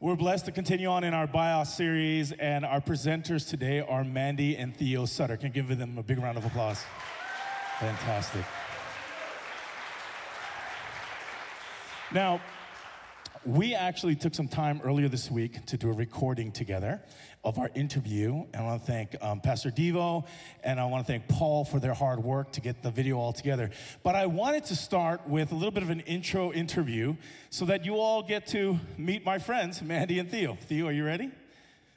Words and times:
We're 0.00 0.16
blessed 0.16 0.46
to 0.46 0.52
continue 0.52 0.88
on 0.88 1.04
in 1.04 1.14
our 1.14 1.28
BIOS 1.28 1.72
series, 1.72 2.32
and 2.32 2.64
our 2.64 2.80
presenters 2.80 3.48
today 3.48 3.80
are 3.80 4.02
Mandy 4.02 4.56
and 4.56 4.76
Theo 4.76 5.06
Sutter. 5.06 5.36
Can 5.36 5.46
you 5.46 5.62
give 5.62 5.78
them 5.78 5.96
a 5.96 6.02
big 6.02 6.18
round 6.18 6.36
of 6.36 6.44
applause? 6.44 6.82
Fantastic. 7.78 8.44
Now, 12.12 12.40
we 13.46 13.74
actually 13.74 14.16
took 14.16 14.34
some 14.34 14.48
time 14.48 14.80
earlier 14.84 15.08
this 15.08 15.30
week 15.30 15.64
to 15.66 15.76
do 15.76 15.90
a 15.90 15.92
recording 15.92 16.50
together 16.52 17.02
of 17.44 17.58
our 17.58 17.70
interview. 17.74 18.44
And 18.54 18.62
I 18.62 18.62
want 18.62 18.84
to 18.84 18.86
thank 18.90 19.16
um, 19.20 19.40
Pastor 19.40 19.70
Devo 19.70 20.26
and 20.62 20.80
I 20.80 20.86
want 20.86 21.06
to 21.06 21.12
thank 21.12 21.28
Paul 21.28 21.64
for 21.64 21.78
their 21.78 21.94
hard 21.94 22.20
work 22.20 22.52
to 22.52 22.60
get 22.60 22.82
the 22.82 22.90
video 22.90 23.18
all 23.18 23.32
together. 23.32 23.70
But 24.02 24.14
I 24.14 24.26
wanted 24.26 24.64
to 24.66 24.76
start 24.76 25.28
with 25.28 25.52
a 25.52 25.54
little 25.54 25.70
bit 25.70 25.82
of 25.82 25.90
an 25.90 26.00
intro 26.00 26.52
interview 26.52 27.16
so 27.50 27.64
that 27.66 27.84
you 27.84 27.96
all 27.96 28.22
get 28.22 28.46
to 28.48 28.80
meet 28.96 29.24
my 29.24 29.38
friends, 29.38 29.82
Mandy 29.82 30.18
and 30.18 30.30
Theo. 30.30 30.56
Theo, 30.62 30.88
are 30.88 30.92
you 30.92 31.04
ready? 31.04 31.30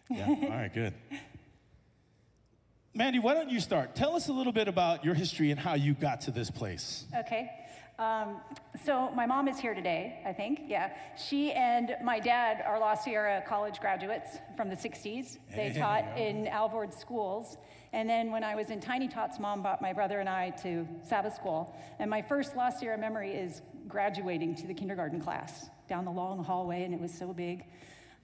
Yeah, 0.10 0.28
all 0.28 0.36
right, 0.50 0.74
good. 0.74 0.94
Mandy, 2.94 3.20
why 3.20 3.36
don't 3.36 3.52
you 3.52 3.60
start? 3.60 3.96
Tell 3.96 4.16
us 4.16 4.28
a 4.28 4.34
little 4.34 4.54
bit 4.54 4.68
about 4.68 5.06
your 5.06 5.14
history 5.14 5.52
and 5.52 5.60
how 5.60 5.76
you 5.76 5.94
got 5.94 6.22
to 6.22 6.32
this 6.32 6.50
place. 6.50 7.06
Okay. 7.16 7.52
Um, 8.00 8.42
so 8.86 9.10
my 9.16 9.26
mom 9.26 9.48
is 9.48 9.60
here 9.60 9.74
today, 9.74 10.20
I 10.26 10.32
think. 10.32 10.62
Yeah. 10.68 10.92
She 11.18 11.52
and 11.52 11.96
my 12.04 12.20
dad 12.20 12.64
are 12.66 12.80
La 12.80 12.94
Sierra 12.94 13.44
College 13.48 13.80
graduates 13.80 14.38
from 14.56 14.70
the 14.70 14.76
60s. 14.76 15.40
They 15.56 15.70
Hey. 15.70 15.80
taught 15.80 16.18
in 16.18 16.48
Alvord 16.48 16.94
schools. 16.94 17.58
And 17.94 18.08
then 18.08 18.32
when 18.32 18.44
I 18.44 18.54
was 18.54 18.70
in 18.70 18.80
Tiny 18.82 19.08
Tots, 19.08 19.40
mom 19.40 19.64
brought 19.64 19.82
my 19.82 19.94
brother 19.94 20.20
and 20.20 20.30
I 20.30 20.52
to 20.62 20.88
Sabbath 21.04 21.34
school. 21.34 21.76
And 21.98 22.10
my 22.10 22.22
first 22.22 22.56
La 22.56 22.70
Sierra 22.70 22.98
memory 23.00 23.32
is 23.32 23.62
graduating 23.88 24.54
to 24.56 24.68
the 24.68 24.74
kindergarten 24.76 25.20
class 25.20 25.70
down 25.90 26.06
the 26.06 26.12
long 26.12 26.44
hallway, 26.44 26.84
and 26.84 26.94
it 26.94 27.00
was 27.00 27.14
so 27.14 27.34
big. 27.34 27.64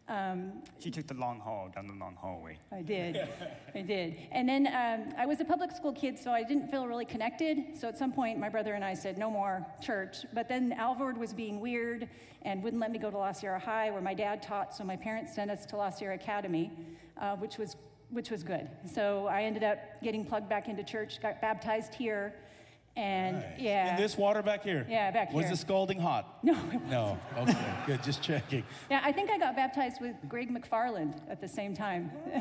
Um, 0.10 0.62
She 0.80 0.92
took 0.92 1.08
the 1.08 1.14
long 1.14 1.40
haul 1.40 1.70
down 1.74 1.88
the 1.88 1.94
long 1.94 2.16
hallway. 2.16 2.58
I 2.72 2.82
did. 2.82 3.30
I 3.74 3.82
did. 3.82 4.18
And 4.32 4.48
then 4.48 4.68
um, 4.68 5.14
I 5.18 5.26
was 5.26 5.40
a 5.40 5.46
public 5.46 5.72
school 5.72 5.94
kid, 5.94 6.20
so 6.20 6.32
I 6.32 6.44
didn't 6.44 6.70
feel 6.70 6.88
really 6.88 7.06
connected. 7.06 7.78
So 7.80 7.88
at 7.88 7.98
some 7.98 8.12
point, 8.12 8.38
my 8.38 8.50
brother 8.50 8.74
and 8.74 8.84
I 8.84 8.96
said, 8.96 9.18
no 9.18 9.32
more 9.32 9.66
church. 9.82 10.26
But 10.34 10.50
then 10.50 10.74
Alvord 10.74 11.18
was 11.18 11.34
being 11.34 11.62
weird 11.62 12.10
and 12.42 12.62
wouldn't 12.62 12.82
let 12.82 12.92
me 12.92 13.00
go 13.00 13.10
to 13.10 13.18
La 13.18 13.32
Sierra 13.32 13.60
High, 13.60 13.92
where 13.92 14.02
my 14.02 14.14
dad 14.14 14.42
taught. 14.42 14.76
So 14.76 14.84
my 14.84 14.98
parents 14.98 15.34
sent 15.34 15.50
us 15.50 15.66
to 15.68 15.78
La 15.78 15.90
Sierra 15.90 16.16
Academy, 16.16 16.72
uh, 17.18 17.38
which 17.38 17.58
was 17.58 17.78
which 18.10 18.30
was 18.30 18.44
good. 18.44 18.70
So 18.94 19.26
I 19.26 19.42
ended 19.42 19.64
up 19.64 19.80
getting 20.04 20.24
plugged 20.24 20.48
back 20.48 20.68
into 20.68 20.84
church, 20.84 21.20
got 21.20 21.42
baptized 21.42 21.96
here, 21.96 22.36
and 22.96 23.44
yeah. 23.58 23.96
In 23.96 24.02
this 24.02 24.18
water 24.18 24.44
back 24.44 24.64
here? 24.64 24.86
Yeah, 24.88 25.10
back 25.10 25.30
here. 25.30 25.38
Was 25.42 25.50
the 25.50 25.58
scalding 25.58 26.00
hot? 26.00 26.38
no. 26.44 26.58
No. 26.90 27.20
Okay, 27.38 27.58
good. 27.88 28.04
Just 28.04 28.22
checking. 28.22 28.64
Yeah, 28.92 29.02
I 29.04 29.12
think 29.12 29.32
I 29.32 29.38
got 29.40 29.56
baptized 29.56 30.00
with 30.00 30.16
Greg 30.30 30.54
McFarland 30.54 31.20
at 31.28 31.42
the 31.42 31.48
same 31.48 31.76
time, 31.76 32.12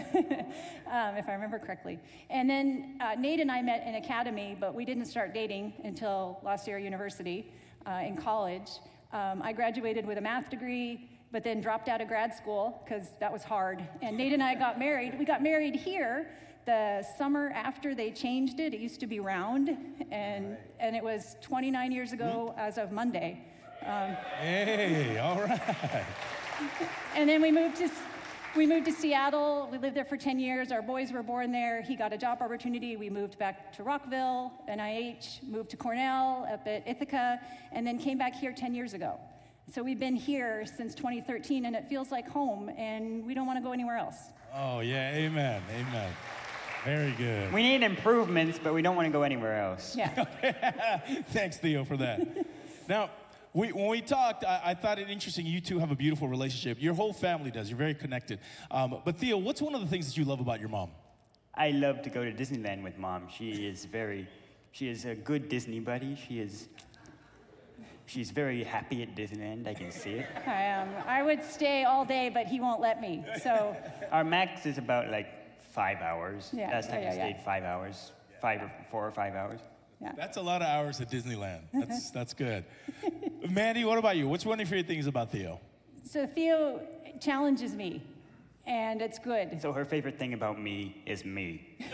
um, 0.90 1.16
if 1.16 1.28
I 1.28 1.32
remember 1.32 1.58
correctly. 1.58 1.98
And 2.28 2.50
then 2.50 2.98
uh, 3.00 3.14
Nate 3.18 3.40
and 3.40 3.50
I 3.50 3.62
met 3.62 3.86
in 3.86 3.94
academy, 3.94 4.56
but 4.58 4.74
we 4.74 4.84
didn't 4.84 5.06
start 5.06 5.32
dating 5.32 5.72
until 5.84 6.38
La 6.42 6.56
Sierra 6.56 6.82
University 6.82 7.50
uh, 7.86 8.02
in 8.04 8.16
college. 8.16 8.68
Um, 9.12 9.40
I 9.42 9.52
graduated 9.52 10.06
with 10.06 10.18
a 10.18 10.22
math 10.22 10.50
degree, 10.50 11.08
but 11.32 11.42
then 11.42 11.62
dropped 11.62 11.88
out 11.88 12.02
of 12.02 12.08
grad 12.08 12.34
school 12.34 12.82
because 12.84 13.06
that 13.20 13.32
was 13.32 13.42
hard. 13.42 13.82
And 14.02 14.18
Nate 14.18 14.34
and 14.34 14.42
I 14.42 14.54
got 14.54 14.78
married. 14.78 15.18
We 15.18 15.24
got 15.24 15.42
married 15.42 15.76
here 15.76 16.26
the 16.64 17.04
summer 17.18 17.50
after 17.54 17.94
they 17.94 18.10
changed 18.10 18.60
it. 18.60 18.74
It 18.74 18.80
used 18.80 19.00
to 19.00 19.06
be 19.06 19.20
round, 19.20 19.76
and, 20.10 20.56
and 20.78 20.96
it 20.96 21.02
was 21.02 21.36
29 21.42 21.92
years 21.92 22.12
ago 22.12 22.50
mm-hmm. 22.50 22.60
as 22.60 22.78
of 22.78 22.92
Monday. 22.92 23.44
Um, 23.84 24.16
hey, 24.38 25.18
all 25.18 25.40
right. 25.40 25.60
And 27.16 27.28
then 27.28 27.42
we 27.42 27.50
moved 27.50 27.76
to 27.78 27.90
we 28.54 28.66
moved 28.66 28.84
to 28.84 28.92
Seattle. 28.92 29.68
We 29.72 29.78
lived 29.78 29.96
there 29.96 30.04
for 30.04 30.18
10 30.18 30.38
years. 30.38 30.70
Our 30.72 30.82
boys 30.82 31.10
were 31.10 31.22
born 31.22 31.52
there. 31.52 31.80
He 31.80 31.96
got 31.96 32.12
a 32.12 32.18
job 32.18 32.42
opportunity. 32.42 32.96
We 32.96 33.08
moved 33.08 33.38
back 33.38 33.72
to 33.76 33.82
Rockville, 33.82 34.52
NIH, 34.68 35.42
moved 35.42 35.70
to 35.70 35.78
Cornell 35.78 36.46
up 36.52 36.66
at 36.66 36.86
Ithaca, 36.86 37.40
and 37.72 37.86
then 37.86 37.98
came 37.98 38.18
back 38.18 38.34
here 38.34 38.52
10 38.52 38.74
years 38.74 38.92
ago. 38.92 39.18
So 39.72 39.82
we've 39.82 39.98
been 39.98 40.16
here 40.16 40.66
since 40.66 40.94
2013 40.94 41.64
and 41.64 41.74
it 41.74 41.88
feels 41.88 42.10
like 42.10 42.28
home 42.28 42.68
and 42.76 43.24
we 43.24 43.32
don't 43.32 43.46
want 43.46 43.58
to 43.58 43.62
go 43.62 43.72
anywhere 43.72 43.96
else. 43.96 44.16
Oh, 44.54 44.80
yeah. 44.80 45.14
Amen. 45.14 45.62
Amen. 45.70 46.12
Very 46.84 47.12
good. 47.12 47.52
We 47.52 47.62
need 47.62 47.82
improvements, 47.82 48.58
but 48.62 48.74
we 48.74 48.82
don't 48.82 48.96
want 48.96 49.06
to 49.06 49.12
go 49.12 49.22
anywhere 49.22 49.56
else. 49.62 49.94
Yeah. 49.96 50.24
Thanks, 51.28 51.58
Theo, 51.58 51.84
for 51.84 51.96
that. 51.98 52.46
now, 52.88 53.10
we, 53.54 53.70
when 53.70 53.86
we 53.88 54.00
talked, 54.00 54.44
I, 54.44 54.60
I 54.66 54.74
thought 54.74 54.98
it 54.98 55.08
interesting. 55.08 55.46
You 55.46 55.60
two 55.60 55.78
have 55.78 55.92
a 55.92 55.94
beautiful 55.94 56.26
relationship. 56.26 56.78
Your 56.80 56.94
whole 56.94 57.12
family 57.12 57.50
does. 57.50 57.68
You're 57.68 57.78
very 57.78 57.94
connected. 57.94 58.40
Um, 58.70 59.00
but 59.04 59.16
Theo, 59.16 59.36
what's 59.36 59.62
one 59.62 59.74
of 59.74 59.80
the 59.80 59.86
things 59.86 60.06
that 60.06 60.16
you 60.16 60.24
love 60.24 60.40
about 60.40 60.58
your 60.58 60.70
mom? 60.70 60.90
I 61.54 61.70
love 61.70 62.02
to 62.02 62.10
go 62.10 62.24
to 62.24 62.32
Disneyland 62.32 62.82
with 62.82 62.98
mom. 62.98 63.28
She 63.28 63.66
is 63.66 63.84
very, 63.84 64.26
she 64.72 64.88
is 64.88 65.04
a 65.04 65.14
good 65.14 65.48
Disney 65.48 65.80
buddy. 65.80 66.16
She 66.16 66.40
is, 66.40 66.68
she's 68.06 68.30
very 68.30 68.64
happy 68.64 69.02
at 69.02 69.14
Disneyland. 69.14 69.68
I 69.68 69.74
can 69.74 69.92
see 69.92 70.14
it. 70.14 70.26
I, 70.46 70.72
um, 70.72 70.88
I 71.06 71.22
would 71.22 71.44
stay 71.44 71.84
all 71.84 72.06
day, 72.06 72.30
but 72.32 72.46
he 72.46 72.58
won't 72.58 72.80
let 72.80 73.00
me. 73.00 73.22
So 73.42 73.76
Our 74.10 74.24
max 74.24 74.64
is 74.66 74.78
about 74.78 75.10
like 75.10 75.41
five 75.72 76.00
hours. 76.02 76.50
Yeah, 76.52 76.70
Last 76.70 76.90
time 76.90 77.02
yeah, 77.02 77.10
we 77.10 77.16
yeah, 77.16 77.30
stayed 77.32 77.44
five 77.44 77.64
hours, 77.64 78.12
five 78.40 78.62
or 78.62 78.70
four 78.90 79.06
or 79.06 79.10
five 79.10 79.34
hours. 79.34 79.60
yeah. 80.00 80.12
That's 80.16 80.36
a 80.36 80.42
lot 80.42 80.62
of 80.62 80.68
hours 80.68 81.00
at 81.00 81.10
Disneyland. 81.10 81.62
That's, 81.72 82.10
that's 82.16 82.34
good. 82.34 82.64
Mandy, 83.48 83.84
what 83.84 83.98
about 83.98 84.16
you? 84.16 84.28
What's 84.28 84.44
one 84.44 84.54
of 84.54 84.60
your 84.60 84.66
favorite 84.66 84.86
things 84.88 85.06
about 85.06 85.30
Theo? 85.30 85.60
So 86.04 86.26
Theo 86.26 86.80
challenges 87.20 87.74
me, 87.74 88.02
and 88.66 89.00
it's 89.00 89.18
good. 89.18 89.60
So 89.60 89.72
her 89.72 89.84
favorite 89.84 90.18
thing 90.18 90.34
about 90.34 90.60
me 90.60 91.02
is 91.06 91.24
me. 91.24 91.76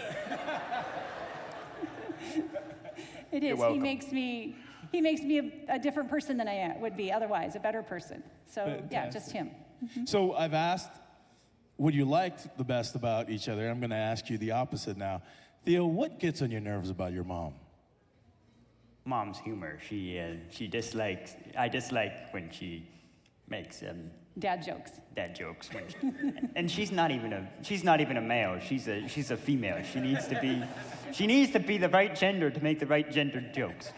it 3.32 3.42
is. 3.42 3.42
You're. 3.42 3.42
He 3.42 3.54
welcome. 3.54 3.82
makes 3.82 4.10
me 4.12 4.56
he 4.90 5.00
makes 5.00 5.20
me 5.20 5.38
a, 5.68 5.74
a 5.74 5.78
different 5.78 6.08
person 6.08 6.36
than 6.38 6.48
I 6.48 6.54
am, 6.54 6.80
would 6.80 6.96
be 6.96 7.12
otherwise, 7.12 7.56
a 7.56 7.60
better 7.60 7.82
person. 7.82 8.22
So 8.46 8.82
yeah, 8.90 9.10
just 9.10 9.30
him. 9.30 9.50
So 10.06 10.34
I've 10.34 10.54
asked 10.54 10.90
what 11.78 11.94
you 11.94 12.04
liked 12.04 12.58
the 12.58 12.64
best 12.64 12.94
about 12.94 13.30
each 13.30 13.48
other. 13.48 13.68
I'm 13.70 13.80
going 13.80 13.90
to 13.90 13.96
ask 13.96 14.28
you 14.28 14.36
the 14.36 14.50
opposite 14.50 14.96
now. 14.96 15.22
Theo, 15.64 15.86
what 15.86 16.18
gets 16.18 16.42
on 16.42 16.50
your 16.50 16.60
nerves 16.60 16.90
about 16.90 17.12
your 17.12 17.24
mom? 17.24 17.54
Mom's 19.04 19.38
humor. 19.38 19.78
She, 19.88 20.18
uh, 20.18 20.34
she 20.50 20.66
dislikes. 20.66 21.34
I 21.56 21.68
dislike 21.68 22.32
when 22.32 22.50
she 22.50 22.86
makes 23.48 23.82
um, 23.82 24.10
Dad 24.38 24.64
jokes. 24.64 24.92
dad 25.16 25.34
jokes 25.34 25.68
when 25.72 25.84
she, 25.88 25.96
and 26.56 26.70
she's 26.70 26.92
not 26.92 27.10
even 27.10 27.32
a 27.32 27.48
she's 27.62 27.82
not 27.82 28.00
even 28.00 28.16
a 28.16 28.20
male 28.20 28.60
she's 28.60 28.86
a 28.86 29.08
she's 29.08 29.32
a 29.32 29.36
female 29.36 29.82
she 29.82 29.98
needs 29.98 30.28
to 30.28 30.38
be 30.40 30.62
she 31.12 31.26
needs 31.26 31.50
to 31.50 31.58
be 31.58 31.76
the 31.76 31.88
right 31.88 32.14
gender 32.14 32.48
to 32.48 32.62
make 32.62 32.78
the 32.78 32.86
right 32.86 33.10
gender 33.10 33.40
jokes 33.52 33.90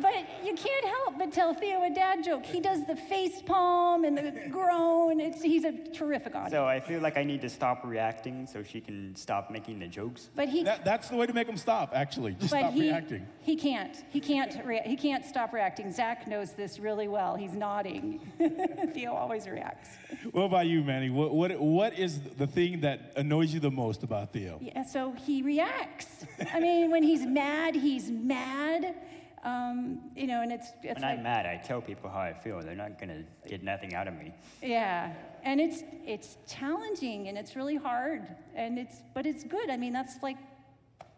But 0.00 0.14
you 0.44 0.54
can't 0.54 0.84
help 0.86 1.18
but 1.18 1.32
tell 1.32 1.54
Theo 1.54 1.82
a 1.82 1.90
dad 1.90 2.24
joke. 2.24 2.44
He 2.44 2.60
does 2.60 2.86
the 2.86 2.96
face 2.96 3.42
palm 3.42 4.04
and 4.04 4.16
the 4.16 4.48
groan. 4.50 5.20
It's, 5.20 5.42
he's 5.42 5.64
a 5.64 5.72
terrific 5.92 6.34
audience. 6.34 6.52
so 6.52 6.66
i 6.66 6.78
feel 6.80 7.00
like 7.00 7.16
i 7.16 7.24
need 7.24 7.40
to 7.40 7.48
stop 7.48 7.84
reacting 7.84 8.46
so 8.46 8.62
she 8.62 8.80
can 8.80 9.14
stop 9.16 9.50
making 9.50 9.78
the 9.78 9.86
jokes 9.86 10.30
but 10.34 10.48
he 10.48 10.62
That, 10.64 10.84
that's 10.84 11.08
the 11.08 11.16
way 11.16 11.26
to 11.26 11.32
make 11.32 11.46
them 11.46 11.56
stop, 11.56 11.92
actually. 11.94 12.32
Just 12.32 12.50
but 12.52 12.60
stop 12.60 12.72
he, 12.72 12.82
reacting. 12.82 13.26
he 13.42 13.56
can't. 13.56 13.96
He 14.10 14.20
can't. 14.20 14.52
Rea- 14.64 14.82
he 14.84 14.96
can't 14.96 15.24
stop 15.24 15.52
reacting. 15.52 15.92
Zach 15.92 16.26
knows 16.26 16.52
this 16.52 16.78
really 16.78 17.08
well. 17.08 17.36
He's 17.36 17.52
nodding. 17.52 18.20
Theo 18.94 19.12
always 19.12 19.46
reacts. 19.46 19.90
What 20.32 20.44
about 20.44 20.66
you, 20.66 20.82
Manny? 20.82 21.10
What, 21.10 21.32
what, 21.34 21.58
what 21.60 21.98
is 21.98 22.20
the 22.38 22.46
thing 22.46 22.80
that 22.80 23.12
annoys 23.16 23.52
you 23.54 23.60
the 23.60 23.70
most 23.70 24.02
about 24.02 24.32
Theo? 24.32 24.58
Yeah, 24.60 24.84
so 24.84 25.12
he 25.26 25.42
reacts. 25.42 26.24
I 26.52 26.60
mean, 26.60 26.90
when 26.90 27.02
he's 27.02 27.24
mad, 27.26 27.74
he's 27.74 28.10
mad. 28.10 28.94
Um, 29.42 30.10
you 30.14 30.26
know, 30.26 30.42
and 30.42 30.52
it's 30.52 30.68
it's 30.82 30.94
when 30.96 31.02
like 31.02 31.16
i'm 31.16 31.22
mad 31.22 31.46
i 31.46 31.56
tell 31.56 31.80
people 31.80 32.10
how 32.10 32.18
i 32.20 32.34
feel 32.34 32.60
they're 32.60 32.74
not 32.74 33.00
going 33.00 33.08
to 33.08 33.48
get 33.48 33.62
nothing 33.62 33.94
out 33.94 34.06
of 34.06 34.12
me 34.14 34.34
yeah, 34.62 35.14
and 35.42 35.60
it's 35.60 35.82
it's 36.04 36.36
challenging 36.46 37.28
and 37.28 37.38
it's 37.38 37.56
really 37.56 37.76
hard 37.76 38.28
and 38.54 38.78
it's 38.78 38.96
but 39.14 39.26
it's 39.26 39.44
good. 39.44 39.70
I 39.70 39.76
mean, 39.76 39.92
that's 39.92 40.22
like 40.22 40.36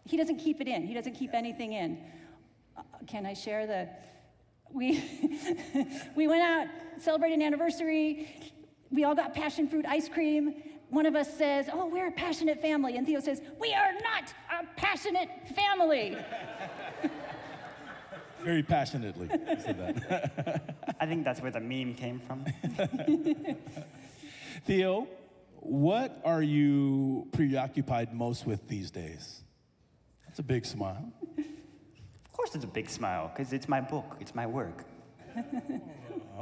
he 0.05 0.17
doesn't 0.17 0.38
keep 0.38 0.61
it 0.61 0.69
in. 0.69 0.87
He 0.87 0.94
doesn't 0.94 1.14
keep 1.14 1.35
anything 1.35 1.73
in. 1.73 1.99
Uh, 2.76 2.82
can 3.06 3.26
I 3.26 3.35
share 3.35 3.67
the? 3.67 3.88
We 4.73 5.02
we 6.17 6.29
went 6.29 6.43
out 6.43 6.67
celebrated 6.99 7.35
an 7.37 7.43
anniversary. 7.43 8.29
We 8.91 9.05
all 9.05 9.14
got 9.14 9.35
passion 9.35 9.69
fruit 9.69 9.87
ice 9.87 10.08
cream. 10.08 10.55
One 10.91 11.06
of 11.06 11.17
us 11.17 11.37
says, 11.37 11.69
"Oh, 11.73 11.87
we're 11.87 12.08
a 12.08 12.12
passionate 12.12 12.61
family," 12.61 12.97
and 12.97 13.06
Theo 13.06 13.20
says, 13.20 13.41
"We 13.58 13.73
are 13.75 13.93
not 13.93 14.32
a 14.61 14.67
passionate 14.76 15.31
family." 15.56 16.17
Very 18.44 18.62
passionately. 18.62 19.29
said 19.65 19.79
that. 19.79 20.97
i 21.00 21.06
think 21.06 21.25
that's 21.25 21.41
where 21.41 21.50
the 21.50 21.61
meme 21.61 21.94
came 21.94 22.21
from 22.21 22.44
Theo, 24.65 25.09
what 25.61 26.21
are 26.25 26.43
you 26.43 27.27
preoccupied 27.33 28.12
most 28.12 28.47
with 28.47 28.69
these 28.69 28.91
days? 28.91 29.41
That's 30.27 30.39
a 30.39 30.43
big 30.43 30.65
smile. 30.65 31.11
of 31.39 32.33
course 32.33 32.55
it's 32.55 32.65
a 32.65 32.69
big 32.69 32.89
smile 32.89 33.31
because 33.35 33.53
it's 33.53 33.69
my 33.69 33.81
book 33.81 34.17
it's 34.21 34.35
my 34.35 34.47
work 34.47 34.85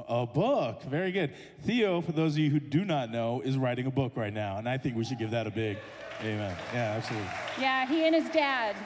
A 0.08 0.26
book. 0.26 0.82
Very 0.84 1.12
good. 1.12 1.32
Theo, 1.62 2.00
for 2.00 2.12
those 2.12 2.32
of 2.34 2.38
you 2.38 2.50
who 2.50 2.60
do 2.60 2.84
not 2.84 3.10
know, 3.10 3.40
is 3.40 3.58
writing 3.58 3.86
a 3.86 3.90
book 3.90 4.12
right 4.16 4.32
now, 4.32 4.56
and 4.56 4.68
I 4.68 4.78
think 4.78 4.96
we 4.96 5.04
should 5.04 5.18
give 5.18 5.32
that 5.32 5.46
a 5.46 5.50
big 5.50 5.78
amen. 6.22 6.56
Yeah, 6.72 6.92
absolutely. 6.96 7.28
Yeah, 7.58 7.86
he 7.86 8.06
and 8.06 8.14
his 8.14 8.28
dad. 8.30 8.76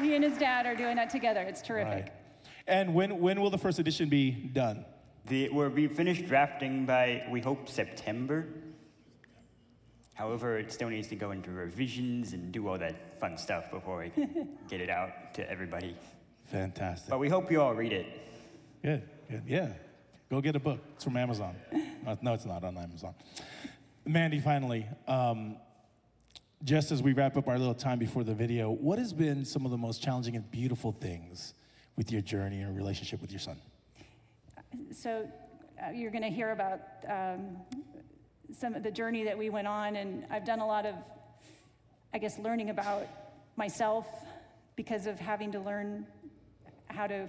He 0.00 0.14
and 0.14 0.22
his 0.22 0.36
dad 0.36 0.66
are 0.66 0.74
doing 0.74 0.96
that 0.96 1.10
together. 1.10 1.42
It's 1.42 1.62
terrific. 1.62 2.04
Right. 2.06 2.12
And 2.66 2.94
when, 2.94 3.20
when 3.20 3.40
will 3.40 3.50
the 3.50 3.58
first 3.58 3.78
edition 3.78 4.08
be 4.08 4.30
done? 4.30 4.84
The, 5.28 5.48
we'll 5.50 5.70
be 5.70 5.88
finished 5.88 6.26
drafting 6.26 6.86
by, 6.86 7.24
we 7.30 7.40
hope, 7.40 7.68
September. 7.68 8.46
However, 10.14 10.58
it 10.58 10.72
still 10.72 10.88
needs 10.88 11.08
to 11.08 11.16
go 11.16 11.30
into 11.30 11.50
revisions 11.50 12.32
and 12.32 12.50
do 12.50 12.66
all 12.68 12.78
that 12.78 13.20
fun 13.20 13.36
stuff 13.36 13.70
before 13.70 13.98
we 13.98 14.24
get 14.68 14.80
it 14.80 14.88
out 14.88 15.34
to 15.34 15.48
everybody. 15.50 15.96
Fantastic. 16.44 17.10
But 17.10 17.18
we 17.18 17.28
hope 17.28 17.50
you 17.50 17.60
all 17.60 17.74
read 17.74 17.92
it. 17.92 18.06
Good, 18.82 19.02
good. 19.28 19.42
Yeah. 19.46 19.72
Go 20.30 20.40
get 20.40 20.56
a 20.56 20.60
book. 20.60 20.80
It's 20.94 21.04
from 21.04 21.16
Amazon. 21.16 21.54
No, 22.22 22.34
it's 22.34 22.46
not 22.46 22.64
on 22.64 22.76
Amazon. 22.78 23.14
Mandy, 24.04 24.40
finally, 24.40 24.86
um, 25.06 25.56
just 26.64 26.90
as 26.90 27.02
we 27.02 27.12
wrap 27.12 27.36
up 27.36 27.48
our 27.48 27.58
little 27.58 27.74
time 27.74 27.98
before 27.98 28.24
the 28.24 28.34
video, 28.34 28.70
what 28.70 28.98
has 28.98 29.12
been 29.12 29.44
some 29.44 29.64
of 29.64 29.70
the 29.70 29.78
most 29.78 30.02
challenging 30.02 30.34
and 30.34 30.50
beautiful 30.50 30.92
things 30.92 31.54
with 31.96 32.12
your 32.12 32.22
journey 32.22 32.60
and 32.60 32.76
relationship 32.76 33.20
with 33.20 33.30
your 33.30 33.40
son? 33.40 33.56
So 34.92 35.28
uh, 35.82 35.90
you're 35.90 36.10
going 36.10 36.22
to 36.22 36.30
hear 36.30 36.50
about 36.50 36.80
um, 37.08 37.56
some 38.58 38.74
of 38.74 38.82
the 38.82 38.90
journey 38.90 39.24
that 39.24 39.36
we 39.36 39.50
went 39.50 39.66
on, 39.66 39.96
and 39.96 40.24
I've 40.30 40.44
done 40.44 40.60
a 40.60 40.66
lot 40.66 40.86
of, 40.86 40.94
I 42.12 42.18
guess, 42.18 42.38
learning 42.38 42.70
about 42.70 43.06
myself 43.56 44.06
because 44.76 45.06
of 45.06 45.18
having 45.18 45.52
to 45.52 45.60
learn 45.60 46.06
how 46.88 47.06
to 47.06 47.28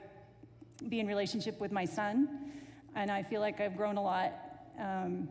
be 0.89 0.99
in 0.99 1.07
relationship 1.07 1.59
with 1.59 1.71
my 1.71 1.85
son, 1.85 2.51
and 2.95 3.09
I 3.09 3.23
feel 3.23 3.41
like 3.41 3.59
I've 3.59 3.75
grown 3.75 3.97
a 3.97 4.03
lot. 4.03 4.33
Um, 4.79 5.29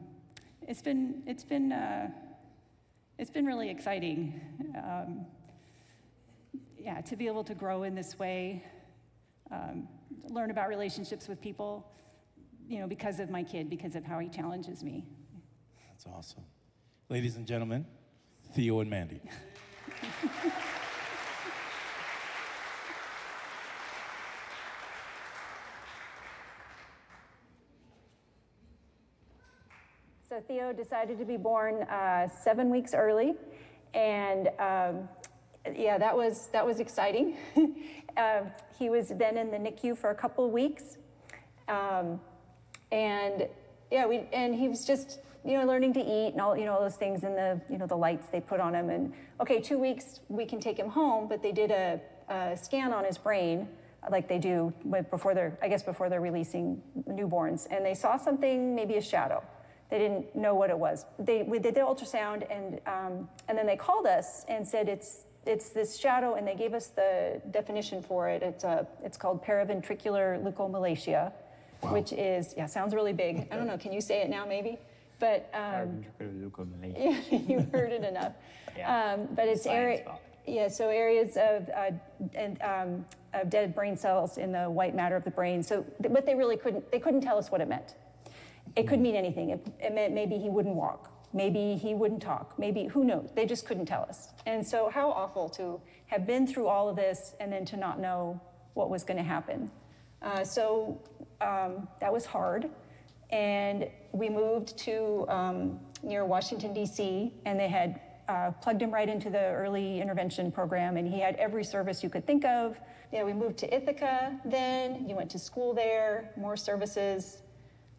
it's 0.66 0.82
been 0.82 1.22
it's 1.26 1.44
been 1.44 1.72
uh, 1.72 2.10
it's 3.18 3.30
been 3.30 3.46
really 3.46 3.70
exciting. 3.70 4.40
Um, 4.76 5.26
yeah, 6.78 7.00
to 7.02 7.16
be 7.16 7.26
able 7.26 7.44
to 7.44 7.54
grow 7.54 7.84
in 7.84 7.94
this 7.94 8.18
way, 8.18 8.64
um, 9.50 9.88
learn 10.28 10.50
about 10.50 10.68
relationships 10.68 11.28
with 11.28 11.40
people, 11.40 11.90
you 12.68 12.78
know, 12.78 12.86
because 12.86 13.20
of 13.20 13.30
my 13.30 13.42
kid, 13.42 13.70
because 13.70 13.94
of 13.94 14.04
how 14.04 14.18
he 14.18 14.28
challenges 14.28 14.82
me. 14.82 15.06
That's 15.88 16.06
awesome. 16.06 16.44
Ladies 17.08 17.36
and 17.36 17.46
gentlemen, 17.46 17.86
Theo 18.54 18.80
and 18.80 18.90
Mandy. 18.90 19.20
So 30.28 30.42
Theo 30.42 30.70
decided 30.70 31.18
to 31.20 31.24
be 31.24 31.38
born 31.38 31.84
uh, 31.84 32.28
seven 32.28 32.68
weeks 32.68 32.92
early, 32.92 33.36
and 33.94 34.48
um, 34.58 35.08
yeah, 35.74 35.98
that 35.98 36.16
was 36.16 36.48
that 36.52 36.64
was 36.64 36.80
exciting. 36.80 37.36
uh, 38.16 38.42
he 38.78 38.90
was 38.90 39.08
then 39.08 39.36
in 39.36 39.50
the 39.50 39.58
NICU 39.58 39.96
for 39.96 40.10
a 40.10 40.14
couple 40.14 40.50
weeks, 40.50 40.96
um, 41.68 42.20
and 42.92 43.48
yeah, 43.90 44.06
we 44.06 44.28
and 44.32 44.54
he 44.54 44.68
was 44.68 44.84
just 44.84 45.20
you 45.44 45.58
know 45.58 45.64
learning 45.66 45.94
to 45.94 46.00
eat 46.00 46.32
and 46.32 46.40
all 46.40 46.56
you 46.56 46.64
know 46.64 46.74
all 46.74 46.80
those 46.80 46.96
things 46.96 47.24
and 47.24 47.36
the 47.36 47.60
you 47.70 47.78
know 47.78 47.86
the 47.86 47.96
lights 47.96 48.28
they 48.28 48.40
put 48.40 48.60
on 48.60 48.74
him 48.74 48.90
and 48.90 49.12
okay, 49.40 49.60
two 49.60 49.78
weeks 49.78 50.20
we 50.28 50.44
can 50.44 50.60
take 50.60 50.78
him 50.78 50.88
home, 50.88 51.28
but 51.28 51.42
they 51.42 51.52
did 51.52 51.70
a, 51.70 52.00
a 52.28 52.56
scan 52.56 52.92
on 52.92 53.04
his 53.04 53.18
brain 53.18 53.68
like 54.10 54.28
they 54.28 54.38
do 54.38 54.72
before 55.10 55.34
they're 55.34 55.58
I 55.62 55.68
guess 55.68 55.82
before 55.82 56.08
they're 56.08 56.20
releasing 56.20 56.82
newborns, 57.08 57.66
and 57.70 57.84
they 57.84 57.94
saw 57.94 58.16
something 58.16 58.74
maybe 58.74 58.96
a 58.96 59.02
shadow. 59.02 59.42
They 59.90 59.98
didn't 59.98 60.34
know 60.34 60.54
what 60.54 60.70
it 60.70 60.78
was. 60.78 61.06
They, 61.18 61.42
we 61.42 61.58
did 61.58 61.74
the 61.74 61.80
ultrasound, 61.80 62.46
and, 62.50 62.80
um, 62.86 63.28
and 63.48 63.56
then 63.56 63.66
they 63.66 63.76
called 63.76 64.06
us 64.06 64.44
and 64.48 64.66
said 64.66 64.88
it's, 64.88 65.25
it's 65.46 65.70
this 65.70 65.96
shadow, 65.96 66.34
and 66.34 66.46
they 66.46 66.54
gave 66.54 66.74
us 66.74 66.88
the 66.88 67.40
definition 67.50 68.02
for 68.02 68.28
it. 68.28 68.42
It's, 68.42 68.64
a, 68.64 68.86
it's 69.02 69.16
called 69.16 69.44
paraventricular 69.44 70.42
leukomalacia, 70.42 71.32
wow. 71.82 71.92
which 71.92 72.12
is, 72.12 72.54
yeah, 72.56 72.66
sounds 72.66 72.94
really 72.94 73.12
big. 73.12 73.48
I 73.50 73.56
don't 73.56 73.66
know, 73.66 73.78
can 73.78 73.92
you 73.92 74.00
say 74.00 74.22
it 74.22 74.28
now 74.28 74.44
maybe? 74.44 74.78
But 75.18 75.48
um, 75.54 76.04
yeah, 76.94 77.20
you 77.30 77.66
heard 77.72 77.92
it 77.92 78.04
enough. 78.04 78.32
yeah. 78.76 79.14
Um, 79.14 79.28
but 79.34 79.48
it's 79.48 79.64
area, 79.64 80.04
yeah, 80.46 80.68
so 80.68 80.90
areas 80.90 81.36
of, 81.36 81.70
uh, 81.70 81.92
and, 82.34 82.60
um, 82.62 83.06
of 83.32 83.48
dead 83.48 83.74
brain 83.74 83.96
cells 83.96 84.36
in 84.36 84.52
the 84.52 84.64
white 84.64 84.94
matter 84.94 85.16
of 85.16 85.24
the 85.24 85.30
brain. 85.30 85.62
So, 85.62 85.86
but 86.00 86.26
they 86.26 86.34
really 86.34 86.56
couldn't, 86.56 86.90
they 86.90 86.98
couldn't 86.98 87.22
tell 87.22 87.38
us 87.38 87.50
what 87.50 87.60
it 87.60 87.68
meant. 87.68 87.94
It 88.74 88.86
could 88.86 89.00
mean 89.00 89.16
anything. 89.16 89.50
It, 89.50 89.66
it 89.80 89.94
meant 89.94 90.12
maybe 90.12 90.36
he 90.36 90.50
wouldn't 90.50 90.74
walk. 90.74 91.10
Maybe 91.36 91.76
he 91.76 91.92
wouldn't 91.92 92.22
talk. 92.22 92.58
Maybe, 92.58 92.86
who 92.86 93.04
knows? 93.04 93.28
They 93.34 93.44
just 93.44 93.66
couldn't 93.66 93.84
tell 93.84 94.04
us. 94.04 94.30
And 94.46 94.66
so, 94.66 94.88
how 94.88 95.10
awful 95.10 95.50
to 95.50 95.78
have 96.06 96.26
been 96.26 96.46
through 96.46 96.66
all 96.66 96.88
of 96.88 96.96
this 96.96 97.34
and 97.40 97.52
then 97.52 97.66
to 97.66 97.76
not 97.76 98.00
know 98.00 98.40
what 98.72 98.88
was 98.88 99.04
going 99.04 99.18
to 99.18 99.22
happen. 99.22 99.70
Uh, 100.22 100.42
so, 100.44 100.98
um, 101.42 101.88
that 102.00 102.10
was 102.10 102.24
hard. 102.24 102.70
And 103.28 103.86
we 104.12 104.30
moved 104.30 104.78
to 104.78 105.26
um, 105.28 105.78
near 106.02 106.24
Washington, 106.24 106.72
D.C., 106.72 107.34
and 107.44 107.60
they 107.60 107.68
had 107.68 108.00
uh, 108.28 108.52
plugged 108.62 108.80
him 108.80 108.90
right 108.90 109.08
into 109.08 109.28
the 109.28 109.52
early 109.52 110.00
intervention 110.00 110.50
program, 110.50 110.96
and 110.96 111.06
he 111.06 111.20
had 111.20 111.36
every 111.36 111.64
service 111.64 112.02
you 112.02 112.08
could 112.08 112.26
think 112.26 112.46
of. 112.46 112.80
Yeah, 113.12 113.24
we 113.24 113.34
moved 113.34 113.58
to 113.58 113.74
Ithaca 113.74 114.40
then. 114.46 115.06
You 115.06 115.14
went 115.14 115.30
to 115.32 115.38
school 115.38 115.74
there, 115.74 116.32
more 116.34 116.56
services. 116.56 117.42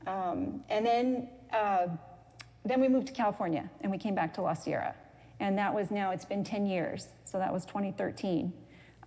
Um, 0.07 0.63
and 0.69 0.83
then, 0.83 1.29
uh, 1.53 1.87
then 2.67 2.81
we 2.81 2.87
moved 2.87 3.07
to 3.07 3.13
California 3.13 3.69
and 3.81 3.91
we 3.91 3.97
came 3.97 4.15
back 4.15 4.33
to 4.35 4.41
La 4.41 4.53
Sierra. 4.53 4.95
And 5.39 5.57
that 5.57 5.73
was 5.73 5.91
now, 5.91 6.11
it's 6.11 6.25
been 6.25 6.43
10 6.43 6.65
years. 6.65 7.09
So 7.25 7.37
that 7.37 7.53
was 7.53 7.65
2013. 7.65 8.51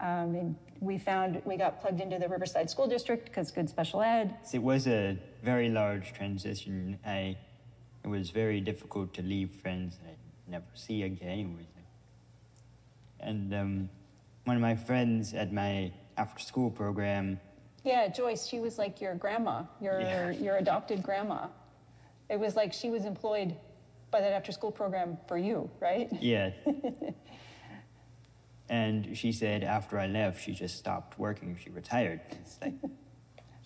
Um, 0.01 0.07
and 0.35 0.57
we 0.81 0.97
found, 0.99 1.43
we 1.45 1.57
got 1.57 1.81
plugged 1.81 2.01
into 2.01 2.19
the 2.19 2.29
Riverside 2.29 2.71
School 2.71 2.87
District 2.87 3.25
because 3.25 3.51
good 3.51 3.69
special 3.69 4.01
ed. 4.01 4.37
It 4.53 4.63
was 4.63 4.87
a 4.87 5.19
very 5.43 5.69
large 5.69 6.13
transition. 6.13 6.99
I, 7.05 7.37
it 8.05 8.09
was 8.09 8.31
very 8.31 8.61
difficult 8.61 9.13
to 9.15 9.23
leave 9.23 9.51
friends 9.51 9.97
that 9.99 10.11
I'd 10.11 10.51
never 10.51 10.65
see 10.75 11.03
again. 11.03 11.67
And 13.19 13.55
um, 13.55 13.91
one 14.45 14.57
of 14.57 14.63
my 14.63 14.77
friends 14.77 15.35
at 15.35 15.53
my 15.53 15.93
after 16.17 16.43
school 16.43 16.71
program 16.71 17.41
yeah, 17.85 18.09
Joyce, 18.09 18.47
she 18.47 18.61
was 18.61 18.79
like 18.79 19.01
your 19.01 19.15
grandma, 19.15 19.63
your 19.81 20.01
yeah. 20.01 20.31
your 20.33 20.57
adopted 20.57 21.03
grandma. 21.03 21.47
It 22.31 22.39
was 22.39 22.55
like 22.55 22.73
she 22.73 22.91
was 22.91 23.05
employed 23.05 23.57
by 24.13 24.21
that 24.21 24.33
after 24.33 24.53
school 24.53 24.71
program 24.71 25.19
for 25.27 25.37
you, 25.37 25.69
right? 25.81 26.09
Yeah. 26.21 26.51
and 28.69 29.17
she 29.17 29.33
said 29.33 29.65
after 29.65 29.99
I 29.99 30.07
left, 30.07 30.43
she 30.43 30.53
just 30.53 30.79
stopped 30.79 31.19
working. 31.19 31.59
She 31.63 31.71
retired. 31.71 32.21
It's 32.31 32.59
like 32.63 32.75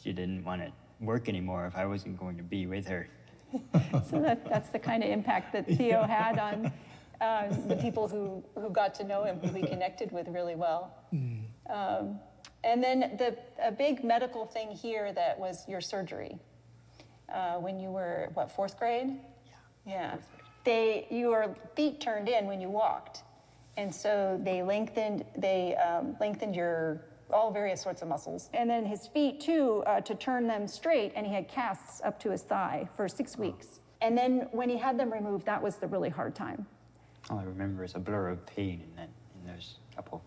she 0.02 0.12
didn't 0.12 0.44
want 0.44 0.62
to 0.62 0.72
work 1.00 1.28
anymore 1.28 1.66
if 1.66 1.76
I 1.76 1.84
wasn't 1.84 2.18
going 2.18 2.38
to 2.38 2.42
be 2.42 2.66
with 2.66 2.86
her. 2.86 3.08
so 4.08 4.20
that, 4.20 4.48
that's 4.48 4.70
the 4.70 4.78
kind 4.78 5.04
of 5.04 5.10
impact 5.10 5.52
that 5.52 5.66
Theo 5.66 6.02
had 6.02 6.38
on 6.38 6.72
uh, 7.20 7.54
the 7.68 7.76
people 7.76 8.08
who, 8.08 8.42
who 8.60 8.70
got 8.70 8.94
to 8.94 9.04
know 9.04 9.24
him, 9.24 9.38
who 9.40 9.54
he 9.54 9.62
connected 9.62 10.10
with 10.10 10.26
really 10.28 10.56
well. 10.56 10.94
Mm. 11.14 11.42
Um, 11.68 12.18
and 12.64 12.82
then 12.82 13.16
the, 13.18 13.36
a 13.62 13.70
big 13.70 14.02
medical 14.02 14.46
thing 14.46 14.70
here 14.70 15.12
that 15.12 15.38
was 15.38 15.68
your 15.68 15.82
surgery 15.82 16.38
uh, 17.32 17.54
when 17.54 17.78
you 17.78 17.90
were, 17.90 18.30
what, 18.34 18.50
fourth 18.50 18.78
grade? 18.78 19.18
Yeah. 19.46 19.52
Yeah. 19.86 20.16
They, 20.64 21.06
your 21.10 21.54
feet 21.76 22.00
turned 22.00 22.28
in 22.28 22.46
when 22.46 22.60
you 22.60 22.70
walked. 22.70 23.22
And 23.76 23.94
so 23.94 24.38
they 24.42 24.62
lengthened, 24.62 25.24
they 25.36 25.74
um, 25.76 26.16
lengthened 26.20 26.54
your, 26.54 27.02
all 27.30 27.50
various 27.50 27.82
sorts 27.82 28.02
of 28.02 28.08
muscles. 28.08 28.48
And 28.54 28.70
then 28.70 28.86
his 28.86 29.06
feet 29.06 29.40
too, 29.40 29.82
uh, 29.86 30.00
to 30.02 30.14
turn 30.14 30.46
them 30.46 30.66
straight, 30.66 31.12
and 31.16 31.26
he 31.26 31.34
had 31.34 31.48
casts 31.48 32.00
up 32.04 32.20
to 32.20 32.30
his 32.30 32.42
thigh 32.42 32.88
for 32.96 33.08
six 33.08 33.36
weeks. 33.36 33.80
And 34.00 34.16
then 34.16 34.48
when 34.52 34.68
he 34.68 34.76
had 34.76 34.98
them 34.98 35.12
removed, 35.12 35.46
that 35.46 35.62
was 35.62 35.76
the 35.76 35.86
really 35.86 36.10
hard 36.10 36.34
time. 36.34 36.66
All 37.30 37.38
I 37.38 37.44
remember 37.44 37.84
is 37.84 37.94
a 37.94 37.98
blur 37.98 38.28
of 38.28 38.44
pain 38.46 38.82
in, 38.82 38.96
that, 38.96 39.08
in 39.34 39.52
those 39.52 39.76
couple 39.96 40.22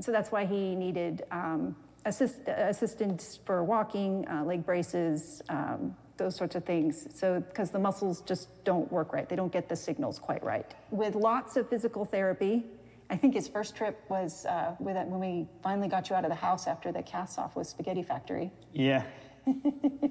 so 0.00 0.12
that's 0.12 0.32
why 0.32 0.44
he 0.44 0.74
needed 0.74 1.24
um, 1.30 1.76
assist, 2.04 2.40
assistance 2.48 3.38
for 3.44 3.64
walking, 3.64 4.26
uh, 4.28 4.44
leg 4.44 4.64
braces, 4.64 5.42
um, 5.48 5.96
those 6.16 6.36
sorts 6.36 6.54
of 6.54 6.64
things. 6.64 7.08
So, 7.14 7.40
because 7.40 7.70
the 7.70 7.78
muscles 7.78 8.22
just 8.22 8.48
don't 8.64 8.90
work 8.92 9.12
right, 9.12 9.28
they 9.28 9.36
don't 9.36 9.52
get 9.52 9.68
the 9.68 9.76
signals 9.76 10.18
quite 10.18 10.42
right. 10.44 10.72
With 10.90 11.14
lots 11.14 11.56
of 11.56 11.68
physical 11.68 12.04
therapy, 12.04 12.64
I 13.10 13.16
think 13.16 13.34
his 13.34 13.48
first 13.48 13.76
trip 13.76 14.02
was 14.08 14.46
uh, 14.46 14.74
with 14.78 14.96
it 14.96 15.06
when 15.06 15.20
we 15.20 15.46
finally 15.62 15.88
got 15.88 16.08
you 16.08 16.16
out 16.16 16.24
of 16.24 16.30
the 16.30 16.36
house 16.36 16.66
after 16.66 16.92
the 16.92 17.02
cast 17.02 17.38
off 17.38 17.56
with 17.56 17.66
Spaghetti 17.66 18.02
Factory. 18.02 18.50
Yeah, 18.72 19.04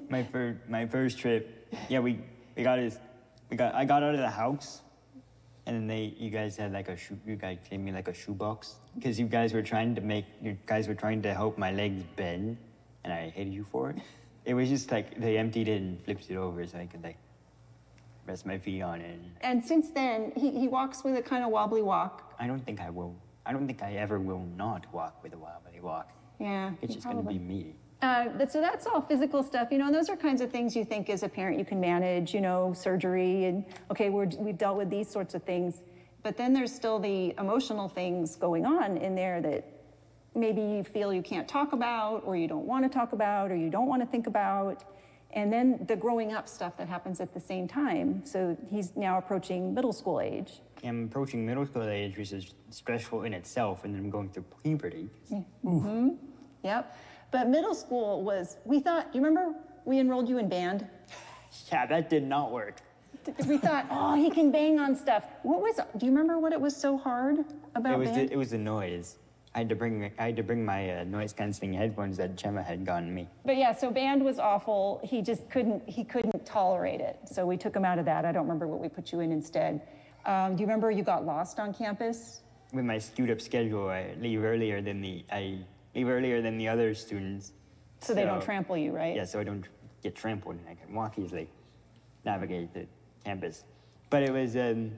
my 0.08 0.22
first 0.22 0.58
my 0.68 0.86
first 0.86 1.18
trip. 1.18 1.74
Yeah, 1.88 2.00
we 2.00 2.20
we 2.56 2.62
got 2.62 2.78
his 2.78 2.98
we 3.50 3.56
got 3.56 3.74
I 3.74 3.84
got 3.84 4.02
out 4.02 4.14
of 4.14 4.20
the 4.20 4.30
house 4.30 4.80
and 5.66 5.76
then 5.76 5.86
they, 5.86 6.14
you 6.18 6.30
guys 6.30 6.56
had 6.56 6.72
like 6.72 6.88
a 6.88 6.96
shoe, 6.96 7.18
you 7.26 7.36
guys 7.36 7.58
gave 7.68 7.80
me 7.80 7.92
like 7.92 8.08
a 8.08 8.14
shoebox 8.14 8.76
because 8.94 9.18
you 9.18 9.26
guys 9.26 9.52
were 9.52 9.62
trying 9.62 9.94
to 9.94 10.00
make, 10.00 10.26
you 10.42 10.56
guys 10.66 10.88
were 10.88 10.94
trying 10.94 11.22
to 11.22 11.32
help 11.34 11.56
my 11.56 11.72
legs 11.72 12.02
bend, 12.16 12.56
and 13.02 13.12
I 13.12 13.30
hated 13.30 13.52
you 13.52 13.64
for 13.64 13.90
it. 13.90 13.96
it 14.44 14.54
was 14.54 14.68
just 14.68 14.90
like 14.90 15.18
they 15.20 15.38
emptied 15.38 15.68
it 15.68 15.80
and 15.80 16.02
flipped 16.04 16.30
it 16.30 16.36
over 16.36 16.66
so 16.66 16.78
I 16.78 16.86
could 16.86 17.02
like 17.02 17.16
rest 18.26 18.46
my 18.46 18.58
feet 18.58 18.82
on 18.82 19.00
it. 19.00 19.18
And 19.40 19.64
since 19.64 19.90
then, 19.90 20.32
he, 20.36 20.50
he 20.50 20.68
walks 20.68 21.04
with 21.04 21.16
a 21.16 21.22
kind 21.22 21.44
of 21.44 21.50
wobbly 21.50 21.82
walk. 21.82 22.34
I 22.38 22.46
don't 22.46 22.64
think 22.64 22.80
I 22.80 22.90
will. 22.90 23.14
I 23.46 23.52
don't 23.52 23.66
think 23.66 23.82
I 23.82 23.94
ever 23.94 24.18
will 24.18 24.46
not 24.56 24.92
walk 24.92 25.22
with 25.22 25.34
a 25.34 25.38
wobbly 25.38 25.80
walk. 25.80 26.10
Yeah. 26.40 26.72
It's 26.82 26.94
just 26.94 27.06
going 27.06 27.18
to 27.18 27.22
be 27.22 27.38
me. 27.38 27.74
Uh, 28.02 28.28
but- 28.36 28.50
so 28.52 28.60
that's 28.60 28.86
all 28.86 29.00
physical 29.00 29.42
stuff, 29.42 29.68
you 29.70 29.78
know, 29.78 29.86
and 29.86 29.94
those 29.94 30.08
are 30.08 30.16
kinds 30.16 30.40
of 30.40 30.50
things 30.50 30.76
you 30.76 30.84
think 30.84 31.08
as 31.08 31.22
a 31.22 31.28
parent 31.28 31.58
you 31.58 31.64
can 31.64 31.80
manage, 31.80 32.34
you 32.34 32.40
know, 32.40 32.72
surgery 32.74 33.44
and, 33.46 33.64
okay, 33.90 34.10
we're, 34.10 34.26
we've 34.38 34.58
dealt 34.58 34.76
with 34.76 34.90
these 34.90 35.08
sorts 35.08 35.34
of 35.34 35.42
things. 35.42 35.80
But 36.22 36.36
then 36.36 36.52
there's 36.52 36.72
still 36.74 36.98
the 36.98 37.34
emotional 37.38 37.88
things 37.88 38.36
going 38.36 38.66
on 38.66 38.96
in 38.98 39.14
there 39.14 39.40
that 39.42 39.64
maybe 40.34 40.60
you 40.60 40.82
feel 40.82 41.12
you 41.12 41.22
can't 41.22 41.46
talk 41.46 41.72
about, 41.72 42.22
or 42.24 42.36
you 42.36 42.48
don't 42.48 42.66
want 42.66 42.84
to 42.84 42.88
talk 42.88 43.12
about, 43.12 43.50
or 43.50 43.56
you 43.56 43.70
don't 43.70 43.86
want 43.86 44.02
to 44.02 44.06
think 44.06 44.26
about. 44.26 44.84
And 45.32 45.52
then 45.52 45.84
the 45.86 45.96
growing 45.96 46.32
up 46.32 46.48
stuff 46.48 46.76
that 46.78 46.88
happens 46.88 47.20
at 47.20 47.34
the 47.34 47.40
same 47.40 47.68
time. 47.68 48.22
So 48.24 48.56
he's 48.70 48.96
now 48.96 49.18
approaching 49.18 49.74
middle 49.74 49.92
school 49.92 50.20
age. 50.20 50.60
I'm 50.82 51.04
approaching 51.04 51.44
middle 51.46 51.66
school 51.66 51.88
age, 51.88 52.16
which 52.16 52.32
is 52.32 52.54
stressful 52.70 53.22
in 53.24 53.32
itself, 53.34 53.84
and 53.84 53.94
then 53.94 54.02
I'm 54.02 54.10
going 54.10 54.28
through 54.30 54.44
puberty. 54.62 55.08
Yep. 56.62 56.96
But 57.34 57.48
middle 57.48 57.74
school 57.74 58.22
was, 58.22 58.58
we 58.64 58.78
thought, 58.78 59.10
do 59.10 59.18
you 59.18 59.24
remember 59.24 59.58
we 59.84 59.98
enrolled 59.98 60.28
you 60.28 60.38
in 60.38 60.48
band? 60.48 60.86
Yeah, 61.72 61.84
that 61.84 62.08
did 62.08 62.22
not 62.22 62.52
work. 62.52 62.76
we 63.48 63.58
thought, 63.58 63.86
oh, 63.90 64.14
he 64.14 64.30
can 64.30 64.52
bang 64.52 64.78
on 64.78 64.94
stuff. 64.94 65.24
What 65.42 65.60
was? 65.60 65.80
Do 65.96 66.06
you 66.06 66.12
remember 66.12 66.38
what 66.38 66.52
it 66.52 66.60
was 66.60 66.76
so 66.76 66.96
hard 66.96 67.44
about 67.74 67.94
It 67.94 67.98
was 67.98 68.10
band? 68.10 68.28
the, 68.28 68.32
it 68.34 68.36
was 68.36 68.50
the 68.50 68.58
noise. 68.58 69.16
I 69.52 69.58
had 69.58 69.68
to 69.68 69.74
bring 69.74 70.12
I 70.16 70.26
had 70.26 70.36
to 70.36 70.44
bring 70.44 70.64
my 70.64 71.00
uh, 71.00 71.04
noise 71.04 71.32
canceling 71.32 71.72
headphones 71.72 72.16
that 72.18 72.36
Gemma 72.36 72.62
had 72.62 72.86
gotten 72.86 73.12
me. 73.12 73.28
but 73.44 73.56
yeah, 73.56 73.74
so 73.74 73.90
band 73.90 74.24
was 74.24 74.38
awful. 74.38 75.00
He 75.02 75.20
just 75.20 75.50
couldn't. 75.50 75.82
He 75.88 76.04
couldn't 76.04 76.46
tolerate 76.46 77.00
it. 77.00 77.18
So 77.26 77.46
we 77.46 77.56
took 77.56 77.74
him 77.74 77.84
out 77.84 77.98
of 77.98 78.04
that. 78.04 78.24
I 78.24 78.30
don't 78.30 78.44
remember 78.44 78.68
what 78.68 78.78
we 78.78 78.88
put 78.88 79.10
you 79.10 79.18
in 79.18 79.32
instead. 79.32 79.80
Um, 80.24 80.54
do 80.54 80.60
you 80.60 80.68
remember 80.68 80.88
you 80.92 81.02
got 81.02 81.26
lost 81.26 81.58
on 81.58 81.74
campus? 81.74 82.42
With 82.72 82.84
my 82.84 82.98
screwed 82.98 83.30
up 83.30 83.40
schedule, 83.40 83.88
I 83.88 84.14
leave 84.20 84.44
earlier 84.44 84.80
than 84.80 85.00
the 85.00 85.24
I 85.32 85.58
leave 85.94 86.08
earlier 86.08 86.42
than 86.42 86.58
the 86.58 86.68
other 86.68 86.94
students. 86.94 87.52
So 88.00 88.14
they 88.14 88.24
don't 88.24 88.42
trample 88.42 88.76
you, 88.76 88.92
right? 88.92 89.16
Yeah, 89.16 89.24
so 89.24 89.40
I 89.40 89.44
don't 89.44 89.66
get 90.02 90.14
trampled 90.14 90.56
and 90.56 90.68
I 90.68 90.74
can 90.74 90.94
walk 90.94 91.18
easily, 91.18 91.48
navigate 92.24 92.74
the 92.74 92.86
campus. 93.24 93.64
But 94.10 94.22
it 94.22 94.32
was, 94.32 94.56
um, 94.56 94.92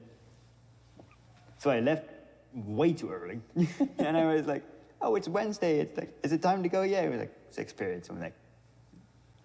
so 1.58 1.70
I 1.70 1.80
left 1.80 2.10
way 2.52 2.92
too 2.92 3.10
early. 3.10 3.40
and 3.98 4.16
I 4.16 4.24
was 4.34 4.46
like, 4.46 4.62
oh, 5.00 5.14
it's 5.14 5.28
Wednesday. 5.28 5.78
It's 5.80 5.96
like, 5.96 6.12
is 6.22 6.32
it 6.32 6.42
time 6.42 6.62
to 6.62 6.68
go? 6.68 6.82
Yeah, 6.82 7.02
it 7.02 7.10
was 7.10 7.20
like 7.20 7.34
six 7.50 7.72
periods. 7.72 8.08
I'm 8.08 8.20
like, 8.20 8.34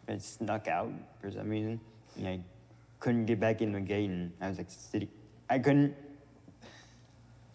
I 0.07 0.17
snuck 0.17 0.67
out 0.67 0.91
for 1.21 1.31
some 1.31 1.49
reason. 1.49 1.79
And 2.17 2.27
I 2.27 2.39
couldn't 2.99 3.25
get 3.25 3.39
back 3.39 3.61
in 3.61 3.71
the 3.71 3.79
gate 3.79 4.09
and 4.09 4.31
I 4.41 4.49
was 4.49 4.57
like, 4.57 4.69
sitting, 4.69 5.09
I 5.49 5.59
couldn't, 5.59 5.95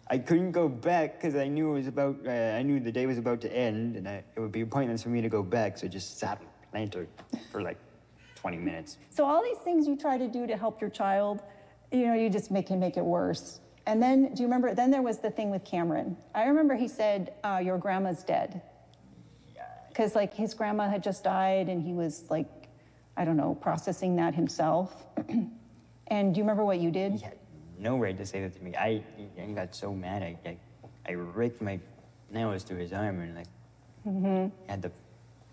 I 0.09 0.17
couldn't 0.17 0.51
go 0.51 0.69
back 0.69 1.19
because 1.19 1.35
I 1.35 1.47
knew 1.47 1.71
it 1.71 1.73
was 1.73 1.87
about. 1.87 2.17
Uh, 2.25 2.31
I 2.31 2.61
knew 2.61 2.79
the 2.79 2.91
day 2.91 3.05
was 3.05 3.17
about 3.17 3.41
to 3.41 3.53
end, 3.53 3.97
and 3.97 4.07
I, 4.07 4.23
it 4.35 4.39
would 4.39 4.51
be 4.51 4.63
pointless 4.63 5.03
for 5.03 5.09
me 5.09 5.21
to 5.21 5.29
go 5.29 5.43
back. 5.43 5.77
So 5.77 5.87
I 5.87 5.89
just 5.89 6.17
sat 6.17 6.39
and 6.39 6.49
planted 6.71 7.07
for 7.51 7.61
like 7.61 7.77
20 8.35 8.57
minutes. 8.57 8.97
So 9.09 9.25
all 9.25 9.43
these 9.43 9.57
things 9.59 9.87
you 9.87 9.97
try 9.97 10.17
to 10.17 10.27
do 10.27 10.47
to 10.47 10.55
help 10.55 10.79
your 10.79 10.89
child, 10.89 11.41
you 11.91 12.07
know, 12.07 12.13
you 12.13 12.29
just 12.29 12.51
make 12.51 12.69
him 12.69 12.79
make 12.79 12.95
it 12.95 13.03
worse. 13.03 13.59
And 13.85 14.01
then, 14.01 14.33
do 14.33 14.41
you 14.41 14.47
remember? 14.47 14.73
Then 14.73 14.91
there 14.91 15.01
was 15.01 15.19
the 15.19 15.29
thing 15.29 15.49
with 15.49 15.65
Cameron. 15.65 16.15
I 16.33 16.45
remember 16.45 16.75
he 16.75 16.87
said, 16.87 17.33
uh, 17.43 17.61
"Your 17.63 17.77
grandma's 17.77 18.23
dead," 18.23 18.61
because 19.89 20.15
like 20.15 20.33
his 20.33 20.53
grandma 20.53 20.89
had 20.89 21.03
just 21.03 21.23
died, 21.25 21.67
and 21.67 21.81
he 21.81 21.93
was 21.93 22.23
like, 22.29 22.47
I 23.17 23.25
don't 23.25 23.37
know, 23.37 23.55
processing 23.55 24.15
that 24.17 24.35
himself. 24.35 25.05
and 26.07 26.33
do 26.33 26.37
you 26.37 26.43
remember 26.43 26.63
what 26.63 26.79
you 26.79 26.91
did? 26.91 27.21
Had 27.21 27.37
no 27.79 27.97
right 27.97 28.17
to 28.17 28.25
say 28.25 28.41
that 28.41 28.55
to 28.55 28.63
me. 28.63 28.75
I, 28.75 29.03
I 29.41 29.45
got 29.47 29.75
so 29.75 29.93
mad. 29.93 30.23
I, 30.23 30.37
I, 30.45 30.57
I 31.07 31.11
raked 31.13 31.61
my 31.61 31.79
nails 32.31 32.63
through 32.63 32.77
his 32.77 32.93
arm 32.93 33.21
and 33.21 33.35
like 33.35 33.47
mm-hmm. 34.07 34.47
had 34.69 34.81
the, 34.81 34.91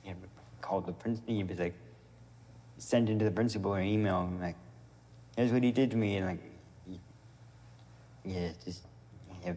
he 0.03 0.09
had 0.09 0.17
called 0.61 0.87
the 0.87 0.93
principal. 0.93 1.35
He 1.35 1.45
was 1.45 1.59
like, 1.59 1.75
sent 2.79 3.09
into 3.09 3.25
the 3.25 3.31
principal 3.31 3.75
an 3.75 3.85
email 3.85 4.23
and 4.23 4.41
like, 4.41 4.57
here's 5.37 5.53
what 5.53 5.63
he 5.63 5.71
did 5.71 5.91
to 5.91 5.97
me 5.97 6.17
and 6.17 6.27
like, 6.27 6.99
yeah, 8.25 8.49
just 8.65 8.83
I 9.31 9.47
have 9.47 9.57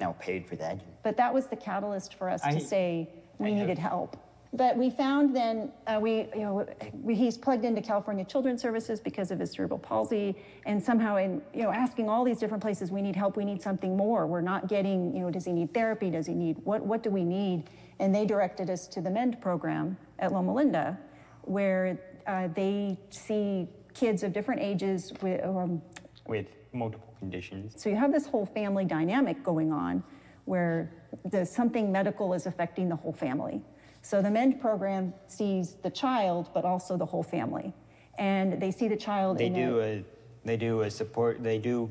now 0.00 0.12
paid 0.18 0.46
for 0.46 0.56
that. 0.56 0.80
But 1.02 1.16
that 1.16 1.32
was 1.32 1.46
the 1.46 1.56
catalyst 1.56 2.14
for 2.14 2.28
us 2.28 2.40
I- 2.44 2.54
to 2.54 2.60
say 2.60 3.08
we 3.38 3.48
I 3.48 3.50
know. 3.52 3.60
needed 3.60 3.78
help. 3.78 4.16
But 4.54 4.76
we 4.76 4.88
found 4.88 5.34
then, 5.34 5.72
uh, 5.88 5.98
we, 6.00 6.28
you 6.32 6.42
know, 6.42 6.66
we, 6.92 7.16
he's 7.16 7.36
plugged 7.36 7.64
into 7.64 7.82
California 7.82 8.24
Children's 8.24 8.62
Services 8.62 9.00
because 9.00 9.32
of 9.32 9.40
his 9.40 9.50
cerebral 9.50 9.80
palsy, 9.80 10.36
and 10.64 10.80
somehow 10.80 11.16
in, 11.16 11.42
you 11.52 11.64
know, 11.64 11.72
asking 11.72 12.08
all 12.08 12.22
these 12.22 12.38
different 12.38 12.62
places, 12.62 12.92
we 12.92 13.02
need 13.02 13.16
help, 13.16 13.36
we 13.36 13.44
need 13.44 13.60
something 13.60 13.96
more. 13.96 14.28
We're 14.28 14.42
not 14.42 14.68
getting, 14.68 15.12
you 15.12 15.22
know, 15.22 15.30
does 15.30 15.44
he 15.44 15.52
need 15.52 15.74
therapy? 15.74 16.08
Does 16.08 16.28
he 16.28 16.34
need, 16.34 16.58
what, 16.62 16.86
what 16.86 17.02
do 17.02 17.10
we 17.10 17.24
need? 17.24 17.68
And 17.98 18.14
they 18.14 18.24
directed 18.24 18.70
us 18.70 18.86
to 18.88 19.00
the 19.00 19.10
MEND 19.10 19.40
program 19.40 19.96
at 20.20 20.32
Loma 20.32 20.54
Linda, 20.54 20.98
where 21.42 21.98
uh, 22.28 22.46
they 22.54 22.96
see 23.10 23.66
kids 23.92 24.22
of 24.22 24.32
different 24.32 24.60
ages 24.60 25.12
with, 25.20 25.44
um, 25.44 25.82
With 26.28 26.46
multiple 26.72 27.12
conditions. 27.18 27.82
so 27.82 27.88
you 27.88 27.96
have 27.96 28.12
this 28.12 28.26
whole 28.26 28.46
family 28.46 28.84
dynamic 28.84 29.42
going 29.42 29.72
on 29.72 30.04
where 30.44 30.92
the, 31.24 31.44
something 31.44 31.90
medical 31.90 32.34
is 32.34 32.46
affecting 32.46 32.88
the 32.88 32.96
whole 32.96 33.12
family. 33.12 33.62
So 34.04 34.20
the 34.20 34.30
MEND 34.30 34.60
program 34.60 35.14
sees 35.28 35.76
the 35.82 35.90
child, 35.90 36.50
but 36.52 36.64
also 36.66 36.96
the 36.98 37.06
whole 37.06 37.22
family. 37.22 37.72
And 38.18 38.60
they 38.60 38.70
see 38.70 38.86
the 38.86 38.96
child 38.96 39.38
They 39.38 39.46
in 39.46 39.54
do 39.54 39.80
a, 39.80 40.04
they 40.44 40.58
do 40.58 40.82
a 40.82 40.90
support, 40.90 41.42
they 41.42 41.56
do, 41.58 41.90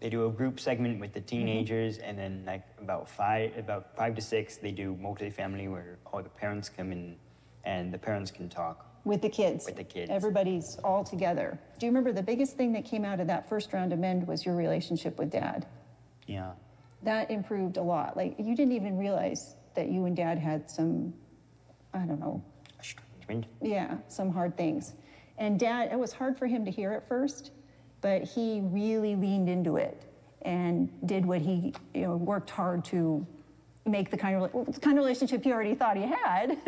they 0.00 0.10
do 0.10 0.26
a 0.26 0.30
group 0.30 0.60
segment 0.60 1.00
with 1.00 1.14
the 1.14 1.20
Mm-hmm. 1.20 1.26
teenagers, 1.36 1.98
and 1.98 2.18
then 2.18 2.42
like 2.46 2.64
about 2.78 3.08
five, 3.08 3.56
about 3.56 3.96
five 3.96 4.14
to 4.16 4.20
six, 4.22 4.56
they 4.58 4.72
do 4.72 4.94
multifamily 5.02 5.70
where 5.70 5.96
all 6.12 6.22
the 6.22 6.28
parents 6.28 6.68
come 6.68 6.92
in, 6.92 7.16
and 7.64 7.92
the 7.94 7.98
parents 7.98 8.30
can 8.30 8.48
talk. 8.50 8.86
with 9.04 9.22
the 9.22 9.28
kids. 9.30 9.64
With 9.66 9.76
the 9.76 9.84
kids. 9.84 10.10
Everybody's 10.10 10.76
all 10.84 11.02
together. 11.02 11.58
Do 11.78 11.86
you 11.86 11.90
remember 11.90 12.12
the 12.12 12.22
biggest 12.22 12.56
thing 12.58 12.72
that 12.74 12.84
came 12.84 13.04
out 13.06 13.18
of 13.20 13.26
that 13.26 13.48
first 13.48 13.72
round 13.72 13.92
of 13.94 13.98
MEND 13.98 14.28
was 14.28 14.44
your 14.46 14.54
relationship 14.54 15.18
with 15.18 15.30
dad? 15.30 15.66
Yeah. 16.26 16.52
That 17.02 17.30
improved 17.30 17.78
a 17.78 17.82
lot. 17.82 18.16
Like 18.16 18.36
you 18.38 18.54
didn't 18.54 18.72
even 18.74 18.96
realize 18.98 19.56
that 19.74 19.88
you 19.88 20.04
and 20.04 20.14
dad 20.14 20.38
had 20.38 20.70
some, 20.70 21.14
I 21.94 21.98
don't 21.98 22.20
know, 22.20 22.42
Yeah, 23.60 23.96
some 24.08 24.30
hard 24.32 24.56
things. 24.56 24.94
And 25.38 25.58
dad, 25.58 25.90
it 25.92 25.98
was 25.98 26.12
hard 26.12 26.38
for 26.38 26.46
him 26.46 26.64
to 26.64 26.70
hear 26.70 26.92
at 26.92 27.06
first, 27.08 27.50
but 28.00 28.22
he 28.22 28.60
really 28.62 29.16
leaned 29.16 29.48
into 29.48 29.76
it 29.76 30.04
and 30.42 30.90
did 31.06 31.24
what 31.24 31.40
he, 31.40 31.72
you 31.94 32.02
know, 32.02 32.16
worked 32.16 32.50
hard 32.50 32.84
to 32.86 33.26
make 33.86 34.10
the 34.10 34.16
kind 34.16 34.36
of, 34.36 34.52
the 34.74 34.80
kind 34.80 34.98
of 34.98 35.04
relationship 35.04 35.42
he 35.42 35.52
already 35.52 35.74
thought 35.74 35.96
he 35.96 36.04
had, 36.04 36.58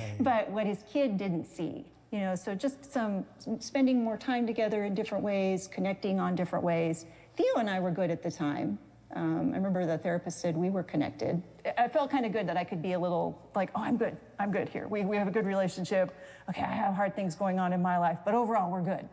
but 0.20 0.50
what 0.50 0.66
his 0.66 0.84
kid 0.90 1.16
didn't 1.16 1.44
see. 1.44 1.84
You 2.12 2.20
know, 2.20 2.34
so 2.34 2.54
just 2.54 2.92
some 2.92 3.26
spending 3.58 4.02
more 4.02 4.16
time 4.16 4.46
together 4.46 4.84
in 4.84 4.94
different 4.94 5.24
ways, 5.24 5.68
connecting 5.68 6.20
on 6.20 6.34
different 6.34 6.64
ways. 6.64 7.04
Theo 7.36 7.54
and 7.56 7.68
I 7.68 7.80
were 7.80 7.90
good 7.90 8.10
at 8.10 8.22
the 8.22 8.30
time. 8.30 8.78
Um, 9.14 9.52
I 9.52 9.56
remember 9.56 9.86
the 9.86 9.98
therapist 9.98 10.40
said 10.40 10.56
we 10.56 10.68
were 10.68 10.82
connected. 10.82 11.42
I- 11.78 11.88
felt 11.88 12.10
kind 12.10 12.26
of 12.26 12.32
good 12.32 12.46
that 12.48 12.56
I 12.56 12.64
could 12.64 12.82
be 12.82 12.92
a 12.92 12.98
little 12.98 13.40
like, 13.54 13.70
oh, 13.74 13.82
I'm 13.82 13.96
good. 13.96 14.16
I'm 14.38 14.50
good 14.50 14.68
here. 14.68 14.88
We, 14.88 15.02
we 15.04 15.16
have 15.16 15.28
a 15.28 15.30
good 15.30 15.46
relationship. 15.46 16.14
Okay, 16.50 16.62
I 16.62 16.66
have 16.72 16.94
hard 16.94 17.14
things 17.14 17.34
going 17.34 17.58
on 17.58 17.72
in 17.72 17.80
my 17.80 17.98
life, 17.98 18.18
but 18.24 18.34
overall, 18.34 18.70
we're 18.70 18.82
good. 18.82 19.08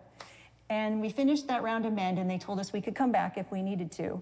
And 0.69 0.99
we 1.01 1.09
finished 1.09 1.47
that 1.47 1.61
round 1.63 1.85
of 1.85 1.93
MEND, 1.93 2.17
and 2.17 2.29
they 2.29 2.37
told 2.39 2.59
us 2.59 2.73
we 2.73 2.81
could 2.81 2.95
come 2.95 3.11
back 3.11 3.37
if 3.37 3.51
we 3.51 3.61
needed 3.61 3.91
to. 3.93 4.21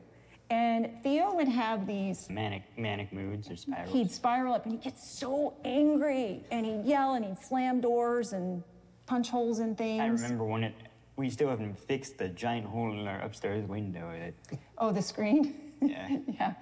And 0.50 0.92
Theo 1.02 1.34
would 1.36 1.48
have 1.48 1.88
these 1.88 2.30
Manic, 2.30 2.64
manic 2.78 3.14
moods 3.14 3.50
or 3.50 3.56
spirals. 3.56 3.90
he'd 3.94 4.12
spiral 4.12 4.54
up 4.54 4.66
and 4.66 4.74
he'd 4.74 4.82
get 4.82 5.00
so 5.00 5.54
angry 5.64 6.44
and 6.52 6.66
he'd 6.66 6.84
yell 6.84 7.14
and 7.14 7.24
he'd 7.24 7.40
slam 7.40 7.80
doors 7.80 8.34
and 8.34 8.62
punch 9.06 9.30
holes 9.30 9.60
in 9.60 9.76
things. 9.78 10.02
I 10.02 10.08
remember 10.08 10.44
when 10.44 10.66
it, 10.66 10.76
we 11.16 11.30
still 11.30 11.48
haven't 11.48 11.80
fixed 11.80 12.18
the 12.18 12.28
giant 12.28 12.66
hole 12.68 12.92
in 12.92 13.08
our 13.08 13.22
upstairs 13.22 13.66
window. 13.66 14.12
That, 14.20 14.60
Oh, 14.78 14.92
the 14.92 15.02
screen? 15.02 15.61
Yeah. 15.82 16.18
yeah, 16.28 16.54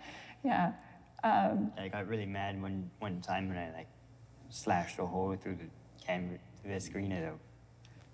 yeah. 0.44 0.72
Um, 1.24 1.72
I 1.78 1.88
got 1.90 2.08
really 2.08 2.26
mad 2.26 2.62
one, 2.62 2.90
one 3.00 3.22
time 3.22 3.50
when 3.50 3.58
I 3.58 3.72
like 3.76 3.88
slashed 4.50 5.00
a 5.00 5.06
hole 5.06 5.36
through 5.36 5.56
the 5.56 6.06
camera, 6.06 6.38
through 6.62 6.74
the 6.74 6.80
screen 6.80 7.12
of, 7.12 7.22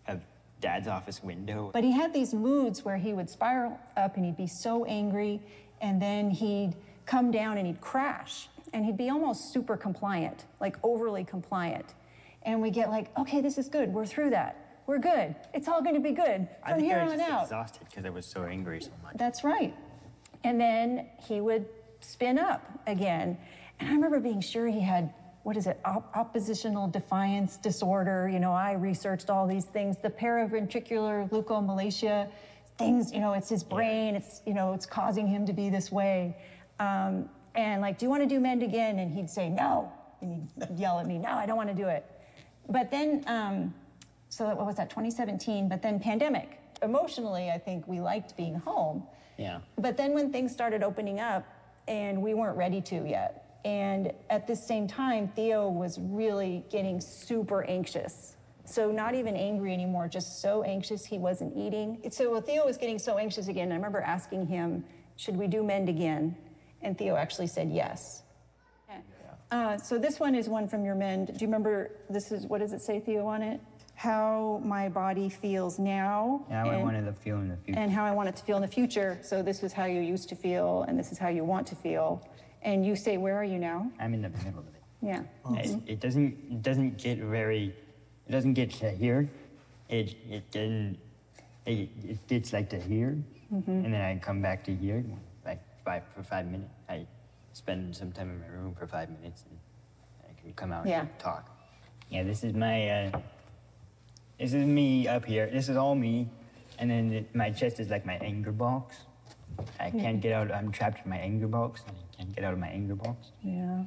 the, 0.07 0.13
of 0.13 0.21
dad's 0.59 0.87
office 0.87 1.23
window. 1.23 1.69
but 1.73 1.83
he 1.83 1.91
had 1.91 2.13
these 2.13 2.33
moods 2.33 2.83
where 2.83 2.97
he 2.97 3.13
would 3.13 3.29
spiral 3.29 3.79
up 3.95 4.15
and 4.15 4.25
he'd 4.25 4.37
be 4.37 4.47
so 4.47 4.85
angry 4.85 5.39
and 5.81 6.01
then 6.01 6.29
he'd 6.31 6.73
come 7.05 7.29
down 7.29 7.57
and 7.57 7.67
he'd 7.67 7.81
crash 7.81 8.49
and 8.73 8.83
he'd 8.85 8.97
be 8.97 9.09
almost 9.09 9.53
super 9.53 9.77
compliant, 9.77 10.45
like 10.59 10.75
overly 10.83 11.23
compliant. 11.23 11.93
And 12.43 12.61
we 12.61 12.71
get 12.71 12.89
like, 12.89 13.15
okay, 13.17 13.41
this 13.41 13.57
is 13.57 13.69
good. 13.69 13.93
We're 13.93 14.05
through 14.05 14.31
that. 14.31 14.81
We're 14.87 14.99
good. 14.99 15.35
It's 15.53 15.67
all 15.67 15.81
going 15.81 15.95
to 15.95 16.01
be 16.01 16.11
good 16.11 16.47
I 16.63 16.71
from 16.71 16.79
think 16.79 16.91
here 16.91 16.99
I 16.99 17.03
was 17.05 17.13
on 17.13 17.19
just 17.19 17.31
out. 17.31 17.43
exhausted 17.43 17.87
because 17.89 18.05
I 18.05 18.09
was 18.09 18.25
so 18.25 18.43
angry 18.43 18.81
so 18.81 18.91
much. 19.03 19.13
That's 19.17 19.43
right. 19.43 19.73
And 20.45 20.61
then 20.61 21.07
he 21.27 21.41
would 21.41 21.65
spin 22.01 22.37
up 22.37 22.69
again. 22.85 23.35
And 23.79 23.89
I 23.89 23.91
remember 23.93 24.19
being 24.19 24.41
sure 24.41 24.67
he 24.67 24.79
had 24.79 25.11
what 25.41 25.57
is 25.57 25.67
it, 25.67 25.79
Op- 25.85 26.15
oppositional 26.15 26.87
defiance 26.87 27.57
disorder. 27.57 28.29
You 28.29 28.39
know, 28.39 28.51
I 28.51 28.73
researched 28.73 29.29
all 29.29 29.47
these 29.47 29.65
things. 29.65 29.97
The 29.97 30.09
paraventricular 30.09 31.29
leukomalacia, 31.29 32.29
things, 32.77 33.11
you 33.11 33.19
know, 33.19 33.33
it's 33.33 33.49
his 33.49 33.63
brain, 33.63 34.15
it's, 34.15 34.41
you 34.45 34.53
know, 34.53 34.73
it's 34.73 34.85
causing 34.85 35.27
him 35.27 35.45
to 35.47 35.53
be 35.53 35.69
this 35.69 35.91
way. 35.91 36.35
Um, 36.79 37.29
and 37.55 37.81
like, 37.81 37.97
do 37.97 38.05
you 38.05 38.09
want 38.09 38.23
to 38.23 38.29
do 38.29 38.39
Mend 38.39 38.61
again? 38.63 38.99
And 38.99 39.11
he'd 39.11 39.29
say, 39.29 39.49
no. 39.49 39.91
And 40.21 40.47
he'd 40.59 40.79
yell 40.79 40.99
at 40.99 41.07
me, 41.07 41.17
no, 41.17 41.29
I 41.29 41.45
don't 41.45 41.57
want 41.57 41.69
to 41.69 41.75
do 41.75 41.87
it. 41.87 42.05
But 42.69 42.91
then, 42.91 43.23
um, 43.27 43.73
so 44.29 44.45
what 44.45 44.65
was 44.65 44.75
that, 44.75 44.89
2017? 44.89 45.69
But 45.69 45.81
then 45.81 45.99
pandemic. 45.99 46.59
Emotionally, 46.85 47.49
I 47.49 47.57
think 47.57 47.87
we 47.87 47.99
liked 47.99 48.37
being 48.37 48.55
home. 48.55 49.05
Yeah. 49.37 49.59
But 49.77 49.97
then 49.97 50.13
when 50.13 50.31
things 50.31 50.53
started 50.53 50.83
opening 50.83 51.19
up, 51.19 51.45
and 51.87 52.21
we 52.21 52.33
weren't 52.33 52.57
ready 52.57 52.81
to 52.81 53.07
yet. 53.07 53.59
And 53.65 54.11
at 54.29 54.47
the 54.47 54.55
same 54.55 54.87
time, 54.87 55.27
Theo 55.35 55.69
was 55.69 55.99
really 55.99 56.63
getting 56.71 57.01
super 57.01 57.63
anxious. 57.63 58.35
So 58.65 58.91
not 58.91 59.13
even 59.15 59.35
angry 59.35 59.73
anymore, 59.73 60.07
just 60.07 60.41
so 60.41 60.63
anxious 60.63 61.05
he 61.05 61.17
wasn't 61.17 61.55
eating. 61.55 62.01
So 62.11 62.31
well, 62.31 62.41
Theo 62.41 62.65
was 62.65 62.77
getting 62.77 62.99
so 62.99 63.17
anxious 63.17 63.47
again. 63.47 63.71
I 63.71 63.75
remember 63.75 64.01
asking 64.01 64.47
him, 64.47 64.83
"Should 65.17 65.37
we 65.37 65.47
do 65.47 65.63
Mend 65.63 65.89
again?" 65.89 66.35
And 66.81 66.97
Theo 66.97 67.15
actually 67.15 67.47
said 67.47 67.69
yes. 67.71 68.23
Uh, 69.51 69.77
so 69.77 69.97
this 69.99 70.19
one 70.19 70.33
is 70.33 70.49
one 70.49 70.67
from 70.67 70.83
your 70.83 70.95
Mend. 70.95 71.27
Do 71.27 71.33
you 71.33 71.47
remember? 71.47 71.91
This 72.09 72.31
is 72.31 72.47
what 72.47 72.59
does 72.59 72.73
it 72.73 72.81
say, 72.81 72.99
Theo, 72.99 73.27
on 73.27 73.43
it? 73.43 73.61
How 73.95 74.61
my 74.63 74.89
body 74.89 75.29
feels 75.29 75.79
now. 75.79 76.45
Now 76.49 76.69
I 76.69 76.75
and- 76.75 76.83
wanted 76.83 77.05
to 77.05 77.13
feel 77.13 77.37
in 77.39 77.49
the 77.49 77.57
future. 77.57 77.79
and 77.79 77.91
how 77.91 78.03
I 78.05 78.11
want 78.11 78.29
it 78.29 78.35
to 78.35 78.43
feel 78.43 78.57
in 78.57 78.61
the 78.61 78.67
future. 78.67 79.17
So 79.21 79.41
this 79.41 79.63
is 79.63 79.71
how 79.73 79.85
you 79.85 80.01
used 80.01 80.27
to 80.29 80.35
feel, 80.35 80.83
and 80.83 80.99
this 80.99 81.11
is 81.11 81.17
how 81.17 81.29
you 81.29 81.43
want 81.45 81.65
to 81.67 81.75
feel. 81.75 82.27
And 82.61 82.85
you 82.85 82.95
say, 82.95 83.17
where 83.17 83.37
are 83.37 83.43
you 83.43 83.57
now? 83.59 83.89
I'm 83.99 84.13
in 84.13 84.21
the 84.21 84.29
middle 84.29 84.59
of 84.59 84.67
it. 84.67 84.81
Yeah. 85.01 85.23
It, 85.51 85.79
it 85.87 85.99
doesn't 85.99 86.35
it 86.49 86.61
doesn't 86.61 86.97
get 86.97 87.19
very 87.19 87.73
it 88.27 88.31
doesn't 88.31 88.53
get 88.53 88.71
to 88.81 88.89
here. 88.91 89.29
It 89.87 90.15
it 90.29 90.49
didn't 90.51 90.97
it, 91.65 91.89
it 92.03 92.27
gets 92.27 92.53
like 92.53 92.69
to 92.71 92.79
here, 92.79 93.17
and 93.51 93.93
then 93.93 94.01
I 94.01 94.17
come 94.17 94.41
back 94.41 94.63
to 94.65 94.75
here 94.75 95.03
like 95.45 95.61
five 95.85 96.03
for 96.15 96.23
five 96.23 96.47
minutes. 96.47 96.71
I 96.89 97.05
spend 97.53 97.95
some 97.95 98.11
time 98.11 98.29
in 98.31 98.39
my 98.41 98.47
room 98.47 98.73
for 98.77 98.87
five 98.87 99.09
minutes, 99.09 99.43
and 99.49 99.57
I 100.29 100.41
can 100.41 100.53
come 100.53 100.71
out 100.71 100.85
Yeah. 100.87 101.01
and 101.01 101.19
talk. 101.19 101.49
Yeah, 102.09 102.23
this 102.23 102.43
is 102.43 102.53
my 102.53 102.89
uh, 102.89 103.19
this 104.39 104.53
is 104.53 104.65
me 104.65 105.07
up 105.07 105.25
here. 105.25 105.49
This 105.51 105.69
is 105.69 105.77
all 105.77 105.95
me, 105.95 106.29
and 106.79 106.89
then 106.89 107.13
it, 107.13 107.35
my 107.35 107.49
chest 107.49 107.79
is 107.79 107.89
like 107.89 108.05
my 108.05 108.15
anger 108.15 108.51
box. 108.51 108.97
I 109.79 109.89
can't 109.89 110.19
get 110.21 110.33
out. 110.33 110.51
I'm 110.51 110.71
trapped 110.71 111.05
in 111.05 111.09
my 111.09 111.17
anger 111.17 111.47
box, 111.47 111.83
and 111.87 111.95
I 111.97 112.17
can't 112.17 112.35
get 112.35 112.43
out 112.43 112.53
of 112.53 112.59
my 112.59 112.67
anger 112.67 112.95
box. 112.95 113.31
Yeah. 113.41 113.83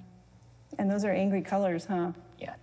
And 0.78 0.90
those 0.90 1.04
are 1.04 1.12
angry 1.12 1.42
colors, 1.42 1.84
huh? 1.84 2.12
Yeah, 2.38 2.54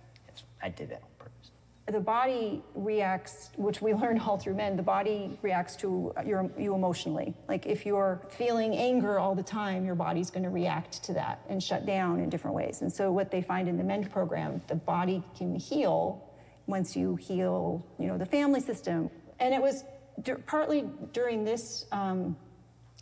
I 0.62 0.68
did 0.68 0.90
that 0.90 1.02
on 1.02 1.08
purpose. 1.18 1.50
The 1.86 2.00
body 2.00 2.62
reacts, 2.74 3.50
which 3.56 3.80
we 3.80 3.94
learned 4.02 4.20
all 4.20 4.36
through 4.36 4.54
MEND, 4.54 4.78
the 4.78 4.82
body 4.82 5.38
reacts 5.42 5.76
to 5.76 6.12
your, 6.24 6.50
you 6.58 6.74
emotionally. 6.74 7.34
Like 7.48 7.66
if 7.66 7.86
you're 7.86 8.20
feeling 8.30 8.74
anger 8.74 9.20
all 9.20 9.34
the 9.36 9.42
time, 9.42 9.84
your 9.84 9.94
body's 9.94 10.30
going 10.30 10.44
to 10.44 10.50
react 10.50 11.04
to 11.04 11.12
that 11.14 11.40
and 11.48 11.62
shut 11.62 11.86
down 11.86 12.18
in 12.18 12.30
different 12.30 12.56
ways. 12.56 12.82
And 12.82 12.92
so 12.92 13.12
what 13.12 13.30
they 13.30 13.42
find 13.42 13.68
in 13.68 13.76
the 13.76 13.84
MEND 13.84 14.10
program, 14.10 14.60
the 14.66 14.74
body 14.74 15.22
can 15.36 15.54
heal 15.54 16.25
once 16.66 16.96
you 16.96 17.16
heal, 17.16 17.84
you 17.98 18.06
know, 18.06 18.18
the 18.18 18.26
family 18.26 18.60
system. 18.60 19.10
And 19.38 19.54
it 19.54 19.60
was 19.60 19.84
dur- 20.22 20.42
partly 20.46 20.84
during 21.12 21.44
this 21.44 21.86
um, 21.92 22.36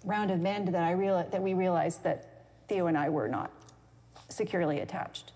round 0.05 0.31
of 0.31 0.41
MEND 0.41 0.69
that 0.69 0.83
I 0.83 0.93
realized 0.93 1.33
that 1.33 1.43
we 1.43 1.55
realized 1.55 2.03
that 2.05 2.45
Theo 2.69 2.87
and 2.87 2.97
I 2.97 3.09
were 3.09 3.29
not 3.29 3.51
securely 4.29 4.81
attached. 4.81 5.33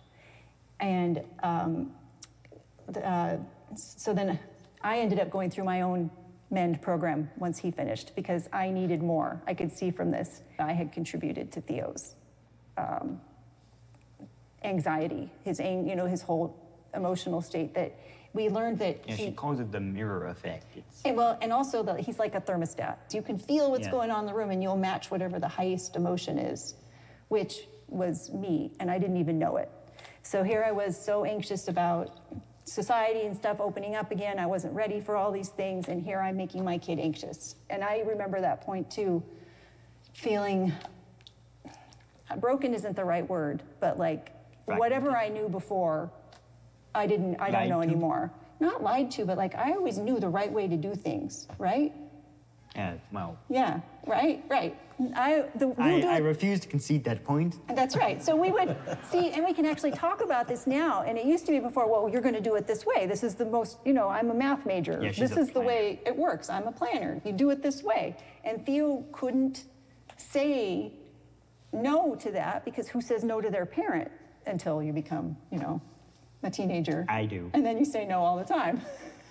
And 0.80 1.22
um, 1.42 1.92
uh, 3.02 3.36
so 3.74 4.14
then 4.14 4.38
I 4.82 4.98
ended 4.98 5.18
up 5.18 5.30
going 5.30 5.50
through 5.50 5.64
my 5.64 5.82
own 5.82 6.10
MEND 6.50 6.80
program 6.80 7.30
once 7.36 7.58
he 7.58 7.70
finished 7.70 8.12
because 8.14 8.48
I 8.52 8.70
needed 8.70 9.02
more. 9.02 9.42
I 9.46 9.54
could 9.54 9.72
see 9.72 9.90
from 9.90 10.10
this 10.10 10.42
I 10.58 10.72
had 10.72 10.92
contributed 10.92 11.52
to 11.52 11.60
Theo's 11.60 12.14
um, 12.76 13.20
anxiety, 14.62 15.30
his 15.44 15.58
you 15.60 15.94
know 15.94 16.06
his 16.06 16.22
whole 16.22 16.56
emotional 16.94 17.42
state. 17.42 17.74
That 17.74 17.94
we 18.34 18.48
learned 18.48 18.78
that 18.78 19.00
Yeah, 19.06 19.14
he, 19.14 19.26
she 19.26 19.32
calls 19.32 19.60
it 19.60 19.72
the 19.72 19.80
mirror 19.80 20.26
effect. 20.28 20.76
It's 20.76 21.02
and 21.04 21.16
well, 21.16 21.38
and 21.40 21.52
also 21.52 21.82
that 21.82 22.00
he's 22.00 22.18
like 22.18 22.34
a 22.34 22.40
thermostat. 22.40 22.96
You 23.12 23.22
can 23.22 23.38
feel 23.38 23.70
what's 23.70 23.86
Yeah. 23.86 23.92
going 23.92 24.10
on 24.10 24.20
in 24.20 24.26
the 24.26 24.34
room, 24.34 24.50
and 24.50 24.62
you'll 24.62 24.76
match 24.76 25.10
whatever 25.10 25.38
the 25.38 25.48
highest 25.48 25.96
emotion 25.96 26.38
is, 26.38 26.74
which 27.28 27.66
was 27.88 28.30
me, 28.32 28.72
and 28.80 28.90
I 28.90 28.98
didn't 28.98 29.16
even 29.16 29.38
know 29.38 29.56
it. 29.56 29.70
So 30.22 30.42
here 30.42 30.62
I 30.62 30.72
was, 30.72 31.02
so 31.02 31.24
anxious 31.24 31.68
about 31.68 32.18
society 32.64 33.22
and 33.22 33.34
stuff 33.34 33.60
opening 33.60 33.94
up 33.94 34.10
again. 34.10 34.38
I 34.38 34.44
wasn't 34.44 34.74
ready 34.74 35.00
for 35.00 35.16
all 35.16 35.32
these 35.32 35.48
things, 35.48 35.88
and 35.88 36.02
here 36.02 36.20
I'm 36.20 36.36
making 36.36 36.64
my 36.64 36.76
kid 36.76 36.98
anxious. 36.98 37.56
And 37.70 37.82
I 37.82 38.00
remember 38.00 38.40
that 38.42 38.60
point 38.60 38.90
too, 38.90 39.22
feeling 40.12 40.72
uh, 42.30 42.36
broken 42.36 42.74
isn't 42.74 42.94
the 42.94 43.04
right 43.04 43.26
word, 43.28 43.62
but 43.80 43.98
like 43.98 44.32
whatever 44.66 45.16
I 45.16 45.28
knew 45.28 45.48
before, 45.48 46.10
I 46.98 47.06
didn't. 47.06 47.36
I 47.40 47.46
don't 47.50 47.60
Lied 47.60 47.68
know 47.70 47.80
to? 47.82 47.88
anymore. 47.88 48.30
Not 48.60 48.82
lied 48.82 49.10
to, 49.12 49.24
but 49.24 49.38
like 49.38 49.54
I 49.54 49.72
always 49.72 49.98
knew 49.98 50.18
the 50.18 50.28
right 50.28 50.52
way 50.52 50.66
to 50.68 50.76
do 50.76 50.94
things, 50.94 51.46
right? 51.58 51.92
yeah, 52.76 52.94
well, 53.12 53.36
Yeah, 53.48 53.80
right, 54.06 54.44
right. 54.48 54.76
I 55.16 55.44
the 55.54 55.74
I, 55.78 56.18
refuse 56.18 56.58
to 56.60 56.68
concede 56.68 57.02
that 57.04 57.24
point. 57.24 57.52
that's 57.74 57.96
right. 57.96 58.22
So 58.22 58.34
we 58.36 58.50
would 58.50 58.76
see, 59.10 59.30
and 59.30 59.44
we 59.44 59.52
can 59.54 59.64
actually 59.64 59.92
talk 59.92 60.22
about 60.22 60.46
this 60.48 60.66
now. 60.66 61.02
And 61.06 61.16
it 61.16 61.24
used 61.24 61.46
to 61.46 61.52
be 61.52 61.60
before, 61.60 61.86
well, 61.90 62.08
you're 62.12 62.20
going 62.28 62.34
to 62.34 62.40
do 62.50 62.56
it 62.56 62.66
this 62.66 62.84
way. 62.84 63.06
This 63.06 63.22
is 63.22 63.34
the 63.36 63.44
most, 63.46 63.78
you 63.84 63.92
know, 63.94 64.08
I'm 64.08 64.30
a 64.30 64.34
math 64.34 64.66
major. 64.66 64.98
Yeah, 65.02 65.12
this 65.12 65.32
is 65.42 65.50
the 65.50 65.60
way 65.60 66.00
it 66.04 66.16
works. 66.16 66.50
I'm 66.50 66.66
a 66.66 66.72
planner. 66.72 67.20
You 67.24 67.32
do 67.32 67.50
it 67.50 67.62
this 67.62 67.82
way. 67.82 68.16
And 68.44 68.64
Theo 68.66 69.04
couldn't 69.12 69.64
say 70.16 70.92
no 71.72 72.14
to 72.16 72.30
that 72.32 72.64
because 72.64 72.88
who 72.88 73.00
says 73.00 73.22
no 73.24 73.40
to 73.40 73.50
their 73.50 73.66
parent 73.66 74.10
until 74.46 74.82
you 74.82 74.92
become, 74.92 75.36
you 75.52 75.58
know, 75.58 75.80
a 76.42 76.50
teenager? 76.50 77.04
I 77.08 77.26
do. 77.26 77.50
And 77.54 77.64
then 77.64 77.78
you 77.78 77.84
say 77.84 78.04
no 78.04 78.20
all 78.20 78.36
the 78.36 78.44
time. 78.44 78.80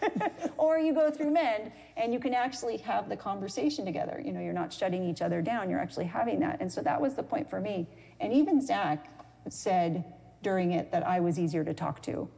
or 0.58 0.78
you 0.78 0.94
go 0.94 1.10
through 1.10 1.32
MEND 1.32 1.72
and 1.96 2.14
you 2.14 2.20
can 2.20 2.34
actually 2.34 2.78
have 2.78 3.10
the 3.10 3.18
conversation 3.18 3.86
together. 3.86 4.22
You 4.24 4.32
know, 4.32 4.40
you're 4.40 4.54
not 4.54 4.72
shutting 4.72 5.04
each 5.04 5.22
other 5.22 5.42
down, 5.42 5.70
you're 5.70 5.80
actually 5.80 6.06
having 6.06 6.40
that. 6.42 6.62
And 6.62 6.72
so 6.72 6.82
that 6.82 7.02
was 7.02 7.16
the 7.16 7.24
point 7.24 7.50
for 7.50 7.60
me. 7.60 7.88
And 8.20 8.34
even 8.34 8.62
Zach 8.62 9.08
said 9.50 10.04
during 10.44 10.74
it 10.74 10.92
that 10.92 11.06
I 11.06 11.20
was 11.20 11.40
easier 11.40 11.64
to 11.64 11.74
talk 11.74 12.02
to, 12.04 12.30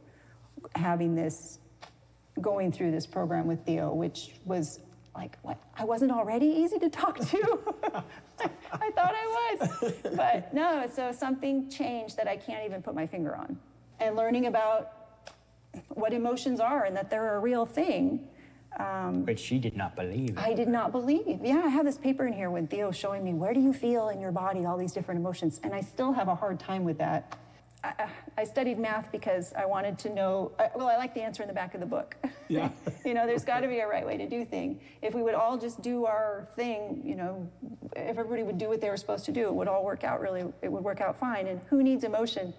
having 0.74 1.14
this, 1.14 1.58
going 2.40 2.72
through 2.72 2.92
this 2.92 3.06
program 3.06 3.46
with 3.46 3.64
Theo, 3.66 3.92
which 3.92 4.32
was 4.44 4.80
like, 5.14 5.36
what? 5.42 5.58
I 5.76 5.84
wasn't 5.84 6.12
already 6.12 6.46
easy 6.46 6.78
to 6.78 6.88
talk 6.88 7.18
to? 7.18 7.58
I 8.72 8.90
thought 8.92 9.14
I 9.14 9.56
was. 9.58 9.92
But 10.16 10.54
no, 10.54 10.88
so 10.94 11.12
something 11.12 11.68
changed 11.68 12.16
that 12.16 12.28
I 12.28 12.36
can't 12.36 12.64
even 12.64 12.80
put 12.80 12.94
my 12.94 13.06
finger 13.06 13.36
on. 13.36 13.58
And 14.00 14.16
learning 14.16 14.46
about 14.46 14.92
what 15.88 16.12
emotions 16.12 16.58
are 16.58 16.84
and 16.84 16.96
that 16.96 17.10
they're 17.10 17.36
a 17.36 17.38
real 17.38 17.66
thing. 17.66 18.26
Um, 18.78 19.24
But 19.24 19.38
she 19.38 19.58
did 19.58 19.76
not 19.76 19.94
believe 19.94 20.30
it. 20.30 20.38
I 20.38 20.54
did 20.54 20.68
not 20.68 20.90
believe. 20.90 21.40
Yeah, 21.42 21.62
I 21.64 21.68
have 21.68 21.84
this 21.84 21.98
paper 21.98 22.26
in 22.26 22.32
here 22.32 22.50
with 22.50 22.70
Theo 22.70 22.90
showing 22.92 23.22
me 23.22 23.34
where 23.34 23.52
do 23.52 23.60
you 23.60 23.72
feel 23.72 24.08
in 24.08 24.20
your 24.20 24.32
body 24.32 24.64
all 24.64 24.78
these 24.78 24.92
different 24.92 25.20
emotions, 25.20 25.60
and 25.62 25.74
I 25.74 25.80
still 25.80 26.12
have 26.12 26.28
a 26.28 26.34
hard 26.34 26.58
time 26.58 26.84
with 26.84 26.98
that. 26.98 27.36
I, 27.82 28.08
I 28.36 28.44
studied 28.44 28.78
math 28.78 29.10
because 29.10 29.52
I 29.54 29.64
wanted 29.64 29.98
to 30.00 30.10
know. 30.10 30.52
I, 30.58 30.70
well, 30.74 30.86
I 30.86 30.96
like 30.96 31.14
the 31.14 31.22
answer 31.22 31.42
in 31.42 31.48
the 31.48 31.54
back 31.54 31.74
of 31.74 31.80
the 31.80 31.86
book. 31.86 32.14
Yeah. 32.48 32.70
you 33.04 33.14
know, 33.14 33.26
there's 33.26 33.44
got 33.44 33.60
to 33.60 33.68
be 33.68 33.78
a 33.78 33.86
right 33.88 34.06
way 34.06 34.16
to 34.18 34.28
do 34.28 34.44
thing. 34.44 34.80
If 35.02 35.14
we 35.14 35.22
would 35.22 35.34
all 35.34 35.56
just 35.56 35.80
do 35.82 36.04
our 36.04 36.46
thing, 36.56 37.02
you 37.04 37.16
know, 37.16 37.48
if 37.96 38.18
everybody 38.18 38.42
would 38.42 38.58
do 38.58 38.68
what 38.68 38.80
they 38.80 38.90
were 38.90 38.98
supposed 38.98 39.24
to 39.26 39.32
do, 39.32 39.46
it 39.48 39.54
would 39.54 39.68
all 39.68 39.84
work 39.84 40.04
out 40.04 40.20
really. 40.20 40.44
It 40.62 40.70
would 40.70 40.84
work 40.84 41.00
out 41.00 41.18
fine. 41.18 41.46
And 41.46 41.60
who 41.70 41.82
needs 41.82 42.04
emotion? 42.04 42.52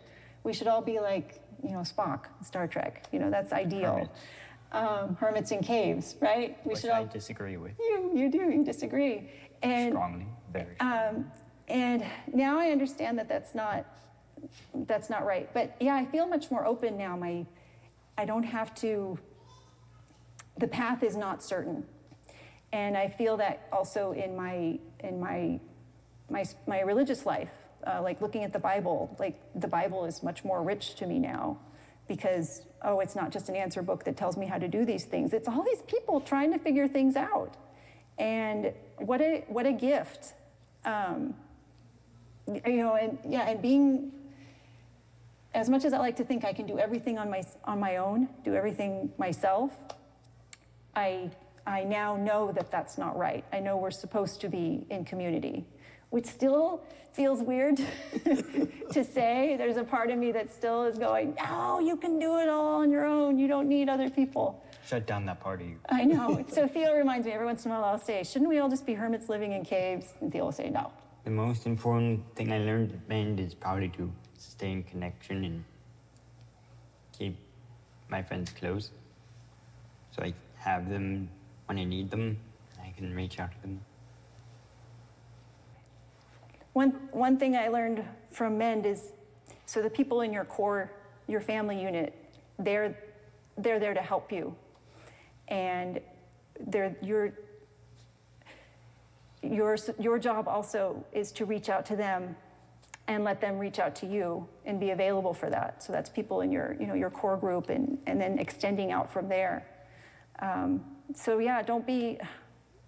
We 0.43 0.53
should 0.53 0.67
all 0.67 0.81
be 0.81 0.99
like, 0.99 1.41
you 1.63 1.71
know, 1.71 1.79
Spock, 1.79 2.25
Star 2.43 2.67
Trek. 2.67 3.05
You 3.11 3.19
know, 3.19 3.29
that's 3.29 3.51
ideal. 3.53 3.93
Hermit. 3.95 4.09
Um, 4.73 5.17
hermits 5.19 5.51
in 5.51 5.59
caves, 5.61 6.15
right? 6.21 6.57
We 6.63 6.69
which 6.71 6.81
should 6.81 6.91
I 6.91 6.99
all. 6.99 7.05
disagree 7.05 7.57
with 7.57 7.73
You, 7.77 8.11
you 8.15 8.31
do, 8.31 8.37
you 8.37 8.63
disagree. 8.63 9.29
And, 9.61 9.91
strongly, 9.91 10.27
very. 10.53 10.75
strongly. 10.75 11.07
um, 11.17 11.31
and 11.67 12.05
now 12.33 12.57
I 12.57 12.69
understand 12.71 13.19
that 13.19 13.27
that's 13.27 13.53
not, 13.53 13.85
that's 14.87 15.09
not 15.09 15.25
right. 15.25 15.53
But 15.53 15.75
yeah, 15.81 15.95
I 15.95 16.05
feel 16.05 16.25
much 16.25 16.49
more 16.51 16.65
open 16.65 16.97
now. 16.97 17.17
My, 17.17 17.45
I 18.17 18.23
don't 18.23 18.43
have 18.43 18.73
to, 18.75 19.19
the 20.57 20.67
path 20.67 21.03
is 21.03 21.17
not 21.17 21.43
certain. 21.43 21.83
And 22.71 22.95
I 22.95 23.09
feel 23.09 23.35
that 23.37 23.67
also 23.73 24.13
in 24.13 24.37
my, 24.37 24.79
in 25.01 25.19
my, 25.19 25.59
my, 26.29 26.45
my 26.65 26.79
religious 26.79 27.25
life, 27.25 27.51
uh, 27.85 28.01
like 28.01 28.21
looking 28.21 28.43
at 28.43 28.53
the 28.53 28.59
Bible, 28.59 29.15
like 29.19 29.39
the 29.55 29.67
Bible 29.67 30.05
is 30.05 30.23
much 30.23 30.43
more 30.43 30.61
rich 30.63 30.95
to 30.95 31.05
me 31.05 31.19
now 31.19 31.57
because, 32.07 32.63
oh, 32.81 32.99
it's 32.99 33.15
not 33.15 33.31
just 33.31 33.47
an 33.49 33.55
answer 33.55 33.81
book 33.81 34.03
that 34.03 34.17
tells 34.17 34.35
me 34.37 34.45
how 34.45 34.57
to 34.57 34.67
do 34.67 34.85
these 34.85 35.05
things. 35.05 35.33
It's 35.33 35.47
all 35.47 35.63
these 35.63 35.81
people 35.83 36.19
trying 36.19 36.51
to 36.51 36.59
figure 36.59 36.87
things 36.87 37.15
out. 37.15 37.55
And 38.17 38.73
what 38.97 39.21
a, 39.21 39.45
what 39.47 39.65
a 39.65 39.71
gift. 39.71 40.33
Um, 40.83 41.33
you 42.47 42.77
know, 42.77 42.95
and 42.95 43.17
yeah, 43.25 43.47
and 43.47 43.61
being 43.61 44.11
as 45.53 45.69
much 45.69 45.85
as 45.85 45.93
I 45.93 45.97
like 45.99 46.17
to 46.17 46.23
think 46.23 46.43
I 46.45 46.53
can 46.53 46.65
do 46.65 46.79
everything 46.79 47.17
on 47.17 47.29
my, 47.29 47.43
on 47.65 47.79
my 47.79 47.97
own, 47.97 48.29
do 48.43 48.55
everything 48.55 49.11
myself, 49.17 49.71
I, 50.95 51.31
I 51.65 51.83
now 51.83 52.15
know 52.15 52.51
that 52.51 52.71
that's 52.71 52.97
not 52.97 53.17
right. 53.17 53.43
I 53.51 53.59
know 53.59 53.77
we're 53.77 53.91
supposed 53.91 54.41
to 54.41 54.49
be 54.49 54.85
in 54.89 55.05
community, 55.05 55.65
which 56.11 56.25
still 56.25 56.83
feels 57.13 57.41
weird 57.41 57.77
to 58.91 59.03
say. 59.03 59.55
There's 59.57 59.77
a 59.77 59.83
part 59.83 60.11
of 60.11 60.17
me 60.17 60.31
that 60.31 60.53
still 60.53 60.83
is 60.83 60.97
going, 60.97 61.35
no, 61.43 61.79
you 61.79 61.97
can 61.97 62.19
do 62.19 62.37
it 62.37 62.47
all 62.47 62.75
on 62.75 62.91
your 62.91 63.05
own. 63.05 63.37
You 63.37 63.47
don't 63.47 63.67
need 63.67 63.89
other 63.89 64.09
people. 64.09 64.63
Shut 64.87 65.05
down 65.05 65.25
that 65.25 65.39
part 65.39 65.61
of 65.61 65.67
you. 65.67 65.77
I 65.89 66.05
know. 66.05 66.45
so 66.49 66.67
Theo 66.67 66.95
reminds 66.95 67.25
me 67.25 67.33
every 67.33 67.45
once 67.45 67.65
in 67.65 67.71
a 67.71 67.75
while, 67.75 67.85
I'll 67.85 67.99
say, 67.99 68.23
shouldn't 68.23 68.49
we 68.49 68.59
all 68.59 68.69
just 68.69 68.85
be 68.85 68.93
hermits 68.93 69.29
living 69.29 69.53
in 69.53 69.63
caves? 69.63 70.13
And 70.21 70.31
Theo 70.31 70.45
will 70.45 70.51
say, 70.51 70.69
no. 70.69 70.91
The 71.23 71.31
most 71.31 71.65
important 71.65 72.23
thing 72.35 72.51
I 72.51 72.59
learned 72.59 72.91
at 72.93 73.07
MEND 73.07 73.39
is 73.39 73.53
probably 73.53 73.89
to 73.89 74.11
stay 74.37 74.71
in 74.71 74.83
connection 74.83 75.45
and 75.45 75.63
keep 77.17 77.37
my 78.09 78.23
friends 78.23 78.51
close. 78.51 78.91
So 80.15 80.23
I 80.23 80.33
have 80.57 80.89
them 80.89 81.29
when 81.67 81.77
I 81.77 81.83
need 81.83 82.09
them. 82.09 82.37
I 82.83 82.91
can 82.97 83.13
reach 83.15 83.39
out 83.39 83.51
to 83.51 83.61
them. 83.61 83.79
One, 86.73 86.91
one 87.11 87.37
thing 87.37 87.55
I 87.55 87.67
learned 87.67 88.03
from 88.31 88.57
Mend 88.57 88.85
is 88.85 89.11
so 89.65 89.81
the 89.81 89.89
people 89.89 90.21
in 90.21 90.33
your 90.33 90.45
core, 90.45 90.91
your 91.27 91.41
family 91.41 91.81
unit, 91.81 92.13
they're, 92.59 92.97
they're 93.57 93.79
there 93.79 93.93
to 93.93 94.01
help 94.01 94.31
you. 94.31 94.55
And 95.47 95.99
they're, 96.67 96.95
your, 97.01 97.33
your, 99.41 99.77
your 99.99 100.19
job 100.19 100.47
also 100.47 101.03
is 101.11 101.31
to 101.33 101.45
reach 101.45 101.69
out 101.69 101.85
to 101.87 101.95
them 101.95 102.35
and 103.07 103.23
let 103.25 103.41
them 103.41 103.57
reach 103.59 103.79
out 103.79 103.95
to 103.95 104.05
you 104.05 104.47
and 104.65 104.79
be 104.79 104.91
available 104.91 105.33
for 105.33 105.49
that. 105.49 105.83
So 105.83 105.91
that's 105.91 106.09
people 106.09 106.41
in 106.41 106.51
your, 106.51 106.77
you 106.79 106.87
know, 106.87 106.93
your 106.93 107.09
core 107.09 107.35
group 107.35 107.69
and, 107.69 107.97
and 108.07 108.21
then 108.21 108.39
extending 108.39 108.91
out 108.91 109.11
from 109.11 109.27
there. 109.27 109.67
Um, 110.39 110.85
so 111.13 111.39
yeah, 111.39 111.61
don't 111.61 111.85
be, 111.85 112.19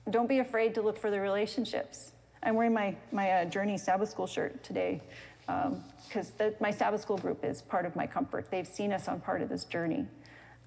don't 0.09 0.29
be 0.29 0.39
afraid 0.39 0.75
to 0.75 0.81
look 0.81 0.97
for 0.97 1.11
the 1.11 1.19
relationships. 1.19 2.12
I'm 2.43 2.55
wearing 2.55 2.73
my, 2.73 2.95
my 3.11 3.31
uh, 3.31 3.45
Journey 3.45 3.77
Sabbath 3.77 4.09
School 4.09 4.27
shirt 4.27 4.63
today 4.63 5.01
because 5.45 6.31
um, 6.39 6.53
my 6.59 6.71
Sabbath 6.71 7.01
School 7.01 7.17
group 7.17 7.43
is 7.43 7.61
part 7.61 7.85
of 7.85 7.95
my 7.95 8.05
comfort. 8.05 8.51
They've 8.51 8.67
seen 8.67 8.91
us 8.91 9.07
on 9.07 9.21
part 9.21 9.41
of 9.41 9.49
this 9.49 9.63
journey, 9.63 10.05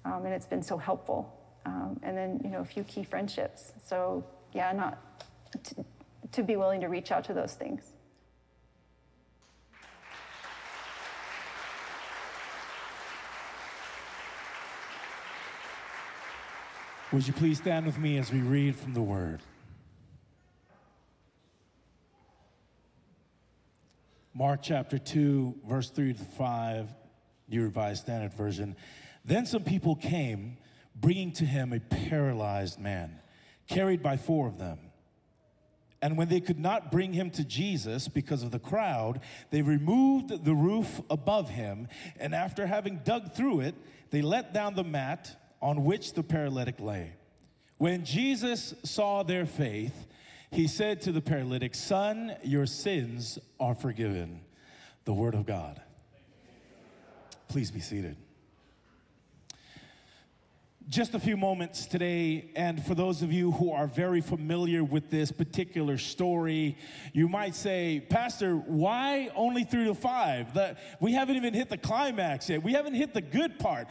um, 0.03 0.25
and 0.25 0.33
it's 0.33 0.45
been 0.47 0.63
so 0.63 0.77
helpful. 0.77 1.33
Um, 1.65 1.99
and 2.01 2.17
then, 2.17 2.41
you 2.43 2.49
know, 2.49 2.61
a 2.61 2.65
few 2.65 2.83
key 2.83 3.03
friendships. 3.03 3.73
So, 3.85 4.23
yeah, 4.53 4.71
not 4.71 4.97
to, 5.63 5.85
to 6.31 6.43
be 6.43 6.55
willing 6.55 6.81
to 6.81 6.87
reach 6.87 7.11
out 7.11 7.25
to 7.25 7.33
those 7.33 7.53
things. 7.53 7.91
Would 17.11 17.27
you 17.27 17.33
please 17.33 17.57
stand 17.57 17.85
with 17.85 17.97
me 17.97 18.17
as 18.17 18.31
we 18.31 18.39
read 18.39 18.75
from 18.75 18.93
the 18.93 19.01
Word? 19.01 19.41
Mark 24.37 24.59
chapter 24.61 24.99
2, 24.99 25.61
verse 25.67 25.89
3 25.89 26.13
to 26.13 26.23
5, 26.23 26.89
New 27.49 27.63
Revised 27.63 28.03
Standard 28.03 28.35
Version. 28.35 28.75
Then 29.25 29.47
some 29.47 29.63
people 29.63 29.95
came, 29.95 30.57
bringing 30.95 31.31
to 31.33 31.43
him 31.43 31.73
a 31.73 31.79
paralyzed 31.79 32.79
man, 32.79 33.17
carried 33.67 34.03
by 34.03 34.15
four 34.15 34.47
of 34.47 34.59
them. 34.59 34.77
And 36.03 36.19
when 36.19 36.29
they 36.29 36.39
could 36.39 36.59
not 36.59 36.91
bring 36.91 37.13
him 37.13 37.31
to 37.31 37.43
Jesus 37.43 38.07
because 38.07 38.43
of 38.43 38.51
the 38.51 38.59
crowd, 38.59 39.21
they 39.49 39.63
removed 39.63 40.45
the 40.45 40.53
roof 40.53 41.01
above 41.09 41.49
him, 41.49 41.87
and 42.19 42.35
after 42.35 42.67
having 42.67 43.01
dug 43.03 43.33
through 43.33 43.61
it, 43.61 43.73
they 44.11 44.21
let 44.21 44.53
down 44.53 44.75
the 44.75 44.83
mat 44.83 45.35
on 45.63 45.83
which 45.83 46.13
the 46.13 46.21
paralytic 46.21 46.79
lay. 46.79 47.15
When 47.79 48.05
Jesus 48.05 48.75
saw 48.83 49.23
their 49.23 49.47
faith, 49.47 50.05
he 50.51 50.67
said 50.67 51.01
to 51.01 51.11
the 51.11 51.21
paralytic, 51.21 51.75
Son, 51.75 52.35
your 52.43 52.65
sins 52.65 53.39
are 53.59 53.75
forgiven. 53.75 54.41
The 55.05 55.13
word 55.13 55.35
of 55.35 55.45
God. 55.45 55.81
Please 57.47 57.71
be 57.71 57.79
seated 57.79 58.17
just 60.89 61.13
a 61.13 61.19
few 61.19 61.35
moments 61.35 61.85
today, 61.85 62.49
and 62.55 62.81
for 62.85 62.95
those 62.95 63.21
of 63.21 63.29
you 63.29 63.51
who 63.51 63.73
are 63.73 63.87
very 63.87 64.21
familiar 64.21 64.85
with 64.85 65.09
this 65.09 65.33
particular 65.33 65.97
story, 65.97 66.77
you 67.11 67.27
might 67.27 67.55
say, 67.55 68.05
Pastor, 68.09 68.55
why 68.55 69.29
only 69.35 69.65
three 69.65 69.83
to 69.83 69.93
five? 69.93 70.53
The, 70.53 70.77
we 71.01 71.11
haven't 71.11 71.35
even 71.35 71.53
hit 71.53 71.67
the 71.69 71.77
climax 71.77 72.49
yet. 72.49 72.63
We 72.63 72.71
haven't 72.71 72.93
hit 72.93 73.13
the 73.13 73.21
good 73.21 73.59
part. 73.59 73.87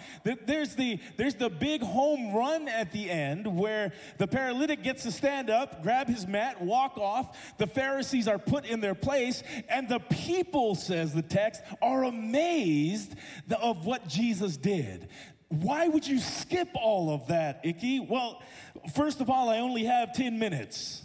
There's 0.47 0.75
the, 0.75 0.99
there's 1.19 1.35
the 1.35 1.51
big 1.51 1.83
home 1.83 2.35
run 2.35 2.67
at 2.67 2.93
the 2.93 3.11
end 3.11 3.47
where 3.47 3.93
the 4.17 4.27
paralytic 4.27 4.83
gets 4.83 5.03
to 5.03 5.13
stand 5.13 5.51
up, 5.51 5.83
grab 5.83 6.09
his 6.09 6.27
mat, 6.27 6.63
walk 6.63 6.97
off. 6.97 7.37
The 7.59 7.67
Pharisees 7.67 8.27
are 8.27 8.39
put 8.39 8.65
in 8.65 8.81
their 8.81 8.95
place, 8.95 9.43
and 9.69 9.87
the 9.87 9.99
people, 9.99 10.75
says 10.75 11.13
the 11.13 11.21
text, 11.21 11.61
are 11.83 12.05
amazed 12.05 13.15
of 13.61 13.85
what 13.85 14.09
Jesus 14.09 14.57
did. 14.57 15.09
Why 15.49 15.87
would 15.89 16.07
you 16.07 16.19
skip 16.19 16.69
all 16.75 17.15
of 17.15 17.29
that, 17.29 17.61
Iki? 17.65 18.01
Well, 18.01 18.43
first 18.95 19.21
of 19.21 19.31
all, 19.31 19.49
I 19.49 19.59
only 19.59 19.85
have 19.85 20.13
10 20.13 20.39
minutes. 20.39 21.03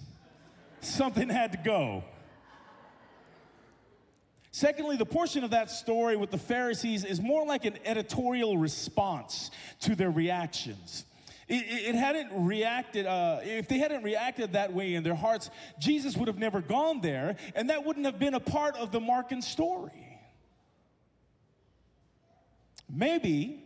Something 0.82 1.30
had 1.30 1.52
to 1.52 1.60
go. 1.60 2.04
Secondly, 4.52 4.98
the 4.98 5.06
portion 5.06 5.44
of 5.44 5.52
that 5.52 5.70
story 5.70 6.18
with 6.18 6.32
the 6.32 6.38
Pharisees 6.38 7.06
is 7.06 7.22
more 7.22 7.46
like 7.46 7.66
an 7.66 7.78
editorial 7.86 8.58
response 8.58 9.52
to 9.82 9.96
their 9.96 10.12
reactions. 10.12 11.06
It, 11.48 11.66
it 11.90 11.96
hadn't 11.96 12.46
reacted, 12.46 13.06
uh, 13.06 13.40
if 13.44 13.68
they 13.68 13.78
hadn't 13.78 14.04
reacted 14.04 14.54
that 14.54 14.74
way 14.74 14.96
in 14.96 15.04
their 15.04 15.16
hearts, 15.16 15.50
Jesus 15.80 16.18
would 16.18 16.28
have 16.28 16.38
never 16.38 16.62
gone 16.62 17.00
there, 17.02 17.38
and 17.56 17.70
that 17.70 17.86
wouldn't 17.86 18.06
have 18.06 18.20
been 18.20 18.34
a 18.34 18.40
part 18.40 18.76
of 18.76 18.92
the 18.92 19.00
Markan 19.00 19.42
story. 19.42 20.20
Maybe 22.90 23.61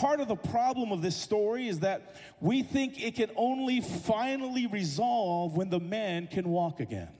part 0.00 0.20
of 0.20 0.28
the 0.28 0.36
problem 0.36 0.92
of 0.92 1.02
this 1.02 1.14
story 1.14 1.68
is 1.68 1.80
that 1.80 2.16
we 2.40 2.62
think 2.62 3.02
it 3.02 3.16
can 3.16 3.30
only 3.36 3.82
finally 3.82 4.66
resolve 4.66 5.54
when 5.56 5.68
the 5.68 5.78
man 5.78 6.26
can 6.26 6.48
walk 6.48 6.80
again. 6.80 7.12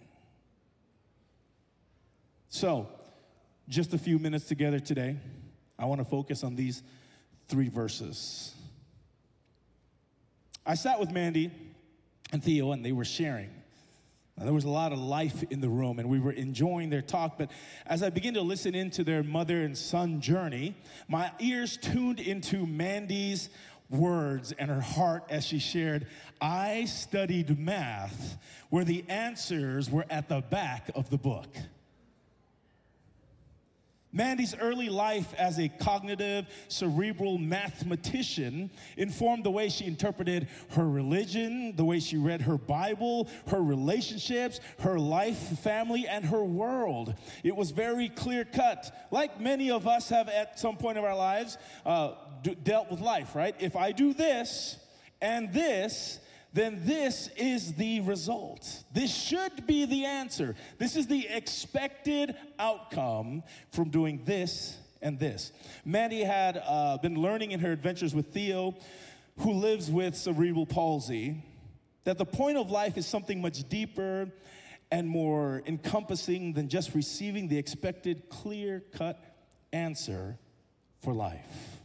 So, 2.49 2.89
just 3.69 3.93
a 3.93 3.99
few 3.99 4.19
minutes 4.19 4.47
together 4.47 4.81
today, 4.81 5.19
I 5.79 5.85
want 5.85 6.01
to 6.01 6.07
focus 6.07 6.43
on 6.43 6.57
these 6.57 6.83
three 7.49 7.69
verses. 7.69 8.55
I 10.65 10.75
sat 10.75 10.99
with 10.99 11.11
Mandy 11.11 11.51
and 12.33 12.43
Theo, 12.43 12.73
and 12.73 12.83
they 12.83 12.93
were 12.93 13.05
sharing 13.05 13.51
now, 14.41 14.47
there 14.47 14.55
was 14.55 14.65
a 14.65 14.71
lot 14.71 14.93
of 14.93 14.99
life 14.99 15.45
in 15.51 15.61
the 15.61 15.69
room, 15.69 15.99
and 15.99 16.09
we 16.09 16.19
were 16.19 16.33
enjoying 16.33 16.89
their 16.89 17.03
talk. 17.03 17.37
But 17.37 17.51
as 17.85 18.03
I 18.03 18.09
began 18.09 18.33
to 18.35 18.41
listen 18.41 18.75
into 18.75 19.05
their 19.05 19.23
mother 19.23 19.61
and 19.61 19.77
son 19.77 20.23
journey, 20.23 20.75
my 21.09 21.31
ears 21.41 21.77
tuned 21.77 22.21
into 22.21 22.67
Mandy's 22.67 23.51
words 23.91 24.53
and 24.53 24.71
her 24.71 24.81
heart 24.81 25.25
as 25.29 25.45
she 25.45 25.59
shared, 25.59 26.07
I 26.41 26.87
studied 26.87 27.59
math 27.59 28.39
where 28.71 28.85
the 28.85 29.05
answers 29.11 29.91
were 29.91 30.07
at 30.09 30.31
the 30.31 30.41
back 30.41 30.91
of 30.95 31.11
the 31.11 31.19
book. 31.19 31.49
Mandy's 34.13 34.57
early 34.57 34.89
life 34.89 35.33
as 35.35 35.59
a 35.59 35.69
cognitive, 35.69 36.47
cerebral 36.69 37.39
mathematician 37.39 38.71
informed 38.97 39.45
the 39.45 39.51
way 39.51 39.69
she 39.69 39.87
interpreted 39.87 40.49
her 40.71 40.89
religion, 40.89 41.77
the 41.77 41.85
way 41.85 42.01
she 42.01 42.17
read 42.17 42.43
her 42.43 42.59
Bible, 42.59 43.29
her 43.49 43.63
relationships, 43.63 44.61
her 44.81 44.99
life, 44.99 45.39
family, 45.61 46.09
and 46.09 46.25
her 46.25 46.43
world. 46.43 47.15
It 47.45 47.55
was 47.55 47.71
very 47.71 48.09
clear 48.09 48.45
cut, 48.45 49.09
like 49.13 49.41
many 49.41 49.71
of 49.71 49.87
us 49.87 50.09
have 50.09 50.29
at 50.29 50.59
some 50.59 50.77
point 50.77 50.99
of 50.99 51.05
our 51.05 51.17
lives 51.17 51.57
uh, 51.87 52.13
dealt 52.65 52.91
with 52.91 53.01
life, 53.01 53.37
right? 53.37 53.55
If 53.61 53.77
I 53.77 53.93
do 53.93 54.13
this 54.13 54.77
and 55.21 55.53
this, 55.53 56.19
then 56.53 56.83
this 56.85 57.29
is 57.37 57.75
the 57.75 58.01
result. 58.01 58.85
This 58.93 59.15
should 59.15 59.67
be 59.67 59.85
the 59.85 60.05
answer. 60.05 60.57
This 60.79 60.97
is 60.97 61.07
the 61.07 61.29
expected 61.29 62.35
outcome 62.59 63.43
from 63.73 63.91
doing 63.91 64.23
this 64.25 64.77
and 65.01 65.19
this. 65.19 65.53
Mandy 65.85 66.25
had 66.25 66.61
uh, 66.65 66.99
been 66.99 67.15
learning 67.15 67.53
in 67.53 67.61
her 67.61 67.73
adventures 67.73 68.15
with 68.15 68.33
Theo, 68.33 68.75
who 69.39 69.53
lives 69.53 69.91
with 69.91 70.17
cerebral 70.17 70.67
palsy, 70.67 71.43
that 72.05 72.19
the 72.19 72.27
point 72.27 72.59
of 72.59 72.71
life 72.71 72.97
is 72.99 73.07
something 73.07 73.41
much 73.41 73.69
deeper 73.69 74.29
and 74.91 75.09
more 75.09 75.63
encompassing 75.67 76.53
than 76.53 76.69
just 76.69 76.95
receiving 76.95 77.47
the 77.49 77.57
expected 77.57 78.29
clear 78.29 78.83
cut 78.93 79.19
answer 79.73 80.37
for 81.01 81.15
life. 81.15 81.79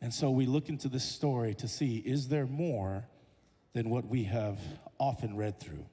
And 0.00 0.12
so 0.12 0.30
we 0.30 0.46
look 0.46 0.68
into 0.68 0.88
this 0.88 1.04
story 1.04 1.54
to 1.54 1.68
see 1.68 1.98
is 1.98 2.26
there 2.26 2.46
more 2.46 3.06
than 3.72 3.90
what 3.90 4.06
we 4.06 4.24
have 4.24 4.58
often 4.98 5.36
read 5.36 5.58
through. 5.58 5.84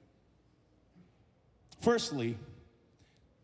Firstly, 1.80 2.36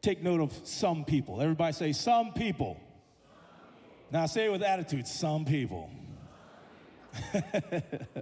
take 0.03 0.22
note 0.22 0.40
of 0.40 0.53
some 0.64 1.05
people. 1.05 1.40
Everybody 1.40 1.72
say, 1.72 1.92
some 1.92 2.33
people. 2.33 2.79
Now 4.11 4.27
say 4.27 4.46
it 4.46 4.53
with 4.53 4.62
attitude, 4.62 5.07
some 5.07 5.44
people. 5.44 5.90
the 7.33 8.16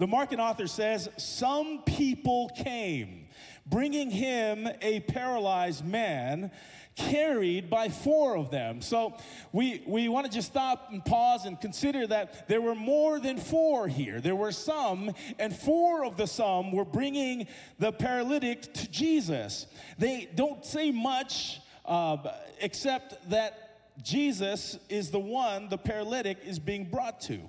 Markan 0.00 0.38
author 0.38 0.66
says, 0.66 1.08
Some 1.18 1.82
people 1.84 2.50
came, 2.56 3.28
bringing 3.66 4.10
him 4.10 4.68
a 4.80 5.00
paralyzed 5.00 5.84
man 5.84 6.50
carried 6.96 7.68
by 7.68 7.88
four 7.88 8.36
of 8.36 8.50
them. 8.50 8.80
So 8.80 9.14
we, 9.52 9.82
we 9.86 10.08
want 10.08 10.26
to 10.26 10.32
just 10.32 10.48
stop 10.48 10.88
and 10.90 11.04
pause 11.04 11.44
and 11.44 11.60
consider 11.60 12.06
that 12.06 12.48
there 12.48 12.60
were 12.60 12.74
more 12.74 13.20
than 13.20 13.36
four 13.38 13.86
here. 13.86 14.20
There 14.20 14.34
were 14.34 14.52
some, 14.52 15.12
and 15.38 15.54
four 15.54 16.04
of 16.04 16.16
the 16.16 16.26
some 16.26 16.72
were 16.72 16.86
bringing 16.86 17.46
the 17.78 17.92
paralytic 17.92 18.72
to 18.74 18.90
Jesus. 18.90 19.66
They 19.98 20.28
don't 20.34 20.64
say 20.64 20.90
much 20.90 21.60
uh, 21.84 22.16
except 22.60 23.30
that 23.30 24.02
Jesus 24.02 24.78
is 24.88 25.10
the 25.10 25.20
one 25.20 25.68
the 25.68 25.78
paralytic 25.78 26.38
is 26.44 26.58
being 26.58 26.84
brought 26.84 27.20
to. 27.22 27.40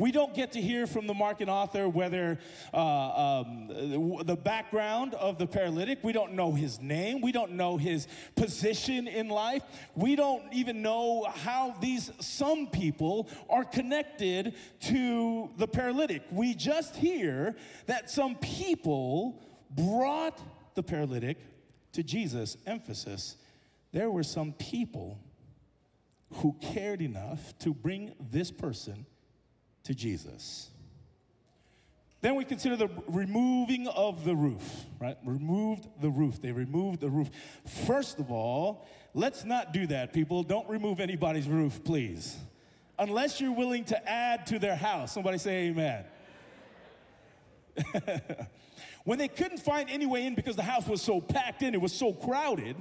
We 0.00 0.12
don't 0.12 0.34
get 0.34 0.52
to 0.52 0.62
hear 0.62 0.86
from 0.86 1.06
the 1.06 1.12
Markan 1.12 1.48
author 1.48 1.86
whether 1.86 2.38
uh, 2.72 2.78
um, 3.42 3.68
the 4.24 4.34
background 4.34 5.12
of 5.12 5.36
the 5.36 5.46
paralytic. 5.46 5.98
We 6.02 6.14
don't 6.14 6.32
know 6.32 6.52
his 6.52 6.80
name. 6.80 7.20
We 7.20 7.32
don't 7.32 7.52
know 7.52 7.76
his 7.76 8.08
position 8.34 9.06
in 9.06 9.28
life. 9.28 9.62
We 9.94 10.16
don't 10.16 10.50
even 10.54 10.80
know 10.80 11.24
how 11.24 11.74
these 11.82 12.10
some 12.18 12.68
people 12.68 13.28
are 13.50 13.62
connected 13.62 14.54
to 14.84 15.50
the 15.58 15.68
paralytic. 15.68 16.22
We 16.30 16.54
just 16.54 16.96
hear 16.96 17.54
that 17.84 18.08
some 18.08 18.36
people 18.36 19.42
brought 19.70 20.40
the 20.76 20.82
paralytic 20.82 21.36
to 21.92 22.02
Jesus. 22.02 22.56
Emphasis 22.66 23.36
there 23.92 24.10
were 24.10 24.22
some 24.22 24.54
people 24.54 25.20
who 26.36 26.56
cared 26.62 27.02
enough 27.02 27.58
to 27.58 27.74
bring 27.74 28.14
this 28.18 28.50
person 28.50 29.04
to 29.84 29.94
Jesus. 29.94 30.70
Then 32.22 32.34
we 32.34 32.44
consider 32.44 32.76
the 32.76 32.88
removing 33.08 33.88
of 33.88 34.24
the 34.24 34.36
roof, 34.36 34.84
right? 35.00 35.16
Removed 35.24 35.88
the 36.02 36.10
roof. 36.10 36.40
They 36.42 36.52
removed 36.52 37.00
the 37.00 37.08
roof. 37.08 37.30
First 37.86 38.18
of 38.18 38.30
all, 38.30 38.86
let's 39.14 39.44
not 39.44 39.72
do 39.72 39.86
that, 39.86 40.12
people. 40.12 40.42
Don't 40.42 40.68
remove 40.68 41.00
anybody's 41.00 41.48
roof, 41.48 41.82
please. 41.82 42.36
Unless 42.98 43.40
you're 43.40 43.54
willing 43.54 43.84
to 43.86 44.08
add 44.08 44.46
to 44.48 44.58
their 44.58 44.76
house. 44.76 45.12
Somebody 45.12 45.38
say 45.38 45.68
amen. 45.68 46.04
when 49.04 49.18
they 49.18 49.28
couldn't 49.28 49.58
find 49.58 49.88
any 49.88 50.06
way 50.06 50.26
in 50.26 50.34
because 50.34 50.56
the 50.56 50.62
house 50.62 50.86
was 50.86 51.00
so 51.00 51.20
packed 51.20 51.62
in, 51.62 51.74
it 51.74 51.80
was 51.80 51.92
so 51.92 52.12
crowded, 52.12 52.76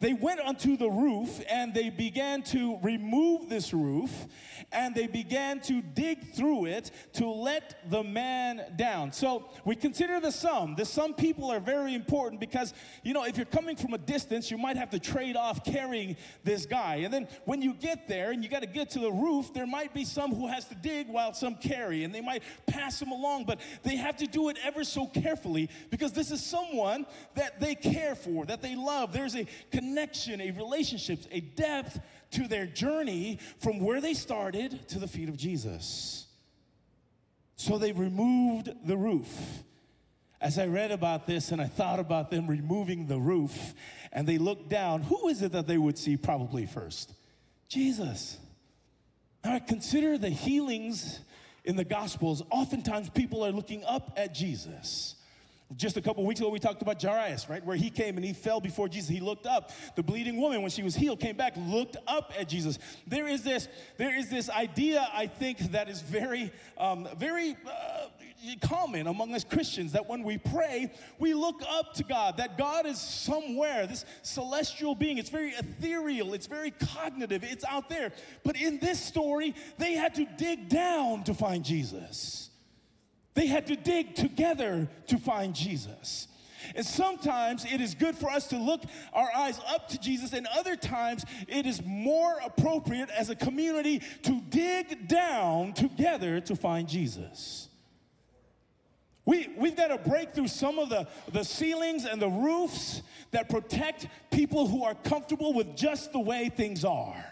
they 0.00 0.14
went 0.14 0.40
onto 0.40 0.76
the 0.76 0.88
roof 0.88 1.40
and 1.48 1.74
they 1.74 1.90
began 1.90 2.42
to 2.42 2.78
remove 2.82 3.48
this 3.48 3.72
roof 3.74 4.26
and 4.72 4.94
they 4.94 5.06
began 5.06 5.60
to 5.60 5.82
dig 5.82 6.32
through 6.32 6.64
it 6.66 6.90
to 7.12 7.28
let 7.28 7.90
the 7.90 8.02
man 8.02 8.62
down. 8.76 9.12
So 9.12 9.50
we 9.64 9.76
consider 9.76 10.18
the 10.18 10.32
some. 10.32 10.74
The 10.74 10.86
some 10.86 11.12
people 11.12 11.50
are 11.50 11.60
very 11.60 11.94
important 11.94 12.40
because, 12.40 12.72
you 13.02 13.12
know, 13.12 13.24
if 13.24 13.36
you're 13.36 13.44
coming 13.44 13.76
from 13.76 13.92
a 13.92 13.98
distance, 13.98 14.50
you 14.50 14.56
might 14.56 14.76
have 14.76 14.90
to 14.90 14.98
trade 14.98 15.36
off 15.36 15.64
carrying 15.64 16.16
this 16.44 16.64
guy. 16.64 16.96
And 16.96 17.12
then 17.12 17.28
when 17.44 17.60
you 17.60 17.74
get 17.74 18.08
there 18.08 18.32
and 18.32 18.42
you 18.42 18.48
got 18.48 18.62
to 18.62 18.68
get 18.68 18.90
to 18.90 19.00
the 19.00 19.12
roof, 19.12 19.52
there 19.52 19.66
might 19.66 19.92
be 19.92 20.04
some 20.04 20.34
who 20.34 20.48
has 20.48 20.64
to 20.66 20.74
dig 20.74 21.08
while 21.08 21.34
some 21.34 21.56
carry 21.56 22.04
and 22.04 22.14
they 22.14 22.22
might 22.22 22.42
pass 22.66 23.00
him 23.00 23.12
along, 23.12 23.44
but 23.44 23.60
they 23.82 23.96
have 23.96 24.16
to 24.16 24.26
do 24.26 24.48
it 24.48 24.56
ever 24.64 24.82
so 24.82 25.06
carefully 25.06 25.59
because 25.90 26.12
this 26.12 26.30
is 26.30 26.44
someone 26.44 27.06
that 27.34 27.60
they 27.60 27.74
care 27.74 28.14
for, 28.14 28.46
that 28.46 28.62
they 28.62 28.76
love. 28.76 29.12
There's 29.12 29.36
a 29.36 29.46
connection 29.70 30.40
a 30.40 30.50
relationship, 30.52 31.20
a 31.30 31.40
depth 31.40 32.00
to 32.32 32.46
their 32.46 32.66
journey 32.66 33.38
from 33.58 33.80
where 33.80 34.00
they 34.00 34.14
started 34.14 34.88
to 34.88 34.98
the 34.98 35.08
feet 35.08 35.28
of 35.28 35.36
Jesus. 35.36 36.26
So 37.56 37.76
they 37.76 37.92
removed 37.92 38.70
the 38.86 38.96
roof. 38.96 39.28
As 40.40 40.58
I 40.58 40.66
read 40.66 40.90
about 40.90 41.26
this 41.26 41.52
and 41.52 41.60
I 41.60 41.66
thought 41.66 42.00
about 42.00 42.30
them 42.30 42.46
removing 42.46 43.06
the 43.06 43.18
roof 43.18 43.74
and 44.12 44.26
they 44.26 44.38
looked 44.38 44.70
down, 44.70 45.02
who 45.02 45.28
is 45.28 45.42
it 45.42 45.52
that 45.52 45.66
they 45.66 45.76
would 45.76 45.98
see 45.98 46.16
probably 46.16 46.64
first? 46.64 47.12
Jesus. 47.68 48.38
Now, 49.44 49.54
I 49.54 49.58
consider 49.58 50.16
the 50.16 50.30
healings 50.30 51.20
in 51.64 51.76
the 51.76 51.84
Gospels. 51.84 52.42
Oftentimes, 52.50 53.10
people 53.10 53.44
are 53.44 53.52
looking 53.52 53.84
up 53.84 54.12
at 54.16 54.34
Jesus. 54.34 55.16
Just 55.76 55.96
a 55.96 56.02
couple 56.02 56.24
weeks 56.24 56.40
ago, 56.40 56.48
we 56.48 56.58
talked 56.58 56.82
about 56.82 57.00
Jairus, 57.00 57.48
right? 57.48 57.64
Where 57.64 57.76
he 57.76 57.90
came 57.90 58.16
and 58.16 58.24
he 58.24 58.32
fell 58.32 58.60
before 58.60 58.88
Jesus. 58.88 59.08
He 59.08 59.20
looked 59.20 59.46
up. 59.46 59.70
The 59.94 60.02
bleeding 60.02 60.40
woman, 60.40 60.62
when 60.62 60.70
she 60.70 60.82
was 60.82 60.96
healed, 60.96 61.20
came 61.20 61.36
back, 61.36 61.54
looked 61.56 61.96
up 62.08 62.32
at 62.36 62.48
Jesus. 62.48 62.80
There 63.06 63.28
is 63.28 63.44
this, 63.44 63.68
there 63.96 64.16
is 64.16 64.28
this 64.28 64.50
idea, 64.50 65.08
I 65.14 65.28
think, 65.28 65.58
that 65.70 65.88
is 65.88 66.02
very, 66.02 66.50
um, 66.76 67.06
very 67.16 67.56
uh, 67.66 68.06
common 68.60 69.06
among 69.06 69.32
us 69.32 69.44
Christians 69.44 69.92
that 69.92 70.08
when 70.08 70.24
we 70.24 70.38
pray, 70.38 70.90
we 71.20 71.34
look 71.34 71.62
up 71.68 71.94
to 71.94 72.02
God, 72.02 72.38
that 72.38 72.58
God 72.58 72.84
is 72.84 72.98
somewhere, 72.98 73.86
this 73.86 74.04
celestial 74.22 74.96
being. 74.96 75.18
It's 75.18 75.30
very 75.30 75.50
ethereal, 75.50 76.34
it's 76.34 76.48
very 76.48 76.72
cognitive, 76.72 77.44
it's 77.44 77.64
out 77.64 77.88
there. 77.88 78.10
But 78.44 78.56
in 78.56 78.80
this 78.80 78.98
story, 78.98 79.54
they 79.78 79.92
had 79.92 80.16
to 80.16 80.26
dig 80.36 80.68
down 80.68 81.22
to 81.24 81.34
find 81.34 81.64
Jesus. 81.64 82.49
They 83.34 83.46
had 83.46 83.66
to 83.68 83.76
dig 83.76 84.14
together 84.14 84.88
to 85.08 85.18
find 85.18 85.54
Jesus. 85.54 86.28
And 86.74 86.84
sometimes 86.84 87.64
it 87.64 87.80
is 87.80 87.94
good 87.94 88.16
for 88.16 88.30
us 88.30 88.48
to 88.48 88.58
look 88.58 88.82
our 89.12 89.28
eyes 89.34 89.58
up 89.68 89.88
to 89.88 89.98
Jesus, 89.98 90.32
and 90.32 90.46
other 90.46 90.76
times 90.76 91.24
it 91.48 91.66
is 91.66 91.82
more 91.84 92.38
appropriate 92.44 93.08
as 93.10 93.30
a 93.30 93.34
community 93.34 94.02
to 94.22 94.40
dig 94.50 95.08
down 95.08 95.72
together 95.72 96.40
to 96.40 96.56
find 96.56 96.88
Jesus. 96.88 97.68
We, 99.24 99.48
we've 99.56 99.76
got 99.76 99.88
to 99.88 100.08
break 100.10 100.34
through 100.34 100.48
some 100.48 100.78
of 100.78 100.88
the, 100.88 101.06
the 101.32 101.44
ceilings 101.44 102.04
and 102.04 102.20
the 102.20 102.28
roofs 102.28 103.02
that 103.30 103.48
protect 103.48 104.08
people 104.30 104.66
who 104.66 104.84
are 104.84 104.94
comfortable 104.94 105.52
with 105.52 105.76
just 105.76 106.12
the 106.12 106.20
way 106.20 106.48
things 106.48 106.84
are. 106.84 107.24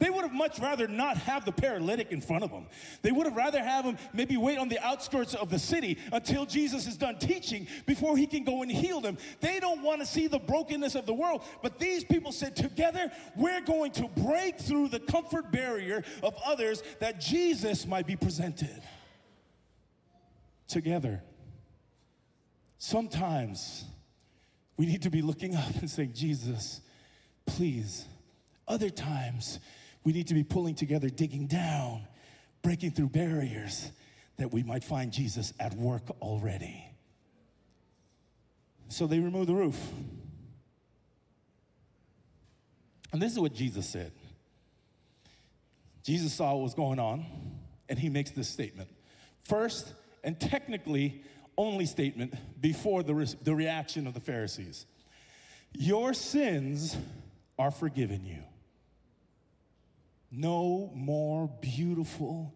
They 0.00 0.10
would 0.10 0.22
have 0.22 0.32
much 0.32 0.58
rather 0.58 0.88
not 0.88 1.16
have 1.18 1.44
the 1.44 1.52
paralytic 1.52 2.10
in 2.10 2.20
front 2.20 2.42
of 2.42 2.50
them. 2.50 2.66
They 3.02 3.12
would 3.12 3.26
have 3.26 3.36
rather 3.36 3.62
have 3.62 3.84
him 3.84 3.96
maybe 4.12 4.36
wait 4.36 4.58
on 4.58 4.68
the 4.68 4.84
outskirts 4.84 5.34
of 5.34 5.50
the 5.50 5.58
city 5.58 5.98
until 6.12 6.46
Jesus 6.46 6.88
is 6.88 6.96
done 6.96 7.18
teaching 7.18 7.68
before 7.86 8.16
he 8.16 8.26
can 8.26 8.42
go 8.42 8.62
and 8.62 8.70
heal 8.70 9.00
them. 9.00 9.16
They 9.40 9.60
don't 9.60 9.82
want 9.82 10.00
to 10.00 10.06
see 10.06 10.26
the 10.26 10.40
brokenness 10.40 10.96
of 10.96 11.06
the 11.06 11.14
world. 11.14 11.44
But 11.62 11.78
these 11.78 12.02
people 12.02 12.32
said, 12.32 12.56
together, 12.56 13.12
we're 13.36 13.60
going 13.60 13.92
to 13.92 14.08
break 14.08 14.58
through 14.58 14.88
the 14.88 14.98
comfort 15.00 15.52
barrier 15.52 16.02
of 16.24 16.34
others 16.44 16.82
that 16.98 17.20
Jesus 17.20 17.86
might 17.86 18.06
be 18.06 18.16
presented. 18.16 18.82
Together. 20.66 21.22
Sometimes 22.78 23.84
we 24.76 24.86
need 24.86 25.02
to 25.02 25.10
be 25.10 25.22
looking 25.22 25.54
up 25.54 25.76
and 25.76 25.88
saying, 25.88 26.14
Jesus, 26.14 26.80
please. 27.46 28.06
Other 28.66 28.90
times, 28.90 29.60
we 30.04 30.12
need 30.12 30.28
to 30.28 30.34
be 30.34 30.44
pulling 30.44 30.74
together, 30.74 31.08
digging 31.08 31.46
down, 31.46 32.06
breaking 32.62 32.92
through 32.92 33.08
barriers 33.08 33.90
that 34.36 34.52
we 34.52 34.62
might 34.62 34.84
find 34.84 35.12
Jesus 35.12 35.52
at 35.58 35.74
work 35.74 36.02
already. 36.20 36.84
So 38.88 39.06
they 39.06 39.18
removed 39.18 39.48
the 39.48 39.54
roof. 39.54 39.80
And 43.12 43.22
this 43.22 43.32
is 43.32 43.38
what 43.38 43.54
Jesus 43.54 43.88
said. 43.88 44.12
Jesus 46.02 46.34
saw 46.34 46.52
what 46.52 46.64
was 46.64 46.74
going 46.74 46.98
on, 46.98 47.24
and 47.88 47.98
he 47.98 48.10
makes 48.10 48.30
this 48.32 48.48
statement. 48.48 48.88
First, 49.44 49.94
and 50.22 50.38
technically 50.38 51.22
only 51.56 51.86
statement 51.86 52.34
before 52.60 53.02
the, 53.02 53.14
re- 53.14 53.34
the 53.42 53.54
reaction 53.54 54.06
of 54.06 54.14
the 54.14 54.20
Pharisees 54.20 54.86
Your 55.72 56.12
sins 56.12 56.96
are 57.58 57.70
forgiven 57.70 58.24
you 58.24 58.42
no 60.36 60.90
more 60.94 61.50
beautiful 61.60 62.54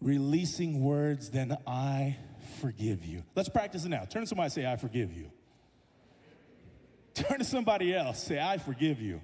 releasing 0.00 0.80
words 0.82 1.30
than 1.30 1.56
I 1.66 2.16
forgive 2.60 3.04
you. 3.04 3.22
Let's 3.34 3.48
practice 3.48 3.84
it 3.84 3.88
now. 3.88 4.04
Turn 4.04 4.22
to 4.22 4.26
somebody 4.26 4.50
say, 4.50 4.66
I 4.66 4.76
forgive 4.76 5.12
you. 5.12 5.30
Turn 7.14 7.38
to 7.38 7.44
somebody 7.44 7.94
else, 7.94 8.22
say, 8.22 8.40
I 8.40 8.58
forgive 8.58 9.00
you. 9.00 9.20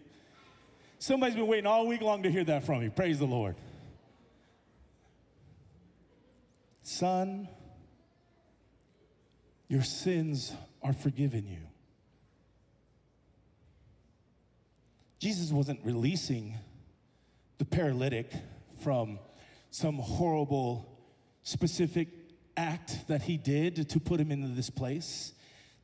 Somebody's 0.99 1.37
been 1.37 1.47
waiting 1.47 1.67
all 1.67 1.87
week 1.87 2.01
long 2.01 2.23
to 2.23 2.31
hear 2.31 2.45
that 2.45 2.65
from 2.65 2.83
you. 2.83 2.91
Praise 2.91 3.19
the 3.19 3.27
Lord. 3.27 3.57
Son, 6.83 7.49
your 9.69 9.83
sins 9.83 10.53
are 10.83 10.93
forgiven 10.93 11.47
you. 11.47 11.61
Jesus 15.19 15.51
wasn't 15.51 15.81
releasing 15.85 16.59
the 17.59 17.65
paralytic 17.65 18.33
from 18.83 19.19
some 19.71 19.97
horrible, 19.97 20.99
specific 21.43 22.09
act 22.57 23.09
that 23.09 23.23
he 23.23 23.37
did 23.37 23.89
to 23.91 24.01
put 24.01 24.21
him 24.21 24.31
into 24.31 24.49
this 24.49 24.71
place. 24.71 25.33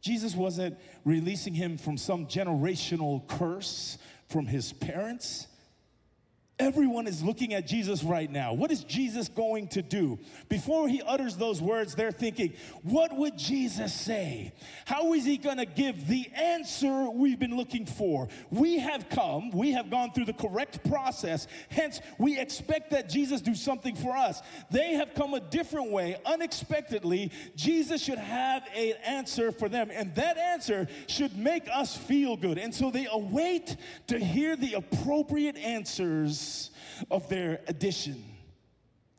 Jesus 0.00 0.34
wasn't 0.34 0.78
releasing 1.04 1.54
him 1.54 1.76
from 1.76 1.96
some 1.96 2.26
generational 2.26 3.26
curse 3.28 3.98
from 4.28 4.46
his 4.46 4.72
parents. 4.72 5.46
Everyone 6.60 7.06
is 7.06 7.22
looking 7.22 7.54
at 7.54 7.66
Jesus 7.66 8.04
right 8.04 8.30
now. 8.30 8.52
What 8.52 8.70
is 8.70 8.84
Jesus 8.84 9.28
going 9.30 9.68
to 9.68 9.80
do? 9.80 10.18
Before 10.50 10.88
he 10.88 11.00
utters 11.00 11.34
those 11.36 11.62
words, 11.62 11.94
they're 11.94 12.12
thinking, 12.12 12.52
what 12.82 13.16
would 13.16 13.38
Jesus 13.38 13.94
say? 13.94 14.52
How 14.84 15.14
is 15.14 15.24
he 15.24 15.38
going 15.38 15.56
to 15.56 15.64
give 15.64 16.06
the 16.06 16.30
answer 16.34 17.08
we've 17.08 17.38
been 17.38 17.56
looking 17.56 17.86
for? 17.86 18.28
We 18.50 18.78
have 18.78 19.08
come, 19.08 19.50
we 19.52 19.72
have 19.72 19.88
gone 19.88 20.12
through 20.12 20.26
the 20.26 20.34
correct 20.34 20.86
process, 20.86 21.46
hence, 21.70 22.02
we 22.18 22.38
expect 22.38 22.90
that 22.90 23.08
Jesus 23.08 23.40
do 23.40 23.54
something 23.54 23.96
for 23.96 24.14
us. 24.14 24.42
They 24.70 24.92
have 24.94 25.14
come 25.14 25.32
a 25.32 25.40
different 25.40 25.90
way, 25.90 26.18
unexpectedly. 26.26 27.32
Jesus 27.56 28.02
should 28.02 28.18
have 28.18 28.64
an 28.76 28.92
answer 29.06 29.50
for 29.50 29.70
them, 29.70 29.90
and 29.90 30.14
that 30.16 30.36
answer 30.36 30.88
should 31.06 31.38
make 31.38 31.68
us 31.72 31.96
feel 31.96 32.36
good. 32.36 32.58
And 32.58 32.74
so 32.74 32.90
they 32.90 33.08
await 33.10 33.76
to 34.08 34.18
hear 34.18 34.56
the 34.56 34.74
appropriate 34.74 35.56
answers 35.56 36.49
of 37.10 37.28
their 37.28 37.60
addition. 37.66 38.24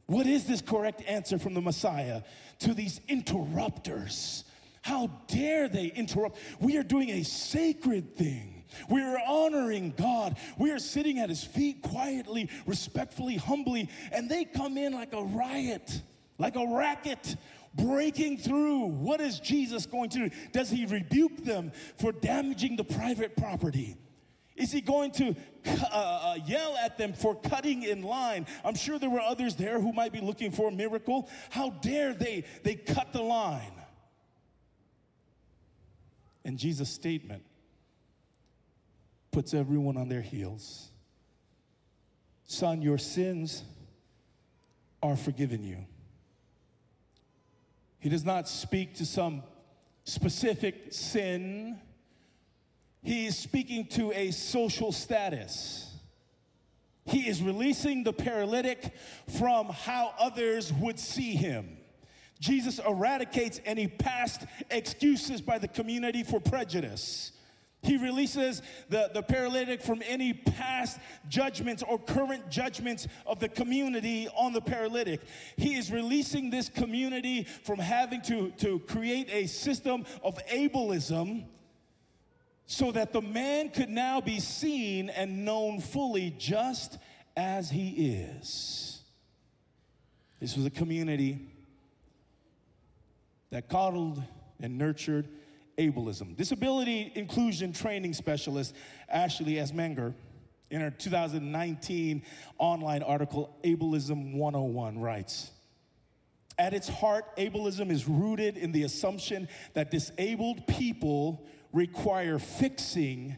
What 0.06 0.28
is 0.28 0.46
this 0.46 0.62
correct 0.62 1.04
answer 1.08 1.39
from 1.39 1.54
the 1.54 1.62
Messiah 1.62 2.22
to 2.60 2.74
these 2.74 3.00
interrupters? 3.08 4.44
How 4.82 5.10
dare 5.28 5.70
they 5.70 5.86
interrupt? 5.86 6.38
We 6.60 6.78
are 6.78 6.84
doing 6.84 7.10
a 7.12 7.24
sacred 7.24 8.15
thing. 8.15 8.63
We 8.89 9.02
are 9.02 9.20
honoring 9.28 9.94
God. 9.98 10.38
We 10.58 10.72
are 10.72 10.80
sitting 10.80 11.20
at 11.20 11.30
his 11.30 11.44
feet 11.44 11.82
quietly, 11.82 12.50
respectfully, 12.65 13.36
humbly, 13.36 13.89
and 14.12 14.30
they 14.30 14.46
come 14.46 14.78
in 14.78 14.94
like 14.94 15.13
a 15.13 15.24
riot, 15.24 16.02
like 16.38 16.56
a 16.56 16.65
racket, 16.65 17.36
breaking 17.76 18.38
through. 18.38 18.88
What 18.88 19.22
is 19.22 19.39
Jesus 19.39 19.86
going 19.86 20.10
to 20.12 20.30
do? 20.30 20.36
Does 20.52 20.70
he 20.70 20.86
rebuke 20.86 21.44
them 21.44 21.72
for 21.98 22.12
damaging 22.12 22.76
the 22.76 22.84
private 22.84 23.36
property? 23.38 23.98
Is 24.62 24.71
he 24.71 24.80
going 24.80 25.10
to 25.13 25.36
uh, 25.65 25.95
uh, 25.95 26.38
yell 26.45 26.78
at 26.78 26.95
them 26.95 27.13
for 27.13 27.34
cutting 27.34 27.82
in 27.82 28.04
line? 28.04 28.45
I'm 28.63 28.76
sure 28.76 29.00
there 29.00 29.10
were 29.10 29.19
others 29.19 29.56
there 29.56 29.82
who 29.82 29.91
might 29.91 30.12
be 30.12 30.21
looking 30.21 30.52
for 30.52 30.69
a 30.69 30.71
miracle. 30.71 31.28
How 31.50 31.71
dare 31.71 32.13
they, 32.13 32.43
they 32.62 32.76
cut 32.76 33.12
the 33.12 33.24
line? 33.24 33.74
And 36.45 36.60
Jesus' 36.60 36.91
statement 36.91 37.43
puts 39.32 39.56
everyone 39.56 39.97
on 39.97 40.10
their 40.10 40.21
heels. 40.21 40.91
Son, 42.45 42.84
your 42.84 43.00
sins 43.00 43.63
are 45.02 45.15
forgiven 45.15 45.63
you. 45.63 45.78
He 47.97 48.10
does 48.10 48.24
not 48.24 48.47
speak 48.47 48.93
to 48.95 49.08
some 49.08 49.41
specific 50.04 50.93
sin 50.93 51.80
he 53.04 53.26
is 53.26 53.38
speaking 53.38 53.86
to 53.88 54.12
a 54.12 54.32
social 54.32 54.92
status. 54.92 55.88
He 57.06 57.28
is 57.28 57.42
releasing 57.42 58.04
the 58.04 58.14
paralytic 58.14 58.94
from 59.40 59.70
how 59.70 60.14
others 60.20 60.72
would 60.74 61.00
see 61.00 61.34
him. 61.34 61.78
Jesus 62.40 62.80
eradicates 62.80 63.60
any 63.66 63.88
past 63.88 64.46
excuses 64.70 65.42
by 65.42 65.58
the 65.58 65.68
community 65.68 66.24
for 66.24 66.40
prejudice. 66.40 67.32
He 67.84 67.98
releases 67.98 68.62
the, 68.90 69.10
the 69.12 69.24
paralytic 69.24 69.82
from 69.82 70.04
any 70.08 70.34
past 70.34 71.00
judgments 71.28 71.82
or 71.82 71.98
current 71.98 72.50
judgments 72.52 73.08
of 73.26 73.40
the 73.40 73.50
community 73.50 74.28
on 74.36 74.54
the 74.54 74.62
paralytic. 74.62 75.22
He 75.58 75.76
is 75.76 75.92
releasing 75.92 76.52
this 76.52 76.70
community 76.70 77.48
from 77.64 77.80
having 77.80 78.22
to, 78.24 78.52
to 78.58 78.80
create 78.82 79.30
a 79.32 79.48
system 79.48 80.06
of 80.24 80.38
ableism 80.48 81.46
so 82.72 82.90
that 82.90 83.12
the 83.12 83.22
man 83.22 83.68
could 83.68 83.90
now 83.90 84.22
be 84.22 84.40
seen 84.40 85.10
and 85.10 85.44
known 85.44 85.82
fully 85.82 86.34
just 86.38 86.98
as 87.36 87.70
he 87.70 87.90
is. 87.90 89.02
This 90.40 90.56
was 90.56 90.66
a 90.66 90.70
community 90.70 91.50
that 93.50 93.68
coddled 93.68 94.24
and 94.62 94.78
nurtured 94.78 95.28
ableism. 95.78 96.38
Disability 96.38 97.12
inclusion 97.14 97.74
training 97.74 98.14
specialist 98.14 98.74
Ashley 99.10 99.56
Eisenmenger, 99.56 100.14
in 100.70 100.80
her 100.80 100.92
2019 100.92 102.24
online 102.58 103.04
article, 103.04 103.54
Ableism 103.66 104.36
101, 104.36 104.98
writes 104.98 105.52
At 106.58 106.74
its 106.74 106.88
heart, 106.88 107.36
ableism 107.36 107.92
is 107.92 108.08
rooted 108.08 108.56
in 108.56 108.72
the 108.72 108.84
assumption 108.84 109.50
that 109.74 109.92
disabled 109.92 110.66
people 110.68 111.46
require 111.74 112.40
fixing 112.40 113.38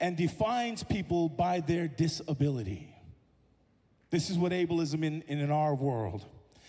and 0.00 0.16
defines 0.16 0.82
people 0.82 1.28
by 1.28 1.60
their 1.60 1.88
disability. 1.88 2.94
This 4.10 4.30
is 4.30 4.38
what 4.38 4.52
ableism 4.52 5.04
in, 5.04 5.22
in 5.22 5.50
our 5.50 5.74
world. 5.74 6.24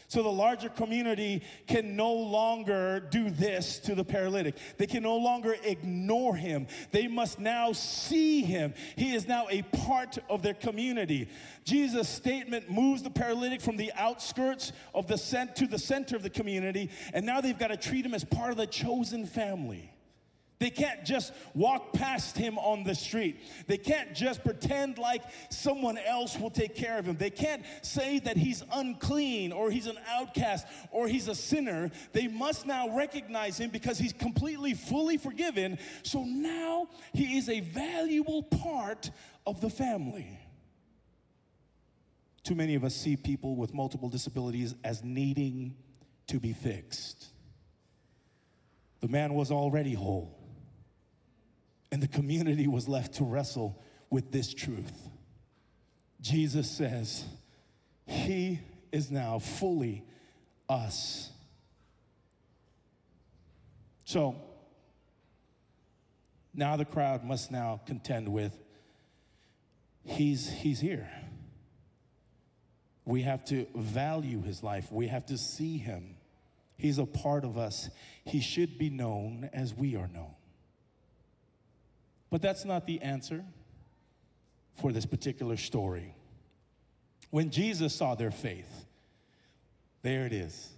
So 0.08 0.22
the 0.22 0.30
larger 0.30 0.70
community 0.70 1.42
can 1.68 1.96
no 1.96 2.14
longer 2.14 3.00
do 3.00 3.32
this 3.32 3.80
to 3.80 3.96
the 3.96 4.04
paralytic. 4.04 4.56
They 4.78 4.86
can 4.86 5.02
no 5.02 5.18
longer 5.18 5.56
ignore 5.64 6.36
him. 6.36 6.68
They 6.92 7.08
must 7.08 7.40
now 7.40 7.72
see 7.72 8.42
him. 8.44 8.76
He 8.96 9.14
is 9.14 9.28
now 9.28 9.48
a 9.50 9.64
part 9.64 10.18
of 10.30 10.44
their 10.44 10.54
community. 10.54 11.28
Jesus' 11.64 12.08
statement 12.08 12.70
moves 12.70 13.02
the 13.02 13.10
paralytic 13.10 13.62
from 13.62 13.78
the 13.78 13.92
outskirts 13.96 14.72
of 14.94 15.08
the 15.08 15.18
cent- 15.18 15.56
to 15.56 15.68
the 15.68 15.80
center 15.80 16.16
of 16.16 16.24
the 16.24 16.30
community, 16.30 16.92
and 17.14 17.26
now 17.26 17.42
they've 17.42 17.58
got 17.58 17.70
to 17.70 17.78
treat 17.78 18.06
him 18.06 18.14
as 18.14 18.24
part 18.24 18.52
of 18.52 18.58
the 18.58 18.68
chosen 18.68 19.26
family. 19.26 19.92
They 20.58 20.70
can't 20.70 21.04
just 21.04 21.34
walk 21.54 21.92
past 21.94 22.38
him 22.38 22.58
on 22.58 22.84
the 22.84 22.96
street. 22.96 23.42
They 23.68 23.78
can't 23.78 24.16
just 24.16 24.44
pretend 24.44 24.98
like 24.98 25.22
someone 25.50 25.98
else 25.98 26.38
will 26.38 26.50
take 26.50 26.76
care 26.76 26.98
of 26.98 27.06
him. 27.06 27.18
They 27.18 27.30
can't 27.30 27.64
say 27.82 28.20
that 28.20 28.38
he's 28.38 28.64
unclean 28.72 29.52
or 29.52 29.70
he's 29.70 29.88
an 29.88 29.98
outcast 30.10 30.66
or 30.92 31.08
he's 31.08 31.28
a 31.28 31.36
sinner. 31.36 31.92
They 32.14 32.28
must 32.28 32.66
now 32.66 32.96
recognize 32.96 33.60
him 33.60 33.70
because 33.70 33.98
he's 33.98 34.14
completely, 34.14 34.74
fully 34.74 35.18
forgiven. 35.18 35.78
So 36.04 36.24
now 36.24 36.88
he 37.14 37.38
is 37.38 37.50
a 37.50 37.60
valuable 37.60 38.44
part 38.44 39.12
of 39.46 39.60
the 39.60 39.70
family. 39.70 40.40
Too 42.44 42.56
many 42.56 42.76
of 42.76 42.84
us 42.84 42.96
see 42.96 43.18
people 43.18 43.56
with 43.56 43.74
multiple 43.74 44.08
disabilities 44.08 44.76
as 44.84 45.04
needing 45.04 45.76
to 46.28 46.40
be 46.40 46.54
fixed. 46.54 47.28
The 49.02 49.08
man 49.10 49.34
was 49.34 49.52
already 49.52 49.94
whole. 49.94 50.45
And 51.96 52.04
the 52.04 52.10
community 52.10 52.68
was 52.68 52.90
left 52.90 53.14
to 53.14 53.24
wrestle 53.24 53.82
with 54.10 54.30
this 54.30 54.54
truth. 54.54 55.08
Jesus 56.20 56.70
says, 56.70 57.24
He 58.06 58.60
is 58.92 59.10
now 59.10 59.40
fully 59.40 60.04
us. 60.68 61.32
So, 64.04 64.36
now 66.54 66.76
the 66.76 66.84
crowd 66.84 67.24
must 67.24 67.50
now 67.50 67.80
contend 67.86 68.28
with 68.28 68.52
he's 70.04 70.50
he's 70.50 70.82
here. 70.82 71.10
We 73.06 73.22
have 73.22 73.46
to 73.46 73.68
value 73.74 74.42
his 74.42 74.62
life. 74.62 74.92
We 74.92 75.08
have 75.08 75.28
to 75.28 75.38
see 75.38 75.78
him. 75.78 76.18
He's 76.76 76.98
a 76.98 77.06
part 77.06 77.46
of 77.46 77.58
us. 77.58 77.90
He 78.26 78.42
should 78.42 78.78
be 78.78 78.90
known 78.90 79.50
as 79.54 79.74
we 79.74 79.96
are 79.96 80.10
known 80.10 80.35
but 82.36 82.42
that's 82.42 82.66
not 82.66 82.86
the 82.86 83.02
answer 83.02 83.46
for 84.82 84.92
this 84.92 85.06
particular 85.06 85.56
story. 85.56 86.14
When 87.30 87.50
Jesus 87.50 87.96
saw 87.96 88.16
their 88.16 88.30
faith, 88.30 88.86
there 90.02 90.26
it 90.26 90.34
is, 90.34 90.74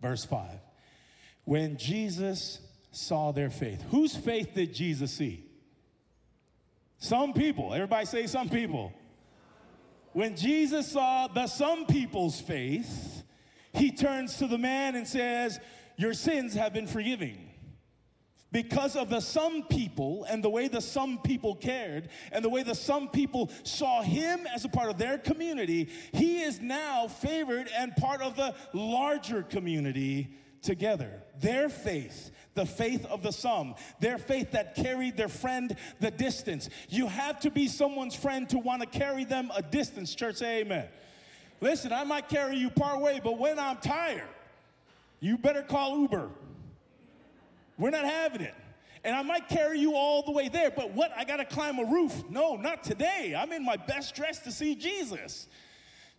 verse 0.00 0.24
5. 0.24 0.48
When 1.42 1.76
Jesus 1.76 2.60
saw 2.92 3.32
their 3.32 3.50
faith, 3.50 3.82
whose 3.90 4.14
faith 4.14 4.54
did 4.54 4.72
Jesus 4.72 5.10
see? 5.10 5.44
Some 6.98 7.32
people. 7.32 7.74
Everybody 7.74 8.06
say 8.06 8.28
some 8.28 8.48
people. 8.48 8.92
When 10.12 10.36
Jesus 10.36 10.92
saw 10.92 11.26
the 11.26 11.48
some 11.48 11.86
people's 11.86 12.40
faith, 12.40 13.24
he 13.72 13.90
turns 13.90 14.36
to 14.36 14.46
the 14.46 14.56
man 14.56 14.94
and 14.94 15.04
says, 15.04 15.58
Your 15.96 16.14
sins 16.14 16.54
have 16.54 16.72
been 16.72 16.86
forgiven 16.86 17.45
because 18.52 18.96
of 18.96 19.10
the 19.10 19.20
some 19.20 19.64
people 19.64 20.24
and 20.24 20.42
the 20.42 20.48
way 20.48 20.68
the 20.68 20.80
some 20.80 21.18
people 21.18 21.54
cared 21.54 22.08
and 22.32 22.44
the 22.44 22.48
way 22.48 22.62
the 22.62 22.74
some 22.74 23.08
people 23.08 23.50
saw 23.64 24.02
him 24.02 24.46
as 24.54 24.64
a 24.64 24.68
part 24.68 24.88
of 24.88 24.98
their 24.98 25.18
community, 25.18 25.88
he 26.12 26.42
is 26.42 26.60
now 26.60 27.08
favored 27.08 27.68
and 27.76 27.94
part 27.96 28.22
of 28.22 28.36
the 28.36 28.54
larger 28.72 29.42
community 29.42 30.36
together. 30.62 31.22
Their 31.40 31.68
faith, 31.68 32.30
the 32.54 32.66
faith 32.66 33.04
of 33.06 33.22
the 33.22 33.32
some, 33.32 33.74
their 34.00 34.18
faith 34.18 34.52
that 34.52 34.74
carried 34.74 35.16
their 35.16 35.28
friend 35.28 35.76
the 36.00 36.10
distance. 36.10 36.68
You 36.88 37.08
have 37.08 37.40
to 37.40 37.50
be 37.50 37.68
someone's 37.68 38.14
friend 38.14 38.48
to 38.50 38.58
want 38.58 38.82
to 38.82 38.98
carry 38.98 39.24
them 39.24 39.50
a 39.54 39.62
distance, 39.62 40.14
church, 40.14 40.40
amen. 40.42 40.86
Listen, 41.60 41.92
I 41.92 42.04
might 42.04 42.28
carry 42.28 42.56
you 42.56 42.70
part 42.70 43.00
way, 43.00 43.20
but 43.22 43.38
when 43.38 43.58
I'm 43.58 43.78
tired, 43.78 44.28
you 45.20 45.38
better 45.38 45.62
call 45.62 45.98
Uber. 46.00 46.30
We're 47.78 47.90
not 47.90 48.04
having 48.04 48.42
it. 48.42 48.54
And 49.04 49.14
I 49.14 49.22
might 49.22 49.48
carry 49.48 49.78
you 49.78 49.94
all 49.94 50.22
the 50.22 50.32
way 50.32 50.48
there, 50.48 50.70
but 50.70 50.92
what? 50.92 51.12
I 51.16 51.24
gotta 51.24 51.44
climb 51.44 51.78
a 51.78 51.84
roof. 51.84 52.24
No, 52.28 52.56
not 52.56 52.82
today. 52.82 53.36
I'm 53.38 53.52
in 53.52 53.64
my 53.64 53.76
best 53.76 54.14
dress 54.16 54.40
to 54.40 54.50
see 54.50 54.74
Jesus. 54.74 55.46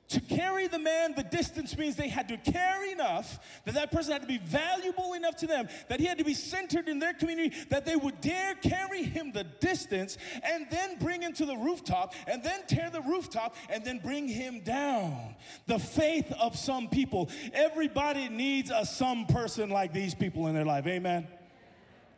To 0.09 0.21
carry 0.21 0.67
the 0.67 0.79
man 0.79 1.13
the 1.17 1.23
distance 1.23 1.77
means 1.77 1.97
they 1.97 2.07
had 2.07 2.29
to 2.29 2.37
carry 2.37 2.93
enough 2.93 3.39
that 3.65 3.73
that 3.73 3.91
person 3.91 4.13
had 4.13 4.21
to 4.21 4.27
be 4.27 4.37
valuable 4.37 5.13
enough 5.13 5.35
to 5.37 5.47
them, 5.47 5.67
that 5.89 5.99
he 5.99 6.05
had 6.05 6.17
to 6.19 6.23
be 6.23 6.33
centered 6.33 6.87
in 6.87 6.99
their 6.99 7.13
community, 7.13 7.53
that 7.69 7.85
they 7.85 7.97
would 7.97 8.21
dare 8.21 8.55
carry 8.55 9.03
him 9.03 9.33
the 9.33 9.43
distance 9.43 10.17
and 10.43 10.67
then 10.71 10.97
bring 10.97 11.21
him 11.21 11.33
to 11.33 11.45
the 11.45 11.57
rooftop 11.57 12.13
and 12.25 12.41
then 12.41 12.61
tear 12.67 12.89
the 12.89 13.01
rooftop 13.01 13.53
and 13.69 13.83
then 13.83 13.99
bring 13.99 14.29
him 14.29 14.61
down. 14.61 15.35
The 15.65 15.77
faith 15.79 16.31
of 16.39 16.55
some 16.55 16.87
people. 16.87 17.29
Everybody 17.51 18.29
needs 18.29 18.71
a 18.73 18.85
some 18.85 19.25
person 19.25 19.69
like 19.69 19.91
these 19.91 20.15
people 20.15 20.47
in 20.47 20.55
their 20.55 20.63
life. 20.63 20.87
Amen. 20.87 21.27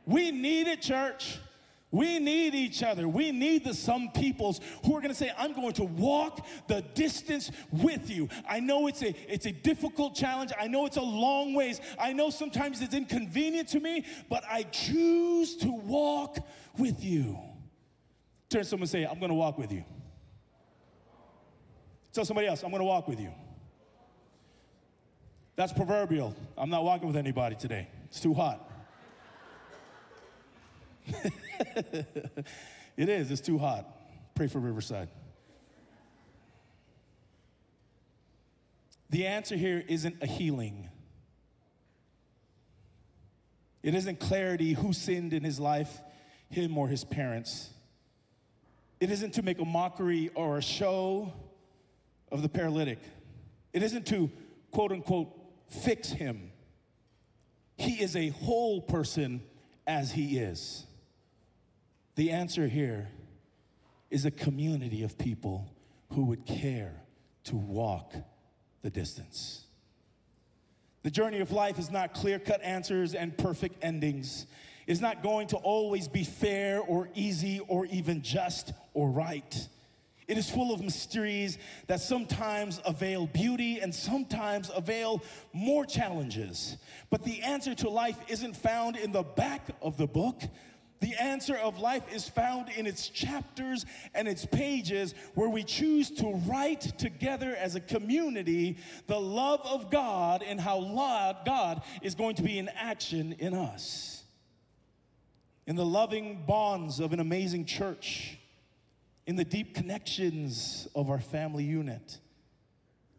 We 0.05 0.31
need 0.31 0.67
it, 0.67 0.81
church. 0.81 1.37
We 1.91 2.19
need 2.19 2.53
each 2.53 2.83
other. 2.83 3.07
We 3.07 3.31
need 3.31 3.63
the 3.63 3.73
some 3.73 4.11
peoples 4.11 4.61
who 4.85 4.95
are 4.95 5.01
going 5.01 5.09
to 5.09 5.17
say, 5.17 5.31
I'm 5.35 5.53
going 5.53 5.73
to 5.73 5.83
walk 5.83 6.45
the 6.67 6.81
distance 6.93 7.51
with 7.71 8.11
you. 8.11 8.29
I 8.47 8.59
know 8.59 8.85
it's 8.87 9.01
a, 9.01 9.15
it's 9.31 9.47
a 9.47 9.51
difficult 9.51 10.13
challenge. 10.13 10.51
I 10.59 10.67
know 10.67 10.85
it's 10.85 10.97
a 10.97 11.01
long 11.01 11.55
ways. 11.55 11.81
I 11.99 12.13
know 12.13 12.29
sometimes 12.29 12.81
it's 12.81 12.93
inconvenient 12.93 13.69
to 13.69 13.79
me, 13.79 14.05
but 14.29 14.43
I 14.47 14.63
choose 14.63 15.57
to 15.57 15.71
walk 15.71 16.37
with 16.77 17.03
you. 17.03 17.39
Turn 18.49 18.63
someone 18.63 18.83
and 18.83 18.89
say, 18.89 19.05
I'm 19.05 19.19
going 19.19 19.29
to 19.29 19.35
walk 19.35 19.57
with 19.57 19.71
you. 19.71 19.83
Tell 22.13 22.25
somebody 22.25 22.47
else, 22.47 22.63
I'm 22.63 22.69
going 22.69 22.81
to 22.81 22.85
walk 22.85 23.07
with 23.07 23.19
you. 23.19 23.31
That's 25.55 25.73
proverbial. 25.73 26.35
I'm 26.55 26.69
not 26.69 26.83
walking 26.83 27.07
with 27.07 27.17
anybody 27.17 27.55
today. 27.55 27.87
It's 28.05 28.19
too 28.19 28.33
hot. 28.33 28.68
it 32.97 33.09
is, 33.09 33.31
it's 33.31 33.41
too 33.41 33.57
hot. 33.57 33.87
Pray 34.35 34.47
for 34.47 34.59
Riverside. 34.59 35.09
The 39.09 39.25
answer 39.25 39.55
here 39.55 39.83
isn't 39.87 40.17
a 40.21 40.27
healing. 40.27 40.89
It 43.81 43.95
isn't 43.95 44.19
clarity 44.19 44.73
who 44.73 44.93
sinned 44.93 45.33
in 45.33 45.43
his 45.43 45.59
life, 45.59 46.01
him 46.49 46.77
or 46.77 46.87
his 46.87 47.03
parents. 47.03 47.69
It 48.99 49.09
isn't 49.09 49.35
to 49.35 49.41
make 49.41 49.59
a 49.59 49.65
mockery 49.65 50.29
or 50.35 50.57
a 50.57 50.61
show 50.61 51.33
of 52.31 52.41
the 52.41 52.49
paralytic. 52.49 52.99
It 53.73 53.81
isn't 53.83 54.05
to 54.07 54.29
quote 54.71 54.91
unquote 54.91 55.29
fix 55.69 56.09
him. 56.09 56.51
He 57.77 58.01
is 58.01 58.15
a 58.15 58.29
whole 58.29 58.81
person 58.81 59.41
as 59.87 60.11
he 60.11 60.37
is. 60.37 60.85
The 62.19 62.31
answer 62.31 62.67
here 62.67 63.07
is 64.09 64.25
a 64.25 64.31
community 64.31 65.03
of 65.03 65.17
people 65.17 65.73
who 66.11 66.25
would 66.25 66.45
care 66.45 66.93
to 67.45 67.55
walk 67.55 68.13
the 68.81 68.89
distance. 68.89 69.63
The 71.03 71.11
journey 71.11 71.39
of 71.39 71.53
life 71.53 71.79
is 71.79 71.89
not 71.89 72.13
clear 72.13 72.37
cut 72.37 72.61
answers 72.61 73.13
and 73.13 73.37
perfect 73.37 73.81
endings. 73.85 74.47
It's 74.85 74.99
not 74.99 75.23
going 75.23 75.47
to 75.47 75.55
always 75.55 76.09
be 76.09 76.25
fair 76.25 76.81
or 76.81 77.07
easy 77.15 77.61
or 77.69 77.85
even 77.85 78.21
just 78.21 78.73
or 78.93 79.09
right. 79.09 79.69
It 80.27 80.37
is 80.37 80.49
full 80.49 80.73
of 80.73 80.81
mysteries 80.81 81.57
that 81.87 82.01
sometimes 82.01 82.81
avail 82.85 83.27
beauty 83.27 83.79
and 83.79 83.95
sometimes 83.95 84.69
avail 84.75 85.23
more 85.53 85.85
challenges. 85.85 86.75
But 87.09 87.23
the 87.23 87.43
answer 87.43 87.73
to 87.75 87.89
life 87.89 88.17
isn't 88.27 88.57
found 88.57 88.97
in 88.97 89.13
the 89.13 89.23
back 89.23 89.69
of 89.81 89.95
the 89.95 90.05
book, 90.05 90.43
the 90.99 91.15
answer 91.15 91.55
of 91.55 91.79
life 91.79 92.03
is 92.13 92.27
found 92.27 92.69
in 92.69 92.85
its 92.85 93.07
chapters 93.07 93.85
and 94.13 94.27
its 94.27 94.45
pages 94.45 95.13
where 95.33 95.49
we 95.49 95.63
choose 95.63 96.11
to 96.11 96.41
write 96.45 96.81
together 96.97 97.55
as 97.55 97.75
a 97.75 97.79
community 97.79 98.77
the 99.07 99.19
love 99.19 99.61
of 99.63 99.89
God 99.89 100.43
and 100.43 100.59
how 100.59 100.79
God 101.45 101.83
is 102.01 102.15
going 102.15 102.35
to 102.35 102.43
be 102.43 102.57
in 102.57 102.69
action 102.69 103.35
in 103.39 103.53
us. 103.53 104.23
In 105.67 105.75
the 105.75 105.85
loving 105.85 106.43
bonds 106.45 106.99
of 106.99 107.13
an 107.13 107.19
amazing 107.19 107.65
church, 107.65 108.37
in 109.25 109.35
the 109.35 109.45
deep 109.45 109.75
connections 109.75 110.87
of 110.95 111.09
our 111.09 111.21
family 111.21 111.63
unit, 111.63 112.17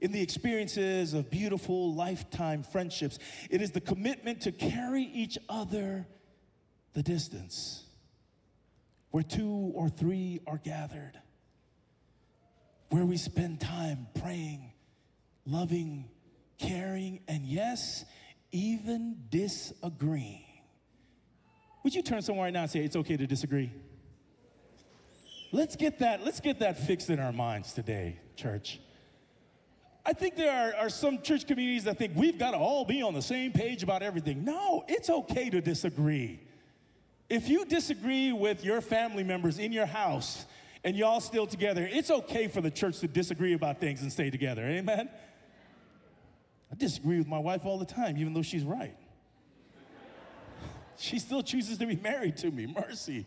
in 0.01 0.13
the 0.13 0.21
experiences 0.21 1.15
of 1.15 1.31
beautiful 1.31 1.95
lifetime 1.95 2.63
friendships, 2.63 3.19
it 3.51 3.63
is 3.63 3.71
the 3.71 3.81
commitment 3.81 4.43
to 4.43 4.53
carry 4.53 5.05
each 5.05 5.39
other 5.49 6.07
the 6.93 7.03
distance 7.03 7.85
where 9.11 9.23
two 9.23 9.73
or 9.75 9.89
three 9.89 10.41
are 10.47 10.59
gathered, 10.59 11.13
where 12.91 13.05
we 13.05 13.17
spend 13.17 13.61
time 13.61 14.07
praying, 14.21 14.73
loving, 15.45 16.09
caring, 16.59 17.21
and 17.29 17.45
yes, 17.45 18.05
even 18.53 19.17
disagreeing. 19.31 20.45
Would 21.83 21.95
you 21.95 22.03
turn 22.03 22.23
somewhere 22.23 22.45
right 22.45 22.53
now 22.53 22.63
and 22.63 22.71
say 22.71 22.81
it's 22.81 22.97
okay 22.97 23.17
to 23.17 23.27
disagree? 23.27 23.73
Let's 25.53 25.75
get 25.75 25.99
that, 26.01 26.25
let's 26.25 26.41
get 26.41 26.61
that 26.61 26.79
fixed 26.79 27.11
in 27.11 27.19
our 27.19 27.33
minds 27.33 27.73
today, 27.73 28.21
church. 28.37 28.81
I 30.07 30.13
think 30.13 30.37
there 30.37 30.53
are, 30.53 30.85
are 30.85 30.89
some 30.89 31.21
church 31.23 31.47
communities 31.47 31.85
that 31.85 31.99
think 31.99 32.13
we've 32.15 32.39
got 32.39 32.53
to 32.53 32.57
all 32.57 32.85
be 32.85 33.03
on 33.03 33.15
the 33.15 33.23
same 33.23 33.53
page 33.53 33.83
about 33.83 34.03
everything. 34.03 34.45
No, 34.45 34.85
it's 34.89 35.11
okay 35.11 35.51
to 35.51 35.61
disagree. 35.61 36.41
If 37.31 37.49
you 37.49 37.65
disagree 37.65 38.33
with 38.33 38.65
your 38.65 38.81
family 38.81 39.23
members 39.23 39.61
in 39.61 39.71
your 39.71 39.87
house 39.87 40.45
and 40.83 40.97
y'all 40.97 41.21
still 41.21 41.47
together, 41.47 41.89
it's 41.89 42.11
okay 42.11 42.49
for 42.49 42.61
the 42.61 42.73
church 42.73 42.99
to 42.99 43.09
disagree 43.09 43.55
about 43.55 43.79
things 43.79 44.03
and 44.03 44.13
stay 44.13 44.31
together. 44.31 44.67
Amen? 44.67 45.09
I 46.73 46.75
disagree 46.75 47.19
with 47.19 47.29
my 47.29 47.39
wife 47.39 47.65
all 47.65 47.79
the 47.79 47.85
time, 47.85 48.19
even 48.19 48.35
though 48.35 48.43
she's 48.43 48.65
right. 48.65 48.97
she 50.99 51.21
still 51.21 51.45
chooses 51.45 51.79
to 51.79 51.87
be 51.87 51.95
married 51.95 52.37
to 52.39 52.51
me. 52.51 52.67
Mercy. 52.67 53.27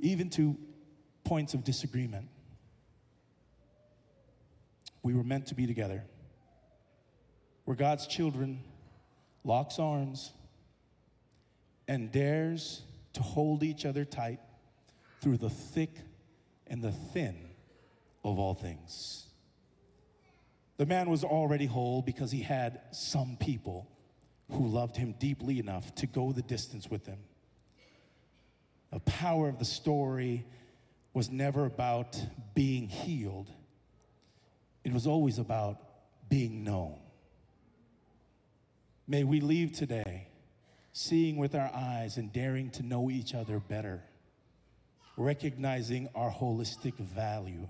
Even 0.00 0.30
to 0.30 0.56
points 1.24 1.52
of 1.52 1.62
disagreement. 1.62 2.26
We 5.02 5.12
were 5.12 5.24
meant 5.24 5.48
to 5.48 5.54
be 5.54 5.66
together. 5.66 6.04
We're 7.66 7.74
God's 7.74 8.06
children, 8.06 8.60
locks 9.44 9.78
arms 9.78 10.32
and 11.92 12.10
dares 12.10 12.80
to 13.12 13.20
hold 13.20 13.62
each 13.62 13.84
other 13.84 14.02
tight 14.02 14.40
through 15.20 15.36
the 15.36 15.50
thick 15.50 15.90
and 16.66 16.82
the 16.82 16.90
thin 16.90 17.36
of 18.24 18.38
all 18.38 18.54
things. 18.54 19.26
The 20.78 20.86
man 20.86 21.10
was 21.10 21.22
already 21.22 21.66
whole 21.66 22.00
because 22.00 22.30
he 22.32 22.40
had 22.40 22.80
some 22.92 23.36
people 23.38 23.90
who 24.52 24.68
loved 24.68 24.96
him 24.96 25.14
deeply 25.18 25.58
enough 25.58 25.94
to 25.96 26.06
go 26.06 26.32
the 26.32 26.40
distance 26.40 26.90
with 26.90 27.04
him. 27.04 27.18
The 28.90 29.00
power 29.00 29.50
of 29.50 29.58
the 29.58 29.66
story 29.66 30.46
was 31.12 31.30
never 31.30 31.66
about 31.66 32.18
being 32.54 32.88
healed, 32.88 33.50
it 34.82 34.94
was 34.94 35.06
always 35.06 35.38
about 35.38 35.76
being 36.30 36.64
known. 36.64 36.98
May 39.06 39.24
we 39.24 39.40
leave 39.40 39.72
today 39.72 40.11
seeing 40.92 41.36
with 41.36 41.54
our 41.54 41.70
eyes 41.74 42.16
and 42.16 42.32
daring 42.32 42.70
to 42.70 42.82
know 42.82 43.10
each 43.10 43.34
other 43.34 43.58
better, 43.58 44.02
recognizing 45.16 46.08
our 46.14 46.30
holistic 46.30 46.94
value 46.94 47.66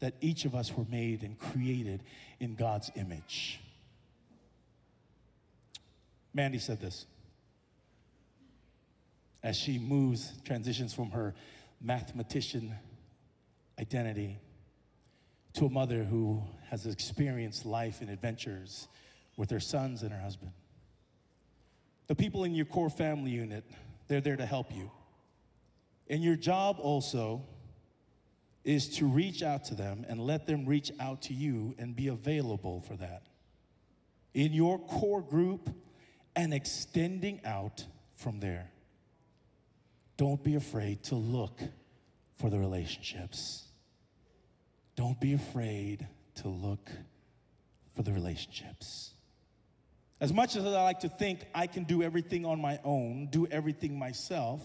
that 0.00 0.14
each 0.20 0.44
of 0.44 0.54
us 0.54 0.72
were 0.72 0.84
made 0.90 1.22
and 1.22 1.38
created 1.38 2.02
in 2.38 2.54
God's 2.54 2.90
image. 2.96 3.60
Mandy 6.34 6.58
said 6.58 6.80
this 6.80 7.06
as 9.42 9.56
she 9.56 9.78
moves, 9.78 10.32
transitions 10.44 10.92
from 10.92 11.10
her 11.12 11.34
mathematician 11.80 12.74
identity 13.78 14.38
to 15.54 15.66
a 15.66 15.70
mother 15.70 16.02
who 16.02 16.42
has 16.68 16.84
experienced 16.84 17.64
life 17.64 18.00
and 18.00 18.10
adventures 18.10 18.88
with 19.36 19.50
her 19.50 19.60
sons 19.60 20.02
and 20.02 20.12
her 20.12 20.20
husband. 20.20 20.50
The 22.06 22.14
people 22.14 22.44
in 22.44 22.54
your 22.54 22.66
core 22.66 22.90
family 22.90 23.30
unit, 23.30 23.64
they're 24.08 24.20
there 24.20 24.36
to 24.36 24.46
help 24.46 24.74
you. 24.74 24.90
And 26.08 26.22
your 26.22 26.36
job 26.36 26.76
also 26.78 27.44
is 28.64 28.88
to 28.96 29.06
reach 29.06 29.42
out 29.42 29.64
to 29.64 29.74
them 29.74 30.04
and 30.08 30.20
let 30.20 30.46
them 30.46 30.66
reach 30.66 30.90
out 31.00 31.22
to 31.22 31.34
you 31.34 31.74
and 31.78 31.94
be 31.94 32.08
available 32.08 32.80
for 32.80 32.94
that. 32.96 33.22
In 34.34 34.52
your 34.52 34.78
core 34.78 35.22
group 35.22 35.70
and 36.36 36.52
extending 36.52 37.40
out 37.44 37.84
from 38.14 38.40
there. 38.40 38.70
Don't 40.16 40.42
be 40.42 40.54
afraid 40.54 41.02
to 41.04 41.14
look 41.14 41.60
for 42.36 42.50
the 42.50 42.58
relationships. 42.58 43.64
Don't 44.94 45.20
be 45.20 45.34
afraid 45.34 46.06
to 46.36 46.48
look 46.48 46.90
for 47.94 48.02
the 48.02 48.12
relationships. 48.12 49.12
As 50.20 50.32
much 50.32 50.56
as 50.56 50.64
I 50.64 50.82
like 50.82 51.00
to 51.00 51.08
think 51.08 51.44
I 51.54 51.66
can 51.66 51.84
do 51.84 52.02
everything 52.02 52.46
on 52.46 52.60
my 52.60 52.80
own, 52.84 53.28
do 53.30 53.46
everything 53.46 53.98
myself, 53.98 54.62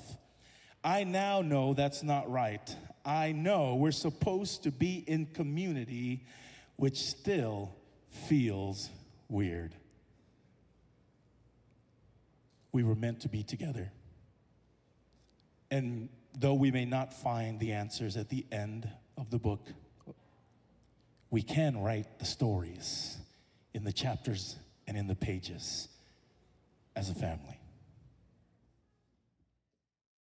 I 0.83 1.03
now 1.03 1.41
know 1.41 1.73
that's 1.73 2.03
not 2.03 2.31
right. 2.31 2.75
I 3.03 3.33
know 3.33 3.75
we're 3.75 3.91
supposed 3.91 4.63
to 4.63 4.71
be 4.71 5.03
in 5.05 5.25
community, 5.25 6.25
which 6.77 6.99
still 6.99 7.75
feels 8.27 8.89
weird. 9.27 9.75
We 12.71 12.83
were 12.83 12.95
meant 12.95 13.21
to 13.21 13.29
be 13.29 13.43
together. 13.43 13.91
And 15.69 16.07
though 16.37 16.53
we 16.53 16.71
may 16.71 16.85
not 16.85 17.13
find 17.13 17.59
the 17.59 17.73
answers 17.73 18.15
at 18.15 18.29
the 18.29 18.45
end 18.51 18.89
of 19.17 19.29
the 19.29 19.39
book, 19.39 19.67
we 21.29 21.41
can 21.41 21.77
write 21.77 22.19
the 22.19 22.25
stories 22.25 23.17
in 23.73 23.83
the 23.83 23.93
chapters 23.93 24.55
and 24.91 24.97
in 24.97 25.07
the 25.07 25.15
pages 25.15 25.87
as 26.97 27.09
a 27.09 27.13
family. 27.13 27.60